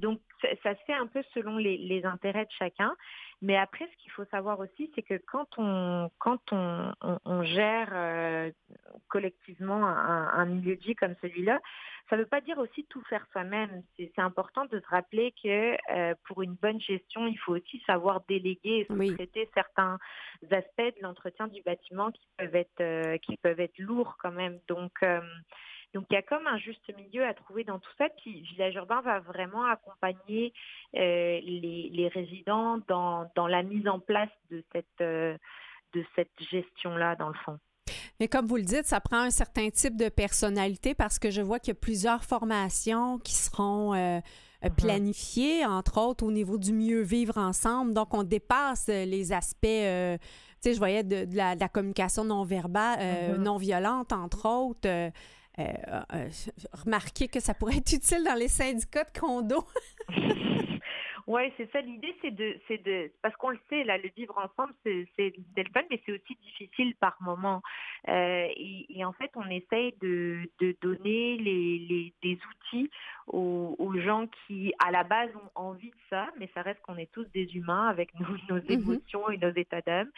Donc, 0.00 0.20
ça, 0.42 0.48
ça 0.62 0.74
se 0.74 0.84
fait 0.86 0.94
un 0.94 1.06
peu 1.06 1.22
selon 1.34 1.56
les, 1.56 1.76
les 1.76 2.04
intérêts 2.04 2.44
de 2.44 2.50
chacun. 2.58 2.94
Mais 3.42 3.56
après, 3.56 3.86
ce 3.86 3.96
qu'il 4.02 4.12
faut 4.12 4.26
savoir 4.26 4.60
aussi, 4.60 4.90
c'est 4.94 5.02
que 5.02 5.20
quand 5.26 5.48
on, 5.56 6.10
quand 6.18 6.52
on, 6.52 6.92
on, 7.00 7.18
on 7.24 7.42
gère 7.42 7.88
euh, 7.92 8.50
collectivement 9.08 9.86
un, 9.86 10.28
un 10.28 10.44
milieu 10.44 10.76
de 10.76 10.82
vie 10.82 10.94
comme 10.94 11.14
celui-là, 11.22 11.60
ça 12.10 12.16
ne 12.16 12.22
veut 12.22 12.28
pas 12.28 12.40
dire 12.40 12.58
aussi 12.58 12.84
tout 12.90 13.02
faire 13.04 13.24
soi-même. 13.32 13.82
C'est 13.96 14.18
important 14.18 14.64
de 14.66 14.80
se 14.80 14.86
rappeler 14.88 15.32
que 15.42 15.76
euh, 15.94 16.14
pour 16.24 16.42
une 16.42 16.54
bonne 16.54 16.80
gestion, 16.80 17.26
il 17.28 17.38
faut 17.38 17.56
aussi 17.56 17.80
savoir 17.86 18.22
déléguer 18.28 18.80
et 18.80 18.86
sous-traiter 18.86 19.48
certains 19.54 19.98
aspects 20.50 20.96
de 20.96 21.02
l'entretien 21.02 21.46
du 21.46 21.62
bâtiment 21.62 22.10
qui 22.10 22.26
peuvent 22.36 22.56
être 22.56 22.80
euh, 22.80 23.16
qui 23.18 23.36
peuvent 23.36 23.60
être 23.60 23.78
lourds 23.78 24.16
quand 24.18 24.32
même. 24.32 24.58
Donc 24.68 24.92
euh, 25.02 25.20
donc 25.94 26.06
il 26.10 26.14
y 26.14 26.16
a 26.16 26.22
comme 26.22 26.46
un 26.46 26.58
juste 26.58 26.90
milieu 26.96 27.24
à 27.26 27.34
trouver 27.34 27.64
dans 27.64 27.78
tout 27.78 27.90
ça. 27.98 28.06
Puis 28.22 28.42
Village 28.52 28.74
Urbain 28.74 29.00
va 29.02 29.20
vraiment 29.20 29.64
accompagner 29.64 30.52
euh, 30.96 31.40
les, 31.42 31.90
les 31.92 32.08
résidents 32.08 32.78
dans, 32.88 33.30
dans 33.34 33.46
la 33.46 33.62
mise 33.62 33.88
en 33.88 33.98
place 34.00 34.30
de 34.50 34.62
cette 34.72 34.86
euh, 35.00 35.36
de 35.94 36.04
cette 36.14 36.30
gestion-là 36.50 37.16
dans 37.16 37.28
le 37.28 37.34
fond. 37.44 37.58
Mais 38.20 38.28
comme 38.28 38.46
vous 38.46 38.56
le 38.56 38.62
dites, 38.62 38.84
ça 38.84 39.00
prend 39.00 39.16
un 39.22 39.30
certain 39.30 39.70
type 39.70 39.96
de 39.96 40.08
personnalité 40.08 40.94
parce 40.94 41.18
que 41.18 41.30
je 41.30 41.40
vois 41.42 41.58
qu'il 41.58 41.74
y 41.74 41.76
a 41.76 41.80
plusieurs 41.80 42.22
formations 42.22 43.18
qui 43.18 43.32
seront 43.32 43.94
euh, 43.94 44.20
planifiées, 44.76 45.64
entre 45.66 45.98
autres 46.00 46.24
au 46.24 46.30
niveau 46.30 46.58
du 46.58 46.72
mieux 46.72 47.00
vivre 47.00 47.38
ensemble. 47.38 47.92
Donc, 47.94 48.14
on 48.14 48.22
dépasse 48.22 48.88
les 48.88 49.32
aspects, 49.32 49.64
euh, 49.66 50.16
tu 50.18 50.24
sais, 50.60 50.74
je 50.74 50.78
voyais 50.78 51.02
de, 51.02 51.24
de 51.24 51.36
la, 51.36 51.54
de 51.54 51.60
la 51.60 51.68
communication 51.68 52.24
non 52.24 52.44
verbale, 52.44 52.98
euh, 53.00 53.36
Mhm. 53.36 53.42
non 53.42 53.56
violente, 53.56 54.12
entre 54.12 54.46
autres. 54.46 55.10
Euh, 55.60 56.00
euh, 56.14 56.28
remarquez 56.72 57.28
que 57.28 57.40
ça 57.40 57.54
pourrait 57.54 57.76
être 57.78 57.92
utile 57.92 58.24
dans 58.24 58.34
les 58.34 58.48
syndicats 58.48 59.04
de 59.04 59.18
condos. 59.18 59.66
Oui, 61.26 61.52
c'est 61.56 61.70
ça. 61.72 61.80
L'idée, 61.80 62.14
c'est 62.20 62.30
de, 62.30 62.56
c'est 62.66 62.82
de, 62.84 63.10
parce 63.22 63.34
qu'on 63.36 63.50
le 63.50 63.58
sait, 63.68 63.84
là, 63.84 63.98
le 63.98 64.10
vivre 64.16 64.36
ensemble, 64.38 64.72
c'est, 64.84 65.06
c'est, 65.16 65.32
le 65.56 65.70
fun, 65.72 65.82
mais 65.90 66.00
c'est 66.04 66.12
aussi 66.12 66.36
difficile 66.42 66.94
par 66.96 67.16
moment. 67.20 67.62
Euh, 68.08 68.48
et, 68.56 69.04
en 69.04 69.12
fait, 69.12 69.30
on 69.34 69.48
essaye 69.48 69.94
de, 70.00 70.50
de 70.60 70.76
donner 70.80 71.36
les, 71.38 71.78
les, 71.78 72.14
des 72.22 72.38
outils 72.50 72.90
aux, 73.26 73.76
aux, 73.78 73.98
gens 74.00 74.26
qui, 74.46 74.72
à 74.78 74.90
la 74.90 75.04
base, 75.04 75.30
ont 75.36 75.50
envie 75.54 75.90
de 75.90 76.00
ça, 76.08 76.28
mais 76.38 76.48
ça 76.54 76.62
reste 76.62 76.80
qu'on 76.82 76.96
est 76.96 77.10
tous 77.12 77.26
des 77.32 77.54
humains 77.54 77.88
avec 77.88 78.14
nos, 78.18 78.26
nos 78.48 78.60
mm-hmm. 78.60 78.72
émotions 78.72 79.30
et 79.30 79.38
nos 79.38 79.52
états 79.52 79.82
d'âme. 79.82 80.10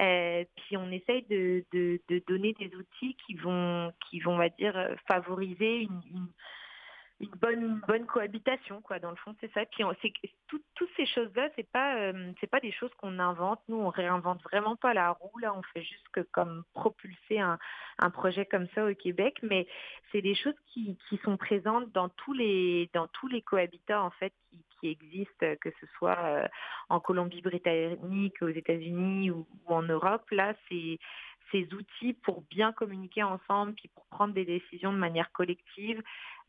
Euh, 0.00 0.44
puis 0.56 0.76
on 0.76 0.90
essaye 0.90 1.22
de, 1.22 1.64
de, 1.72 2.00
de, 2.08 2.22
donner 2.28 2.52
des 2.54 2.70
outils 2.76 3.16
qui 3.26 3.34
vont, 3.34 3.92
qui 4.08 4.20
vont, 4.20 4.34
on 4.34 4.38
va 4.38 4.48
dire, 4.48 4.96
favoriser 5.08 5.82
une, 5.82 6.00
une 6.12 6.28
une 7.20 7.30
bonne 7.40 7.80
bonne 7.86 8.06
cohabitation 8.06 8.80
quoi 8.80 8.98
dans 8.98 9.10
le 9.10 9.16
fond 9.16 9.34
c'est 9.40 9.52
ça 9.52 9.64
puis 9.66 9.84
c'est 10.50 10.58
toutes 10.74 10.90
ces 10.96 11.06
choses 11.06 11.30
là 11.34 11.48
c'est 11.56 11.70
pas 11.70 11.96
euh, 11.96 12.32
c'est 12.40 12.46
pas 12.46 12.60
des 12.60 12.72
choses 12.72 12.92
qu'on 12.98 13.18
invente. 13.18 13.60
Nous 13.68 13.76
on 13.76 13.88
réinvente 13.88 14.42
vraiment 14.42 14.76
pas 14.76 14.94
la 14.94 15.12
roue. 15.12 15.38
Là 15.38 15.54
on 15.54 15.62
fait 15.62 15.82
juste 15.82 16.08
que 16.12 16.20
comme 16.20 16.64
propulser 16.74 17.38
un, 17.38 17.58
un 17.98 18.10
projet 18.10 18.46
comme 18.46 18.66
ça 18.74 18.84
au 18.84 18.94
Québec. 18.94 19.38
Mais 19.42 19.66
c'est 20.12 20.22
des 20.22 20.34
choses 20.34 20.54
qui, 20.66 20.96
qui 21.08 21.18
sont 21.24 21.36
présentes 21.36 21.90
dans 21.92 22.08
tous 22.08 22.32
les 22.32 22.90
dans 22.94 23.06
tous 23.08 23.28
les 23.28 23.42
cohabitats 23.42 24.02
en 24.02 24.10
fait 24.10 24.32
qui, 24.48 24.64
qui 24.80 24.88
existent 24.88 25.54
que 25.60 25.70
ce 25.80 25.86
soit 25.98 26.18
euh, 26.18 26.48
en 26.88 27.00
Colombie-Britannique 27.00 28.42
aux 28.42 28.48
États-Unis 28.48 29.30
ou, 29.30 29.46
ou 29.64 29.74
en 29.74 29.82
Europe. 29.82 30.28
Là 30.30 30.54
c'est 30.68 30.98
ces 31.50 31.68
outils 31.72 32.14
pour 32.14 32.42
bien 32.50 32.72
communiquer 32.72 33.22
ensemble, 33.22 33.74
puis 33.74 33.88
pour 33.94 34.06
prendre 34.06 34.34
des 34.34 34.44
décisions 34.44 34.92
de 34.92 34.98
manière 34.98 35.30
collective, 35.32 36.02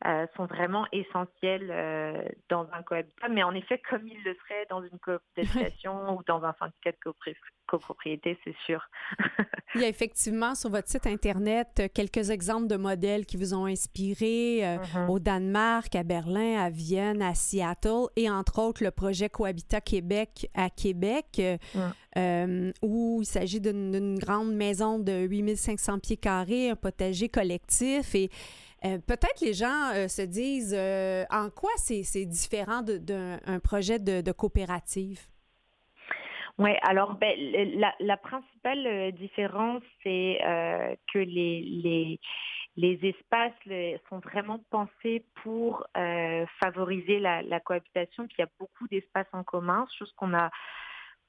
euh, 0.04 0.26
sont 0.36 0.46
vraiment 0.46 0.86
essentiels 0.90 1.70
euh, 1.70 2.22
dans 2.48 2.68
un 2.72 2.82
cohabitat. 2.82 3.28
Mais 3.28 3.42
en 3.42 3.54
effet, 3.54 3.80
comme 3.88 4.06
ils 4.06 4.22
le 4.24 4.34
seraient 4.34 4.66
dans 4.68 4.82
une 4.82 4.98
cohabitation 4.98 6.16
ou 6.16 6.22
dans 6.26 6.42
un 6.44 6.52
syndicat 6.54 6.92
de 6.92 6.96
copropriété, 6.96 7.40
c'est 8.44 8.54
sûr. 8.66 8.80
Il 9.74 9.80
y 9.80 9.84
a 9.84 9.88
effectivement 9.88 10.54
sur 10.54 10.70
votre 10.70 10.88
site 10.88 11.06
Internet 11.06 11.90
quelques 11.94 12.30
exemples 12.30 12.66
de 12.66 12.76
modèles 12.76 13.24
qui 13.24 13.36
vous 13.36 13.54
ont 13.54 13.66
inspiré 13.66 14.60
euh, 14.62 14.76
mm-hmm. 14.76 15.08
au 15.08 15.18
Danemark, 15.18 15.94
à 15.94 16.02
Berlin, 16.02 16.60
à 16.60 16.70
Vienne, 16.70 17.22
à 17.22 17.34
Seattle 17.34 18.08
et 18.16 18.28
entre 18.28 18.60
autres 18.60 18.84
le 18.84 18.90
projet 18.90 19.28
Cohabitat 19.28 19.80
Québec 19.80 20.50
à 20.54 20.68
Québec, 20.70 21.40
mm. 21.74 22.70
où 22.82 23.20
il 23.22 23.26
s'agit 23.26 23.60
d'une 23.60 24.18
grande 24.18 24.54
maison 24.54 24.98
de 24.98 25.12
8500 25.12 25.98
pieds 26.00 26.16
carrés, 26.16 26.70
un 26.70 26.76
potager 26.76 27.28
collectif 27.28 28.14
et 28.14 28.30
euh, 28.84 28.98
peut-être 28.98 29.40
les 29.40 29.54
gens 29.54 29.92
euh, 29.94 30.08
se 30.08 30.22
disent 30.22 30.74
euh, 30.76 31.24
en 31.30 31.50
quoi 31.50 31.70
c'est 31.76 32.24
différent 32.24 32.82
d'un 32.82 33.38
projet 33.62 33.98
de, 33.98 34.32
coopérative? 34.32 35.20
Oui, 36.58 36.70
alors 36.82 37.14
ben, 37.14 37.34
la, 37.98 38.16
principale 38.16 39.12
différence, 39.12 39.82
c'est 40.02 40.38
que 41.12 41.18
les, 41.18 42.18
les, 42.76 42.98
espaces 43.02 43.52
sont 44.08 44.18
vraiment 44.18 44.62
pensés 44.70 45.24
pour 45.42 45.86
favoriser 46.62 47.18
la, 47.18 47.42
la, 47.42 47.58
cohabitation, 47.58 48.26
puis 48.26 48.36
il 48.38 48.42
y 48.42 48.44
a 48.44 48.50
beaucoup 48.60 48.86
d'espaces 48.88 49.32
en 49.32 49.42
commun, 49.44 49.86
chose 49.98 50.12
qu'on 50.12 50.34
a 50.34 50.50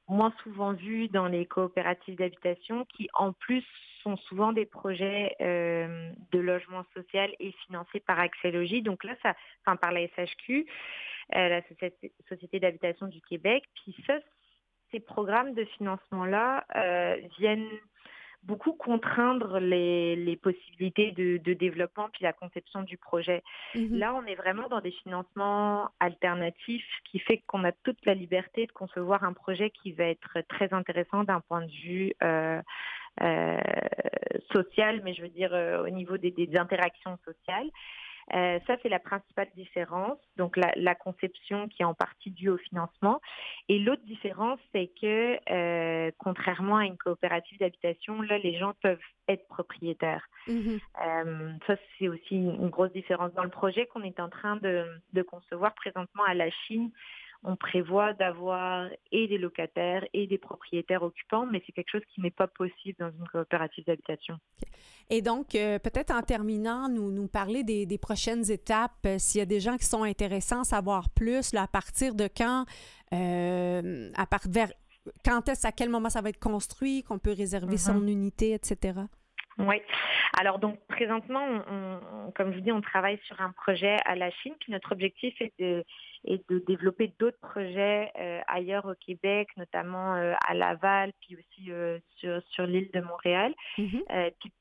moins 0.08 0.34
souvent 0.44 0.74
vu 0.74 1.08
dans 1.08 1.28
les 1.28 1.46
coopératives 1.46 2.16
d'habitation, 2.16 2.86
qui 2.86 3.08
en 3.14 3.34
plus 3.34 3.64
sont 4.04 4.18
souvent 4.18 4.52
des 4.52 4.66
projets 4.66 5.36
euh, 5.42 6.12
de 6.32 6.40
logement 6.40 6.84
social 6.94 7.32
et 7.40 7.54
financés 7.66 8.02
par 8.02 8.20
Axélogie. 8.20 8.82
Donc 8.82 9.04
là, 9.04 9.16
ça, 9.24 9.34
enfin 9.66 9.78
par 9.78 9.92
la 9.92 10.06
SHQ, 10.08 10.66
euh, 11.36 11.50
la 11.50 11.62
Société, 12.30 12.60
d'habitation 12.60 13.08
du 13.08 13.22
Québec. 13.22 13.64
Puis 13.76 13.96
ça, 14.06 14.20
ces 14.94 15.00
programmes 15.00 15.54
de 15.54 15.66
financement-là 15.66 16.64
euh, 16.76 17.18
viennent 17.40 17.68
beaucoup 18.44 18.74
contraindre 18.74 19.60
les, 19.60 20.16
les 20.16 20.36
possibilités 20.36 21.12
de, 21.12 21.38
de, 21.38 21.54
développement 21.54 22.10
puis 22.12 22.24
la 22.24 22.34
conception 22.34 22.82
du 22.82 22.98
projet. 22.98 23.42
Mhm. 23.74 23.98
Là, 23.98 24.14
on 24.14 24.26
est 24.26 24.36
vraiment 24.36 24.68
dans 24.68 24.82
des 24.82 24.92
financements 24.92 25.90
alternatifs 26.00 26.86
qui 27.10 27.20
fait 27.20 27.42
qu'on 27.48 27.64
a 27.64 27.72
toute 27.72 28.06
la 28.06 28.14
liberté 28.14 28.66
de 28.68 28.72
concevoir 28.72 29.24
un 29.24 29.34
projet 29.34 29.70
qui 29.70 29.94
va 29.94 30.06
être 30.06 30.40
très 30.50 30.74
intéressant 30.74 31.24
d'un 31.24 31.40
point 31.40 31.62
de 31.62 31.72
vue 31.72 32.14
euh, 32.22 32.62
euh, 33.22 33.58
social, 34.52 35.02
mais 35.04 35.14
je 35.14 35.22
veux 35.22 35.30
dire 35.30 35.54
euh, 35.54 35.86
au 35.86 35.90
niveau 35.90 36.18
des, 36.18 36.32
des 36.32 36.58
interactions 36.58 37.18
sociales. 37.24 37.70
Euh, 38.34 38.60
ça, 38.68 38.78
c'est 38.82 38.90
la 38.90 39.00
principale 39.00 39.50
différence, 39.56 40.18
donc 40.38 40.56
la, 40.58 40.72
la, 40.76 40.96
conception 40.96 41.68
qui 41.68 41.82
est 41.82 41.86
en 41.86 41.94
partie 41.94 42.32
due 42.32 42.50
au 42.50 42.58
financement. 42.58 43.20
Et 43.70 43.80
l'autre 43.80 44.04
différence, 44.06 44.60
c'est 44.72 44.90
que 45.02 45.38
euh, 45.52 46.12
contrairement 46.18 46.78
à 46.78 46.86
une 46.86 46.98
coopérative 46.98 47.60
d'habitation, 47.60 48.22
là, 48.22 48.38
les 48.38 48.58
gens 48.58 48.74
peuvent 48.82 49.00
être 49.28 49.48
propriétaires. 49.48 50.26
Mm-hmm. 50.48 50.80
Euh, 51.06 51.52
ça, 51.68 51.76
c'est 51.98 52.08
aussi 52.08 52.36
une, 52.36 52.56
une, 52.56 52.70
grosse 52.70 52.94
différence. 52.94 53.34
Dans 53.34 53.44
le 53.44 53.50
projet 53.50 53.86
qu'on 53.88 54.04
est 54.04 54.20
en 54.20 54.30
train 54.30 54.56
de, 54.58 54.86
de 55.14 55.22
concevoir 55.22 55.74
présentement 55.74 56.24
à 56.24 56.34
la 56.34 56.50
Chine, 56.50 56.92
on 57.44 57.56
prévoit 57.56 58.14
d'avoir 58.14 58.90
et 59.12 59.28
des 59.28 59.38
locataires 59.38 60.06
et 60.14 60.28
des 60.28 60.38
propriétaires 60.38 61.04
occupants, 61.04 61.46
mais 61.46 61.62
c'est 61.66 61.74
quelque 61.74 61.92
chose 61.92 62.06
qui 62.14 62.22
n'est 62.22 62.32
pas 62.32 62.48
possible 62.48 62.98
dans 63.00 63.12
une 63.12 63.28
coopérative 63.28 63.86
d'habitation. 63.86 64.38
Et 65.10 65.22
donc, 65.22 65.56
euh, 65.56 65.80
peut-être 65.80 66.12
en 66.12 66.22
terminant, 66.22 66.88
nous, 66.88 67.12
nous 67.12 67.28
parler 67.28 67.64
des, 67.64 67.98
prochaines 67.98 68.50
étapes, 68.50 68.92
euh, 69.06 69.18
s'il 69.20 69.40
y 69.40 69.42
a 69.42 69.46
des 69.46 69.60
gens 69.60 69.78
qui 69.78 69.86
sont 69.86 70.04
intéressants 70.04 70.62
à 70.62 70.66
savoir 70.66 71.10
plus, 71.10 71.54
là, 71.54 71.64
à 71.64 71.68
partir 71.68 72.16
de 72.16 72.28
quand, 72.36 72.66
euh, 73.14 74.10
à 74.16 74.26
part, 74.26 74.44
vers, 74.50 74.72
quand 75.26 75.48
est-ce, 75.50 75.68
à 75.68 75.72
quel 75.72 75.90
moment 75.90 76.10
ça 76.10 76.22
va 76.22 76.30
être 76.30 76.40
construit, 76.40 77.04
qu'on 77.04 77.20
peut 77.20 77.34
réserver 77.34 77.78
son 77.78 78.00
mm-hmm. 78.00 78.12
unité, 78.12 78.54
etc. 78.54 79.02
Oui. 79.60 79.82
Alors 80.40 80.60
donc 80.60 80.80
présentement, 80.88 81.46
on, 81.70 82.32
comme 82.32 82.52
je 82.52 82.58
vous 82.58 82.64
dis, 82.64 82.72
on 82.72 82.82
travaille 82.82 83.20
sur 83.26 83.40
un 83.42 83.52
projet 83.52 83.98
à 84.06 84.16
la 84.16 84.32
Chine. 84.32 84.54
Puis 84.60 84.72
notre 84.72 84.92
objectif 84.92 85.40
est 85.42 85.54
de, 85.60 85.84
est 86.26 86.50
de 86.50 86.60
développer 86.68 87.14
d'autres 87.20 87.40
projets 87.40 88.12
euh, 88.20 88.42
ailleurs 88.48 88.86
au 88.86 88.96
Québec, 88.96 89.50
notamment 89.58 90.16
euh, 90.16 90.34
à 90.48 90.54
Laval, 90.54 91.12
puis 91.22 91.36
aussi 91.36 91.72
euh, 91.72 92.00
sur, 92.18 92.42
sur 92.50 92.66
l'île 92.66 92.90
de 92.94 93.02
Montréal, 93.02 93.54
mm-hmm. 93.78 94.32
puis 94.40 94.52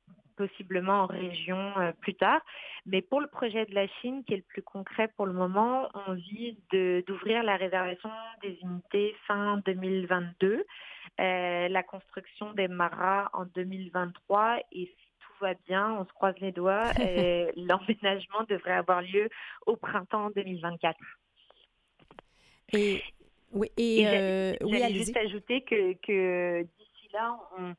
possiblement 0.46 1.02
en 1.02 1.06
région 1.06 1.72
plus 2.00 2.14
tard. 2.14 2.40
Mais 2.86 3.00
pour 3.00 3.20
le 3.20 3.28
projet 3.28 3.64
de 3.66 3.74
la 3.74 3.86
Chine, 4.00 4.24
qui 4.24 4.34
est 4.34 4.38
le 4.38 4.42
plus 4.42 4.62
concret 4.62 5.08
pour 5.16 5.26
le 5.26 5.32
moment, 5.32 5.88
on 6.06 6.14
vise 6.14 6.56
d'ouvrir 7.06 7.42
la 7.42 7.56
réservation 7.56 8.10
des 8.42 8.58
unités 8.62 9.14
fin 9.26 9.58
2022. 9.64 10.64
Euh, 11.20 11.68
la 11.68 11.82
construction 11.82 12.54
des 12.54 12.68
maras 12.68 13.28
en 13.34 13.44
2023 13.44 14.60
et 14.72 14.86
si 14.86 15.06
tout 15.20 15.32
va 15.42 15.52
bien, 15.68 15.92
on 15.92 16.06
se 16.06 16.12
croise 16.12 16.34
les 16.40 16.52
doigts, 16.52 16.90
euh, 17.00 17.52
l'emménagement 17.54 18.44
devrait 18.48 18.72
avoir 18.72 19.02
lieu 19.02 19.28
au 19.66 19.76
printemps 19.76 20.30
2024. 20.34 20.98
Et 22.72 23.02
oui, 23.52 23.68
et, 23.76 24.08
euh, 24.08 24.54
juste 24.88 25.16
ajouter 25.16 25.60
que, 25.60 25.92
que 26.00 26.62
d'ici 26.62 27.08
là, 27.12 27.38
on, 27.58 27.74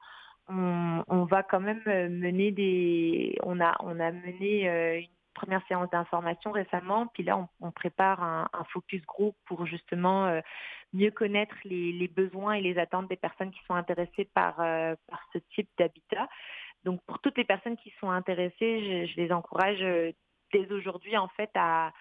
on, 0.48 1.04
on, 1.08 1.24
va 1.26 1.44
quand 1.44 1.60
même 1.60 1.82
mener 1.86 2.52
des, 2.52 3.38
on 3.44 3.60
a, 3.60 3.76
on 3.80 4.00
a 4.00 4.12
mené 4.12 4.70
euh, 4.70 5.00
une 5.00 5.08
première 5.34 5.66
séance 5.68 5.90
d'information 5.90 6.52
récemment, 6.52 7.08
puis 7.08 7.24
là, 7.24 7.48
on, 7.60 7.72
prépare 7.72 8.24
un, 8.24 8.64
focus 8.72 9.02
group 9.06 9.36
pour 9.46 9.66
justement 9.66 10.26
euh, 10.26 10.42
mieux 10.94 11.12
connaître 11.12 11.56
les, 11.66 12.08
besoins 12.08 12.54
et 12.54 12.62
les 12.62 12.78
attentes 12.78 13.10
des 13.10 13.16
personnes 13.16 13.52
qui 13.52 13.60
sont 13.68 13.74
intéressées 13.74 14.30
par, 14.34 14.60
euh, 14.60 14.96
par 15.08 15.22
ce 15.34 15.40
type 15.56 15.70
d'habitat. 15.78 16.28
Donc, 16.84 17.02
pour 17.06 17.20
toutes 17.20 17.38
les 17.38 17.46
personnes 17.46 17.78
qui 17.78 17.94
sont 18.00 18.10
intéressées, 18.10 19.08
je, 19.08 19.16
les 19.16 19.32
encourage 19.32 19.82
euh, 19.82 20.12
dès 20.52 20.72
aujourd'hui, 20.72 21.18
en 21.18 21.28
fait, 21.30 21.50
à, 21.56 21.92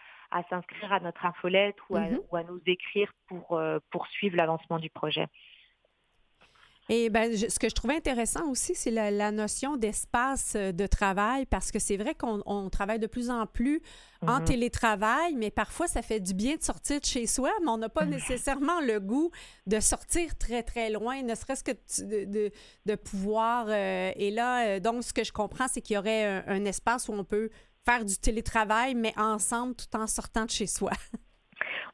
s'inscrire 0.49 0.93
à 0.93 1.01
notre 1.01 1.27
infolettre 1.27 1.85
ou, 1.91 1.97
mm-hmm. 1.97 2.21
ou, 2.31 2.37
à, 2.37 2.43
nous 2.45 2.61
écrire 2.67 3.13
pour 3.29 3.61
poursuivre 3.91 4.37
l'avancement 4.37 4.79
du 4.79 4.89
projet. 4.89 5.27
Et 6.89 7.11
ben, 7.11 7.35
ce 7.37 7.59
que 7.59 7.69
je 7.69 7.75
trouvais 7.75 7.95
intéressant 7.95 8.49
aussi, 8.51 8.75
c'est 8.75 8.91
la, 8.91 9.31
notion 9.31 9.77
d'espace 9.77 10.55
euh, 10.57 10.73
de 10.73 10.87
travail, 10.87 11.47
parce 11.47 11.71
que 11.71 11.79
c'est 11.79 11.97
vrai 11.97 12.15
qu'on 12.15 12.69
travaille 12.71 12.99
de 12.99 13.07
plus 13.07 13.31
en 13.31 13.47
plus 13.47 13.81
en 14.21 14.41
mm-hmm. 14.41 14.45
télétravail, 14.45 15.35
mais 15.37 15.51
parfois 15.51 15.87
ça 15.87 16.03
fait 16.03 16.19
du 16.19 16.35
bien 16.35 16.57
de 16.57 16.63
sortir 16.63 17.01
de 17.01 17.05
chez 17.05 17.27
soi, 17.27 17.51
mais 17.63 17.69
on 17.69 17.79
n'a 17.79 17.89
pas 17.89 18.05
mm. 18.05 18.11
nécessairement 18.11 18.81
le 18.81 18.99
goût 18.99 19.31
de 19.67 19.79
sortir 19.79 20.37
très, 20.37 20.65
très 20.65 20.91
loin, 20.91 21.23
ne 21.23 21.35
serait-ce 21.37 21.63
que 21.63 21.73
de, 22.03 22.51
de, 22.85 22.95
pouvoir. 22.97 23.67
Euh, 23.69 24.13
et 24.17 24.33
là, 24.33 24.67
euh, 24.67 24.81
donc, 24.81 25.05
ce 25.05 25.13
que 25.13 25.23
je 25.23 25.33
comprends, 25.33 25.69
c'est 25.69 25.81
qu'il 25.81 25.95
y 25.95 25.99
aurait 25.99 26.45
un 26.47 26.65
espace 26.65 27.09
où 27.09 27.13
on 27.13 27.25
peut 27.25 27.51
faire 27.85 28.05
du 28.05 28.17
télétravail, 28.17 28.95
mais 28.95 29.15
ensemble 29.17 29.77
tout 29.77 29.97
en 29.97 30.07
sortant 30.09 30.47
de 30.47 30.51
chez 30.51 30.67
soi. 30.67 30.91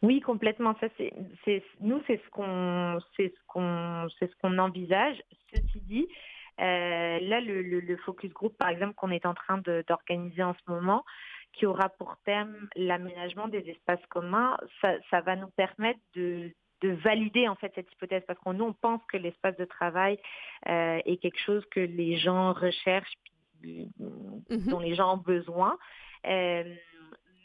Oui, 0.03 0.20
complètement. 0.20 0.76
Ça, 0.80 0.88
c'est, 0.96 1.62
nous, 1.80 2.01
c'est 2.07 2.20
ce 2.24 2.30
qu'on, 2.30 2.99
c'est 3.16 3.28
ce 3.28 3.40
qu'on, 3.46 4.07
c'est 4.18 4.30
ce 4.30 4.36
qu'on 4.36 4.59
envisage. 4.59 5.16
Ceci 5.53 5.80
dit, 5.80 6.09
là, 6.59 7.40
le, 7.40 7.96
focus 8.05 8.32
group, 8.32 8.57
par 8.57 8.68
exemple, 8.68 8.94
qu'on 8.94 9.11
est 9.11 9.26
en 9.26 9.34
train 9.34 9.59
d'organiser 9.59 10.42
en 10.42 10.55
ce 10.55 10.70
moment, 10.70 11.05
qui 11.53 11.66
aura 11.66 11.88
pour 11.88 12.16
thème 12.24 12.68
l'aménagement 12.76 13.49
des 13.49 13.68
espaces 13.68 14.05
communs, 14.09 14.57
ça, 14.80 15.20
va 15.20 15.34
nous 15.34 15.51
permettre 15.51 16.01
de, 16.14 16.53
valider 16.82 17.49
en 17.49 17.57
fait 17.57 17.72
cette 17.74 17.90
hypothèse 17.92 18.22
parce 18.28 18.38
qu'on 18.38 18.53
nous 18.53 18.66
on 18.66 18.72
pense 18.72 19.01
que 19.11 19.16
l'espace 19.16 19.57
de 19.57 19.64
travail 19.64 20.16
est 20.64 21.20
quelque 21.20 21.40
chose 21.40 21.64
que 21.72 21.80
les 21.80 22.18
gens 22.18 22.53
recherchent, 22.53 23.14
mm-hmm. 23.64 24.70
dont 24.70 24.78
les 24.78 24.94
gens 24.94 25.14
ont 25.14 25.20
besoin 25.20 25.76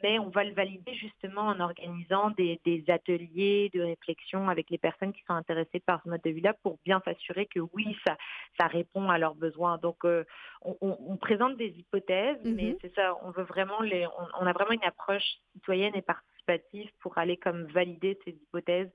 mais 0.04 0.20
on 0.20 0.30
va 0.30 0.43
le 0.43 0.54
valider 0.54 0.93
justement 0.93 1.43
en 1.43 1.60
organisant 1.62 2.30
des, 2.32 2.60
ateliers 2.89 3.72
de 3.74 3.82
réflexion 3.82 4.49
avec 4.49 4.70
les 4.70 4.78
personnes 4.78 5.14
qui 5.14 5.24
sont 5.24 5.34
intéressées 5.34 5.80
par 5.80 6.04
ce 6.04 6.10
mode 6.10 6.22
de 6.24 6.30
vie-là 6.30 6.54
pour 6.62 6.78
bien 6.84 7.01
s'assurer 7.06 7.45
que 7.45 7.62
oui, 7.62 7.95
ça, 8.06 8.18
ça 8.60 8.68
répond 8.68 9.10
à 9.10 9.18
leurs 9.18 9.36
besoins. 9.36 9.78
Donc, 9.78 10.04
euh, 10.04 10.26
on, 10.62 11.18
présente 11.18 11.56
des 11.56 11.70
hypothèses, 11.70 12.38
mais 12.43 12.72
mhm. 12.72 12.78
c'est 12.82 12.93
ça, 12.93 13.18
on 13.24 13.32
veut 13.32 13.43
vraiment 13.43 13.80
les, 13.82 14.06
on, 14.39 14.45
a 14.45 14.51
vraiment 14.51 14.72
une 14.72 14.84
approche 14.84 15.24
citoyenne 15.54 15.95
et 15.95 16.01
participative 16.01 16.91
pour 16.99 17.18
aller 17.18 17.38
comme 17.38 17.64
valider 17.68 18.20
ces 18.26 18.32
hypothèses 18.32 18.91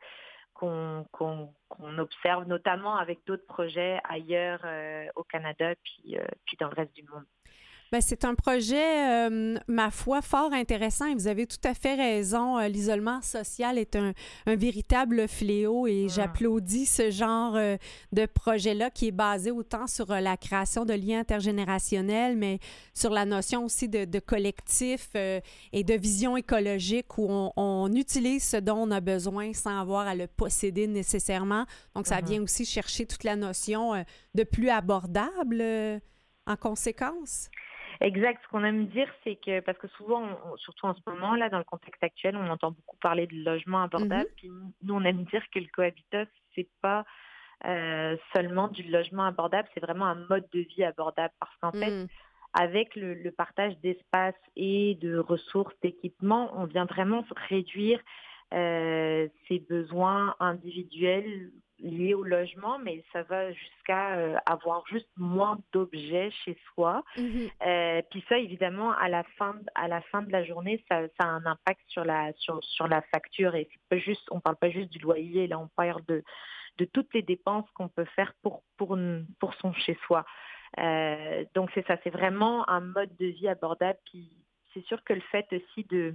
qu'on 0.52 1.48
observe 1.98 2.46
notamment 2.46 2.96
avec 2.96 3.20
d'autres 3.26 3.46
projets 3.46 4.00
ailleurs 4.04 4.60
euh, 4.64 5.06
au 5.14 5.22
Canada 5.22 5.74
puis, 5.84 6.18
euh, 6.18 6.26
puis 6.44 6.56
dans 6.58 6.68
le 6.68 6.74
reste 6.74 6.94
du 6.94 7.04
monde. 7.04 7.24
Ben, 7.90 8.02
c'est 8.02 8.26
un 8.26 8.34
projet, 8.34 9.28
euh, 9.28 9.56
ma 9.66 9.90
foi, 9.90 10.20
fort 10.20 10.52
intéressant 10.52 11.06
et 11.06 11.14
vous 11.14 11.26
avez 11.26 11.46
tout 11.46 11.56
à 11.64 11.72
fait 11.72 11.94
raison. 11.94 12.58
Euh, 12.58 12.68
l'isolement 12.68 13.22
social 13.22 13.78
est 13.78 13.96
un, 13.96 14.12
véritable 14.46 15.26
fléau 15.26 15.86
et 15.86 16.06
ah. 16.06 16.12
j'applaudis 16.14 16.84
ce 16.84 17.10
genre 17.10 17.56
euh, 17.56 17.78
de 18.12 18.26
projet-là 18.26 18.90
qui 18.90 19.08
est 19.08 19.12
basé 19.12 19.50
autant 19.50 19.86
sur 19.86 20.08
la 20.08 20.36
création 20.36 20.84
de 20.84 20.92
liens 20.92 21.20
intergénérationnels, 21.20 22.36
mais 22.36 22.58
sur 22.92 23.10
la 23.10 23.24
notion 23.24 23.64
aussi 23.64 23.88
de, 23.88 24.18
collectif 24.18 25.10
et 25.14 25.84
de 25.84 25.94
vision 25.94 26.36
écologique 26.36 27.16
où 27.16 27.26
on, 27.56 27.92
utilise 27.94 28.44
ce 28.44 28.56
dont 28.58 28.76
on 28.76 28.90
a 28.90 29.00
besoin 29.00 29.54
sans 29.54 29.80
avoir 29.80 30.06
à 30.06 30.14
le 30.14 30.26
posséder 30.26 30.86
nécessairement. 30.86 31.64
Donc, 31.94 32.06
ça 32.06 32.20
uh-huh. 32.20 32.26
vient 32.26 32.42
aussi 32.42 32.66
chercher 32.66 33.06
toute 33.06 33.24
la 33.24 33.36
notion 33.36 34.04
de 34.34 34.42
plus 34.42 34.68
abordable 34.68 35.62
en 36.46 36.56
conséquence. 36.56 37.48
Exact. 38.00 38.40
Ce 38.44 38.48
qu'on 38.48 38.64
aime 38.64 38.86
dire, 38.86 39.08
c'est 39.24 39.36
que, 39.36 39.60
parce 39.60 39.78
que 39.78 39.88
souvent, 39.88 40.24
surtout 40.56 40.86
en 40.86 40.94
ce 40.94 41.00
moment, 41.06 41.34
là, 41.34 41.48
dans 41.48 41.58
le 41.58 41.64
contexte 41.64 42.02
actuel, 42.02 42.36
on 42.36 42.48
entend 42.48 42.70
beaucoup 42.70 42.96
parler 42.98 43.26
de 43.26 43.34
logement 43.36 43.82
abordable. 43.82 44.28
Mhm. 44.28 44.34
Puis 44.36 44.50
nous, 44.82 44.94
on 44.94 45.02
aime 45.02 45.24
dire 45.24 45.42
que 45.52 45.58
le 45.58 45.66
cohabitat, 45.72 46.26
c'est 46.54 46.68
pas 46.80 47.04
euh, 47.66 48.16
seulement 48.34 48.68
du 48.68 48.84
logement 48.84 49.24
abordable, 49.24 49.68
c'est 49.74 49.80
vraiment 49.80 50.06
un 50.06 50.26
mode 50.28 50.46
de 50.52 50.60
vie 50.60 50.84
abordable. 50.84 51.34
Parce 51.40 51.56
qu'en 51.60 51.72
fait, 51.72 51.90
mhm. 51.90 52.08
avec 52.52 52.94
le, 52.94 53.30
partage 53.30 53.76
d'espace 53.80 54.36
et 54.54 54.96
de 55.00 55.18
ressources, 55.18 55.74
d'équipements, 55.82 56.52
on 56.54 56.66
vient 56.66 56.84
vraiment 56.84 57.24
réduire 57.48 58.00
euh, 58.54 59.28
ses 59.48 59.58
besoins 59.58 60.36
individuels 60.38 61.50
lié 61.80 62.14
au 62.14 62.24
logement, 62.24 62.78
mais 62.78 63.04
ça 63.12 63.22
va 63.22 63.52
jusqu'à 63.52 64.16
euh, 64.16 64.36
avoir 64.46 64.86
juste 64.86 65.08
moins 65.16 65.58
d'objets 65.72 66.30
chez 66.44 66.56
soi. 66.74 67.02
Mhm. 67.16 67.48
Euh, 67.66 68.02
puis 68.10 68.24
ça, 68.28 68.38
évidemment, 68.38 68.92
à 68.92 69.08
la 69.08 69.22
fin, 69.36 69.54
à 69.74 69.88
la 69.88 70.00
fin 70.02 70.22
de 70.22 70.32
la 70.32 70.44
journée, 70.44 70.82
ça, 70.88 71.02
ça 71.18 71.26
a 71.26 71.26
un 71.26 71.46
impact 71.46 71.80
sur 71.88 72.04
la, 72.04 72.32
sur, 72.34 72.62
sur 72.64 72.88
la 72.88 73.02
facture. 73.02 73.54
Et 73.54 73.68
c'est 73.70 73.88
pas 73.88 73.98
juste, 73.98 74.26
on 74.30 74.40
parle 74.40 74.56
pas 74.56 74.70
juste 74.70 74.90
du 74.90 74.98
loyer, 74.98 75.46
là, 75.46 75.58
on 75.58 75.68
parle 75.68 76.04
de, 76.06 76.22
de 76.78 76.84
toutes 76.84 77.12
les 77.14 77.22
dépenses 77.22 77.68
qu'on 77.74 77.88
peut 77.88 78.06
faire 78.16 78.32
pour, 78.42 78.62
pour, 78.76 78.98
pour 79.38 79.54
son 79.54 79.72
chez-soi. 79.72 80.24
Euh, 80.78 81.44
donc 81.54 81.70
c'est 81.74 81.86
ça, 81.86 81.96
c'est 82.04 82.10
vraiment 82.10 82.68
un 82.68 82.80
mode 82.80 83.14
de 83.16 83.26
vie 83.26 83.48
abordable. 83.48 83.98
Puis 84.06 84.30
c'est 84.74 84.84
sûr 84.84 85.02
que 85.04 85.12
le 85.12 85.22
fait 85.32 85.46
aussi 85.52 85.84
de 85.84 86.14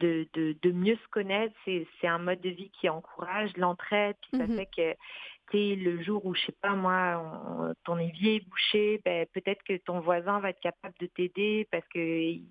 de, 0.00 0.28
de, 0.34 0.72
mieux 0.72 0.96
se 0.96 1.08
connaître. 1.08 1.54
C'est, 1.64 1.86
un 2.04 2.18
mode 2.18 2.40
de 2.40 2.50
vie 2.50 2.70
qui 2.80 2.88
encourage 2.88 3.56
l'entraide, 3.56 4.16
puis 4.20 4.38
ça 4.38 4.46
mhm. 4.46 4.56
fait 4.56 4.66
que 4.66 4.96
tu 5.50 5.76
le 5.76 6.02
jour 6.02 6.24
où, 6.24 6.34
je 6.34 6.46
sais 6.46 6.56
pas 6.60 6.74
moi, 6.74 7.74
ton 7.84 7.98
évier 7.98 8.36
est 8.36 8.48
bouché, 8.48 9.00
ben, 9.04 9.26
peut-être 9.32 9.62
que 9.62 9.76
ton 9.76 10.00
voisin 10.00 10.40
va 10.40 10.50
être 10.50 10.60
capable 10.60 10.94
de 10.98 11.06
t'aider 11.06 11.68
parce 11.70 11.86
qu'il 11.88 12.44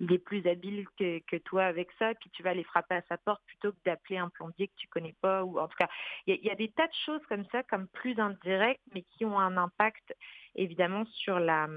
il 0.00 0.12
est 0.12 0.18
plus 0.18 0.46
habile 0.46 0.86
que, 0.98 1.18
que, 1.26 1.36
toi 1.36 1.64
avec 1.64 1.88
ça, 1.98 2.14
puis 2.14 2.30
tu 2.30 2.42
vas 2.42 2.50
aller 2.50 2.64
frapper 2.64 2.96
à 2.96 3.02
sa 3.08 3.18
porte 3.18 3.42
plutôt 3.46 3.72
que 3.72 3.78
d'appeler 3.84 4.18
un 4.18 4.28
plombier 4.28 4.68
que 4.68 4.76
tu 4.76 4.86
connais 4.88 5.14
pas. 5.20 5.44
Ou 5.44 5.58
en 5.58 5.68
tout 5.68 5.76
cas, 5.78 5.88
il 6.26 6.36
y, 6.36 6.46
y, 6.46 6.50
a 6.50 6.54
des 6.54 6.68
tas 6.68 6.86
de 6.86 6.94
choses 7.04 7.22
comme 7.28 7.44
ça, 7.52 7.62
comme 7.64 7.88
plus 7.88 8.18
indirectes, 8.18 8.82
mais 8.94 9.02
qui 9.02 9.24
ont 9.24 9.38
un 9.38 9.56
impact 9.56 10.14
évidemment 10.54 11.04
sur 11.06 11.38
la 11.38 11.68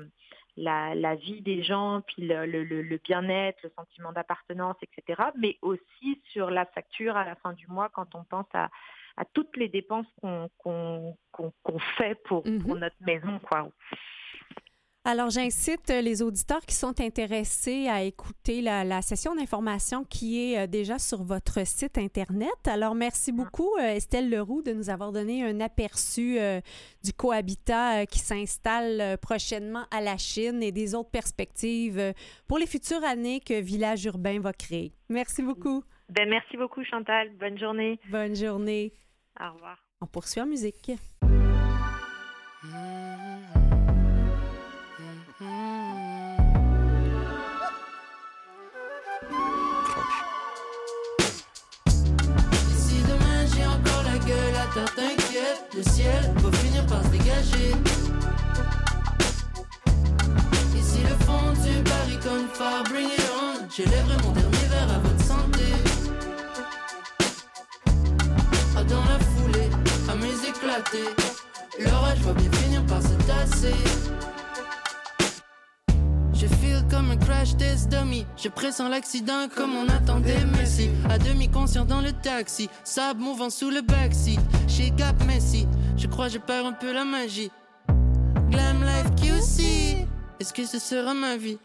la, 0.60 1.16
vie 1.16 1.42
des 1.42 1.64
gens, 1.64 2.02
puis 2.06 2.28
le, 2.28 2.98
bien-être, 2.98 3.60
le 3.64 3.72
sentiment 3.76 4.12
d'appartenance, 4.12 4.76
etc. 4.82 5.22
Mais 5.38 5.58
aussi 5.62 6.22
sur 6.32 6.50
la 6.50 6.66
facture 6.66 7.18
à 7.18 7.26
la 7.26 7.36
fin 7.36 7.54
du 7.54 7.68
mois 7.68 7.90
quand 7.90 8.16
on 8.16 8.24
pense 8.24 8.48
à, 8.54 8.70
toutes 9.34 9.58
les 9.58 9.68
dépenses 9.68 10.08
qu'on 10.22 10.50
fait 11.98 12.16
pour, 12.24 12.44
pour, 12.44 12.52
mm-hmm. 12.52 12.78
notre 12.78 12.96
maison. 13.02 13.40
Quoi. 13.40 13.70
Alors, 15.12 15.32
j'incite 15.32 15.90
euh, 15.90 16.02
les 16.02 16.22
auditeurs 16.22 16.62
qui 16.68 16.76
sont 16.76 17.02
intéressés 17.02 17.88
à 17.88 18.04
écouter 18.04 18.62
la, 18.62 19.02
session 19.02 19.34
d'information 19.34 20.04
qui 20.04 20.54
est 20.54 20.60
euh, 20.60 20.68
déjà 20.68 21.00
sur 21.00 21.24
votre 21.24 21.66
site 21.66 21.98
Internet. 21.98 22.68
Alors, 22.68 22.94
merci 22.94 23.32
beaucoup, 23.32 23.72
euh, 23.80 23.96
Estelle 23.96 24.30
Leroux, 24.30 24.62
de 24.62 24.72
nous 24.72 24.92
avoir 24.92 25.12
donné 25.12 25.44
un 25.44 25.62
aperçu 25.62 26.38
du 27.04 27.12
cohabitat 27.12 28.06
qui 28.06 28.20
s'installe 28.20 29.18
prochainement 29.18 29.86
à 29.90 30.00
la 30.00 30.18
Chine 30.18 30.62
et 30.62 30.72
des 30.72 30.94
autres 30.94 31.10
perspectives 31.10 32.14
pour 32.48 32.60
les 32.60 32.68
futures 32.68 33.04
années 33.04 33.40
que 33.40 33.60
Village 33.60 34.06
Urbain 34.06 34.40
va 34.40 34.54
créer. 34.54 34.94
Merci 35.10 35.42
beaucoup. 35.42 35.84
Ben, 36.10 36.30
merci 36.30 36.56
beaucoup, 36.56 36.84
Chantal. 36.84 37.32
Bonne 37.40 37.58
journée. 37.58 38.00
Bonne 38.12 38.36
journée. 38.36 38.94
Au 39.40 39.54
revoir. 39.54 39.80
On 40.02 40.06
poursuit 40.06 40.40
en 40.40 40.46
musique. 40.46 40.92
t'inquiète, 42.62 43.59
dégager. 57.20 57.72
Ici 60.76 61.00
le 61.04 61.26
fond 61.26 61.54
du 61.64 61.82
baril 61.84 62.20
comme 62.24 62.48
phare, 62.54 62.84
bring 62.90 63.08
it 63.08 63.32
on. 63.42 63.68
J'élèverai 63.76 64.18
mon 64.24 64.32
dernier 64.32 64.68
verre 64.70 64.92
à 64.96 65.00
votre 65.00 65.24
santé. 65.24 65.66
Ah, 68.76 68.84
dans 68.84 69.04
la 69.06 69.20
foulée, 69.20 69.70
à 70.10 70.16
mes 70.16 70.50
éclatés, 70.50 71.10
l'orage 71.80 72.20
va 72.20 72.34
bien 72.34 72.52
finir 72.52 72.86
par 72.86 73.02
se 73.02 73.16
tasser. 73.28 73.74
Comme 77.00 77.12
un 77.12 77.16
crash 77.18 77.56
test. 77.56 77.96
Je 78.36 78.50
pressens 78.50 78.90
l'accident 78.90 79.48
comme 79.56 79.74
on 79.74 79.88
attendait 79.88 80.44
Messi. 80.58 80.90
À 81.10 81.18
demi 81.18 81.48
conscient 81.48 81.86
dans 81.86 82.02
le 82.02 82.12
taxi. 82.12 82.70
Sable 82.84 83.22
mouvant 83.22 83.50
sous 83.50 83.70
le 83.70 83.80
backseat. 83.80 84.38
Chez 84.68 84.92
Gap 84.92 85.16
Messi. 85.26 85.66
Je 85.96 86.08
crois 86.08 86.28
je 86.28 86.40
perds 86.40 86.66
un 86.66 86.74
peu 86.74 86.92
la 86.92 87.06
magie. 87.06 87.52
Glam 88.50 88.84
life 88.84 89.16
QC. 89.16 90.06
Est-ce 90.42 90.52
que 90.52 90.66
ce 90.66 90.78
sera 90.78 91.14
ma 91.14 91.38
vie? 91.38 91.58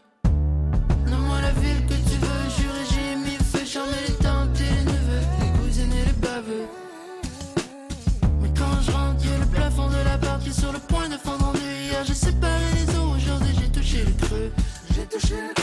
Touché 15.19 15.35
le 15.35 15.53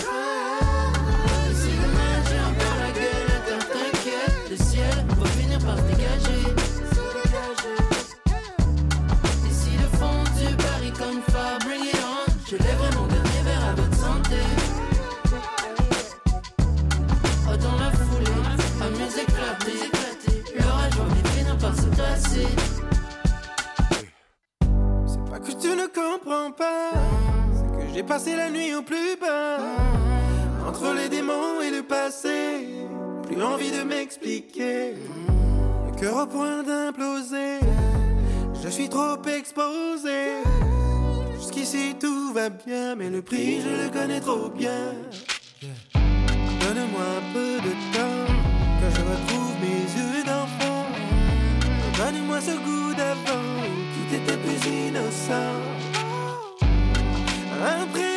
si 1.54 1.72
demain 1.82 2.16
j'ai 2.28 2.40
encore 2.40 2.78
la 2.80 2.90
gueule, 2.98 3.32
t'inquiète, 3.70 4.50
le 4.50 4.56
ciel 4.56 4.96
va 5.18 5.26
finir 5.26 5.58
par 5.58 5.76
se 5.76 5.82
dégager. 5.82 6.42
Et 9.44 9.76
le 9.76 9.88
fond 9.98 10.20
du 10.38 10.46
baril 10.56 10.92
comme 10.92 11.20
phare, 11.30 11.58
bring 11.60 11.84
je 12.48 12.56
lèverai 12.56 12.90
mon 12.96 13.06
dernier 13.06 13.42
verre 13.44 13.66
à 13.68 13.74
votre 13.74 13.96
santé. 13.96 14.40
Oh, 17.46 17.56
dans 17.56 17.76
la 17.78 17.90
foulée, 17.90 18.40
à 18.80 18.88
mes 18.98 19.12
éclater, 19.22 19.82
l'orage 20.58 20.96
va 20.96 21.04
finir 21.30 21.56
par 21.58 21.74
se 21.76 21.88
tasser. 21.96 22.48
C'est 25.06 25.24
pas 25.30 25.40
que 25.40 25.52
tu 25.52 25.70
ne 25.76 25.86
comprends 25.86 26.50
pas. 26.52 26.92
J'ai 27.94 28.02
passé 28.02 28.36
la 28.36 28.50
nuit 28.50 28.74
au 28.74 28.80
plus 28.80 29.16
bas, 29.20 29.41
entre 30.82 30.94
les 30.94 31.08
démons 31.08 31.60
et 31.62 31.70
le 31.70 31.82
passé. 31.82 32.66
Plus 33.26 33.42
envie 33.42 33.70
de 33.70 33.82
m'expliquer, 33.82 34.94
le 35.86 36.00
cœur 36.00 36.16
au 36.22 36.26
point 36.26 36.62
d'imploser. 36.62 37.60
Je 38.62 38.68
suis 38.68 38.88
trop 38.88 39.16
exposé. 39.26 40.42
qu'ici 41.52 41.94
tout 42.00 42.32
va 42.32 42.48
bien, 42.48 42.94
mais 42.96 43.10
le 43.10 43.22
prix 43.22 43.60
je 43.60 43.84
le 43.84 43.88
connais 43.90 44.20
trop 44.20 44.48
bien. 44.48 44.94
Donne-moi 46.60 47.06
un 47.18 47.32
peu 47.34 47.56
de 47.68 47.72
temps, 47.94 48.26
que 48.80 48.88
je 48.96 49.02
retrouve 49.12 49.54
mes 49.60 49.82
yeux 49.98 50.24
d'enfant. 50.24 50.86
Donne-moi 51.98 52.40
ce 52.40 52.52
goût 52.52 52.94
d'avant, 52.96 53.48
tout 53.94 54.16
était 54.16 54.38
plus 54.38 54.60
innocent. 54.70 55.60
Après 57.64 58.11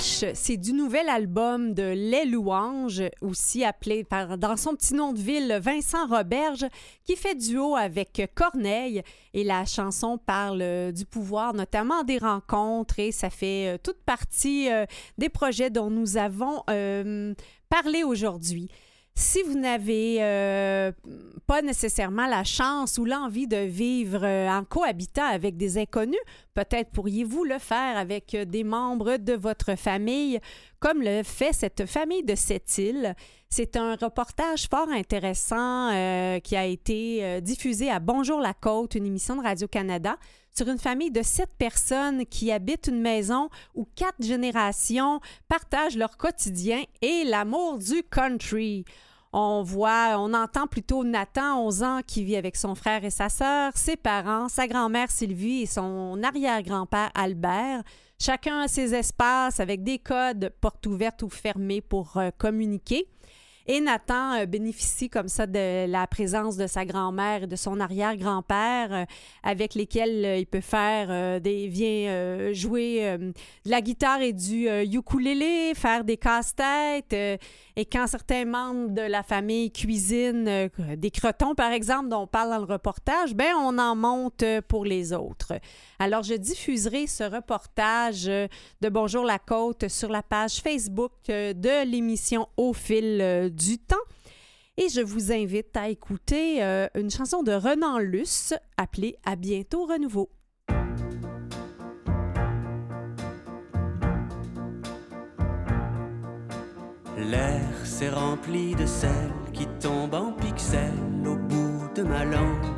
C'est 0.00 0.56
du 0.56 0.72
nouvel 0.74 1.08
album 1.08 1.74
de 1.74 1.82
Les 1.82 2.24
Louanges, 2.24 3.02
aussi 3.20 3.64
appelé 3.64 4.04
par, 4.04 4.38
dans 4.38 4.56
son 4.56 4.76
petit 4.76 4.94
nom 4.94 5.12
de 5.12 5.18
ville 5.18 5.58
Vincent 5.60 6.06
Roberge, 6.06 6.66
qui 7.04 7.16
fait 7.16 7.34
duo 7.34 7.74
avec 7.74 8.30
Corneille. 8.34 9.02
Et 9.34 9.42
la 9.42 9.64
chanson 9.64 10.16
parle 10.16 10.62
euh, 10.62 10.92
du 10.92 11.04
pouvoir, 11.04 11.52
notamment 11.52 12.04
des 12.04 12.18
rencontres, 12.18 13.00
et 13.00 13.10
ça 13.10 13.28
fait 13.28 13.74
euh, 13.74 13.78
toute 13.82 14.00
partie 14.04 14.70
euh, 14.70 14.86
des 15.18 15.28
projets 15.28 15.70
dont 15.70 15.90
nous 15.90 16.16
avons 16.16 16.62
parlé 17.68 18.04
aujourd'hui. 18.04 18.70
Si 19.20 19.42
vous 19.42 19.58
n'avez 19.58 20.18
euh, 20.20 20.92
pas 21.48 21.60
nécessairement 21.60 22.28
la 22.28 22.44
chance 22.44 22.98
ou 22.98 23.04
l'envie 23.04 23.48
de 23.48 23.56
vivre 23.56 24.20
euh, 24.22 24.48
en 24.48 24.62
cohabitant 24.62 25.26
avec 25.26 25.56
des 25.56 25.76
inconnus, 25.76 26.20
peut-être 26.54 26.92
pourriez-vous 26.92 27.42
le 27.42 27.58
faire 27.58 27.96
avec 27.96 28.36
euh, 28.36 28.44
des 28.44 28.62
membres 28.62 29.16
de 29.16 29.32
votre 29.32 29.74
famille, 29.74 30.38
comme 30.78 31.02
le 31.02 31.24
fait 31.24 31.52
cette 31.52 31.84
famille 31.86 32.22
de 32.22 32.36
cette 32.36 32.78
île. 32.78 33.16
C'est 33.48 33.74
un 33.74 33.96
reportage 33.96 34.68
fort 34.70 34.88
intéressant 34.88 35.90
qui 36.44 36.54
a 36.54 36.66
été 36.66 37.40
diffusé 37.40 37.90
à 37.90 37.98
Bonjour 37.98 38.40
la 38.40 38.52
Côte, 38.52 38.94
une 38.94 39.06
émission 39.06 39.36
de 39.36 39.42
Radio-Canada, 39.42 40.16
sur 40.54 40.68
une 40.68 40.78
famille 40.78 41.10
de 41.10 41.22
sept 41.22 41.50
personnes 41.58 42.26
qui 42.26 42.52
habitent 42.52 42.88
une 42.88 43.00
maison 43.00 43.48
où 43.74 43.88
quatre 43.96 44.22
générations 44.22 45.20
partagent 45.48 45.96
leur 45.96 46.18
quotidien 46.18 46.82
et 47.00 47.24
l'amour 47.24 47.78
du 47.78 48.02
country. 48.02 48.84
On 49.32 49.62
voit, 49.62 50.16
on 50.18 50.32
entend 50.32 50.66
plutôt 50.66 51.04
Nathan, 51.04 51.62
11 51.66 51.82
ans, 51.82 52.00
qui 52.06 52.24
vit 52.24 52.36
avec 52.36 52.56
son 52.56 52.74
frère 52.74 53.04
et 53.04 53.10
sa 53.10 53.28
sœur, 53.28 53.72
ses 53.76 53.96
parents, 53.96 54.48
sa 54.48 54.66
grand-mère 54.66 55.10
Sylvie 55.10 55.62
et 55.62 55.66
son 55.66 56.22
arrière-grand-père 56.22 57.10
Albert. 57.14 57.82
Chacun 58.18 58.60
a 58.60 58.68
ses 58.68 58.94
espaces 58.94 59.60
avec 59.60 59.82
des 59.82 59.98
codes, 59.98 60.50
portes 60.60 60.86
ouvertes 60.86 61.22
ou 61.22 61.28
fermées 61.28 61.82
pour 61.82 62.16
euh, 62.16 62.30
communiquer. 62.38 63.06
Et 63.70 63.80
Nathan 63.80 64.32
euh, 64.32 64.46
bénéficie 64.46 65.10
comme 65.10 65.28
ça 65.28 65.46
de 65.46 65.86
la 65.86 66.06
présence 66.06 66.56
de 66.56 66.66
sa 66.66 66.86
grand-mère 66.86 67.42
et 67.42 67.46
de 67.46 67.54
son 67.54 67.80
arrière-grand-père 67.80 68.92
euh, 68.94 69.04
avec 69.42 69.74
lesquels 69.74 70.24
euh, 70.24 70.36
il 70.38 70.46
peut 70.46 70.62
faire 70.62 71.38
des 71.42 71.68
vient 71.68 72.52
jouer 72.54 73.18
de 73.18 73.32
la 73.66 73.82
guitare 73.82 74.22
et 74.22 74.32
du 74.32 74.68
ukulélé, 74.68 75.72
faire 75.74 76.02
des 76.02 76.16
casse-têtes 76.16 77.12
et 77.12 77.84
quand 77.84 78.06
certains 78.06 78.46
membres 78.46 78.88
de 78.90 79.02
la 79.02 79.22
famille 79.22 79.70
cuisinent 79.70 80.70
des 80.96 81.10
crotons 81.10 81.54
par 81.54 81.72
exemple 81.72 82.08
dont 82.08 82.22
on 82.22 82.26
parle 82.26 82.50
dans 82.50 82.58
le 82.66 82.72
reportage, 82.72 83.34
ben 83.34 83.52
on 83.60 83.78
en 83.78 83.94
monte 83.94 84.44
pour 84.68 84.84
les 84.84 85.12
autres. 85.12 85.52
Alors 86.00 86.22
je 86.22 86.34
diffuserai 86.34 87.08
ce 87.08 87.24
reportage 87.24 88.28
euh, 88.28 88.46
de 88.80 88.88
Bonjour 88.88 89.24
la 89.24 89.40
côte 89.40 89.88
sur 89.88 90.10
la 90.10 90.22
page 90.22 90.60
Facebook 90.60 91.10
euh, 91.28 91.52
de 91.52 91.84
l'émission 91.90 92.46
Au 92.56 92.72
fil 92.72 93.18
euh, 93.20 93.48
du 93.48 93.78
temps. 93.78 93.96
Et 94.76 94.88
je 94.88 95.00
vous 95.00 95.32
invite 95.32 95.76
à 95.76 95.88
écouter 95.88 96.62
une 96.94 97.10
chanson 97.10 97.42
de 97.42 97.50
Renan 97.50 97.98
Luce 97.98 98.54
appelée 98.76 99.16
À 99.24 99.34
bientôt 99.34 99.86
renouveau. 99.86 100.30
L'air 107.16 107.84
s'est 107.84 108.10
rempli 108.10 108.76
de 108.76 108.86
sel 108.86 109.32
qui 109.52 109.66
tombe 109.80 110.14
en 110.14 110.30
pixels 110.30 111.26
au 111.26 111.34
bout 111.34 111.92
de 111.96 112.04
ma 112.04 112.24
langue. 112.24 112.77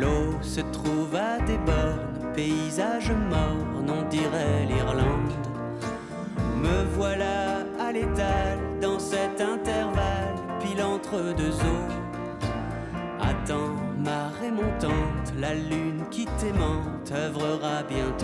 L'eau 0.00 0.38
se 0.40 0.60
trouve 0.72 1.14
à 1.14 1.38
des 1.40 1.58
bornes, 1.58 2.32
paysage 2.34 3.10
morne, 3.10 3.90
on 3.90 4.08
dirait 4.08 4.64
l'Irlande. 4.66 5.32
Me 6.56 6.84
voilà 6.94 7.66
à 7.78 7.92
l'étal 7.92 8.58
dans 8.80 8.98
cet 8.98 9.40
intervalle, 9.40 10.36
pile 10.60 10.82
entre 10.82 11.34
deux 11.36 11.52
eaux. 11.52 11.88
Attends, 13.20 13.76
marée 13.98 14.50
montante, 14.50 15.34
la 15.38 15.54
lune 15.54 16.04
qui 16.10 16.24
t'aimante 16.38 17.12
œuvrera 17.12 17.82
bientôt. 17.82 18.21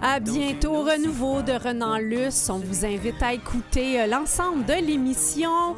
À 0.00 0.20
bientôt, 0.20 0.84
renouveau 0.84 1.42
de 1.42 1.52
Renan 1.52 1.98
Luce. 1.98 2.48
On 2.50 2.58
vous 2.58 2.84
invite 2.84 3.20
à 3.20 3.32
écouter 3.32 4.00
euh, 4.00 4.06
l'ensemble 4.06 4.64
de 4.64 4.74
l'émission. 4.74 5.74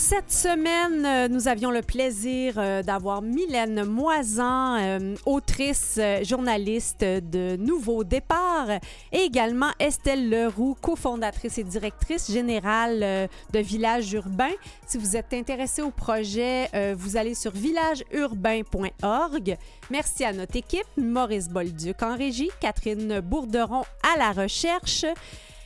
Cette 0.00 0.32
semaine, 0.32 1.04
euh, 1.04 1.28
nous 1.28 1.46
avions 1.46 1.70
le 1.70 1.82
plaisir 1.82 2.54
euh, 2.56 2.82
d'avoir 2.82 3.20
Mylène 3.20 3.84
Moisan, 3.84 4.78
euh, 4.78 5.14
autrice, 5.26 6.00
journaliste 6.22 7.04
de 7.04 7.56
Nouveau 7.56 8.02
Départ, 8.02 8.70
et 9.12 9.18
également 9.18 9.72
Estelle 9.78 10.30
Leroux, 10.30 10.74
cofondatrice 10.80 11.58
et 11.58 11.64
directrice 11.64 12.32
générale 12.32 13.28
de 13.52 13.58
Village 13.58 14.14
Urbain. 14.14 14.52
Si 14.86 14.96
vous 14.96 15.18
êtes 15.18 15.34
intéressé 15.34 15.82
au 15.82 15.90
projet, 15.90 16.70
vous 16.94 17.18
allez 17.18 17.34
sur 17.34 17.52
villageurbain.org. 17.52 19.58
Merci 19.90 20.24
à 20.24 20.32
notre 20.32 20.56
équipe, 20.56 20.86
Maurice 20.96 21.50
Bolduc 21.50 22.02
en 22.02 22.16
régie, 22.16 22.48
Catherine 22.60 23.20
Bourderon 23.20 23.82
à 24.14 24.18
la 24.18 24.32
recherche. 24.32 25.04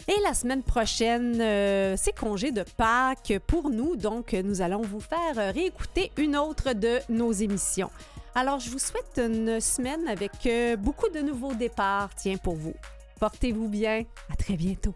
Et 0.06 0.20
la 0.22 0.34
semaine 0.34 0.62
prochaine, 0.62 1.40
euh, 1.40 1.94
c'est 1.96 2.14
congé 2.14 2.52
de 2.52 2.62
Pâques 2.76 3.32
pour 3.46 3.70
nous, 3.70 3.96
donc 3.96 4.34
nous 4.34 4.60
allons 4.60 4.82
vous 4.82 5.00
faire 5.00 5.54
réécouter 5.54 6.12
une 6.18 6.36
autre 6.36 6.74
de 6.74 6.98
nos 7.08 7.32
émissions. 7.32 7.90
Alors, 8.34 8.58
je 8.58 8.68
vous 8.68 8.80
souhaite 8.80 9.18
une 9.18 9.60
semaine 9.60 10.08
avec 10.08 10.32
euh, 10.46 10.76
beaucoup 10.76 11.08
de 11.08 11.20
nouveaux 11.20 11.54
départs, 11.54 12.10
tiens, 12.16 12.36
pour 12.36 12.56
vous. 12.56 12.74
Portez-vous 13.20 13.68
bien. 13.68 14.04
À 14.30 14.36
très 14.36 14.56
bientôt. 14.56 14.94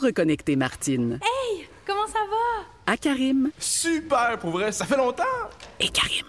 Pour 0.00 0.06
reconnecter 0.06 0.56
Martine 0.56 1.18
Hey, 1.22 1.66
comment 1.86 2.06
ça 2.06 2.20
va? 2.30 2.90
à 2.90 2.96
Karim 2.96 3.50
Super, 3.58 4.38
pour 4.38 4.48
vrai, 4.52 4.72
ça 4.72 4.86
fait 4.86 4.96
longtemps! 4.96 5.22
et 5.78 5.90
Karim 5.90 6.24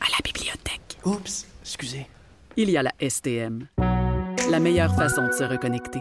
à 0.00 0.06
la 0.10 0.16
bibliothèque, 0.24 0.98
Oups, 1.04 1.46
excusez. 1.62 2.08
il 2.56 2.68
y 2.68 2.76
a 2.76 2.82
la 2.82 2.90
STM. 3.00 3.68
La 4.50 4.58
meilleure 4.58 4.96
façon 4.96 5.24
de 5.28 5.32
se 5.32 5.44
reconnecter. 5.44 6.00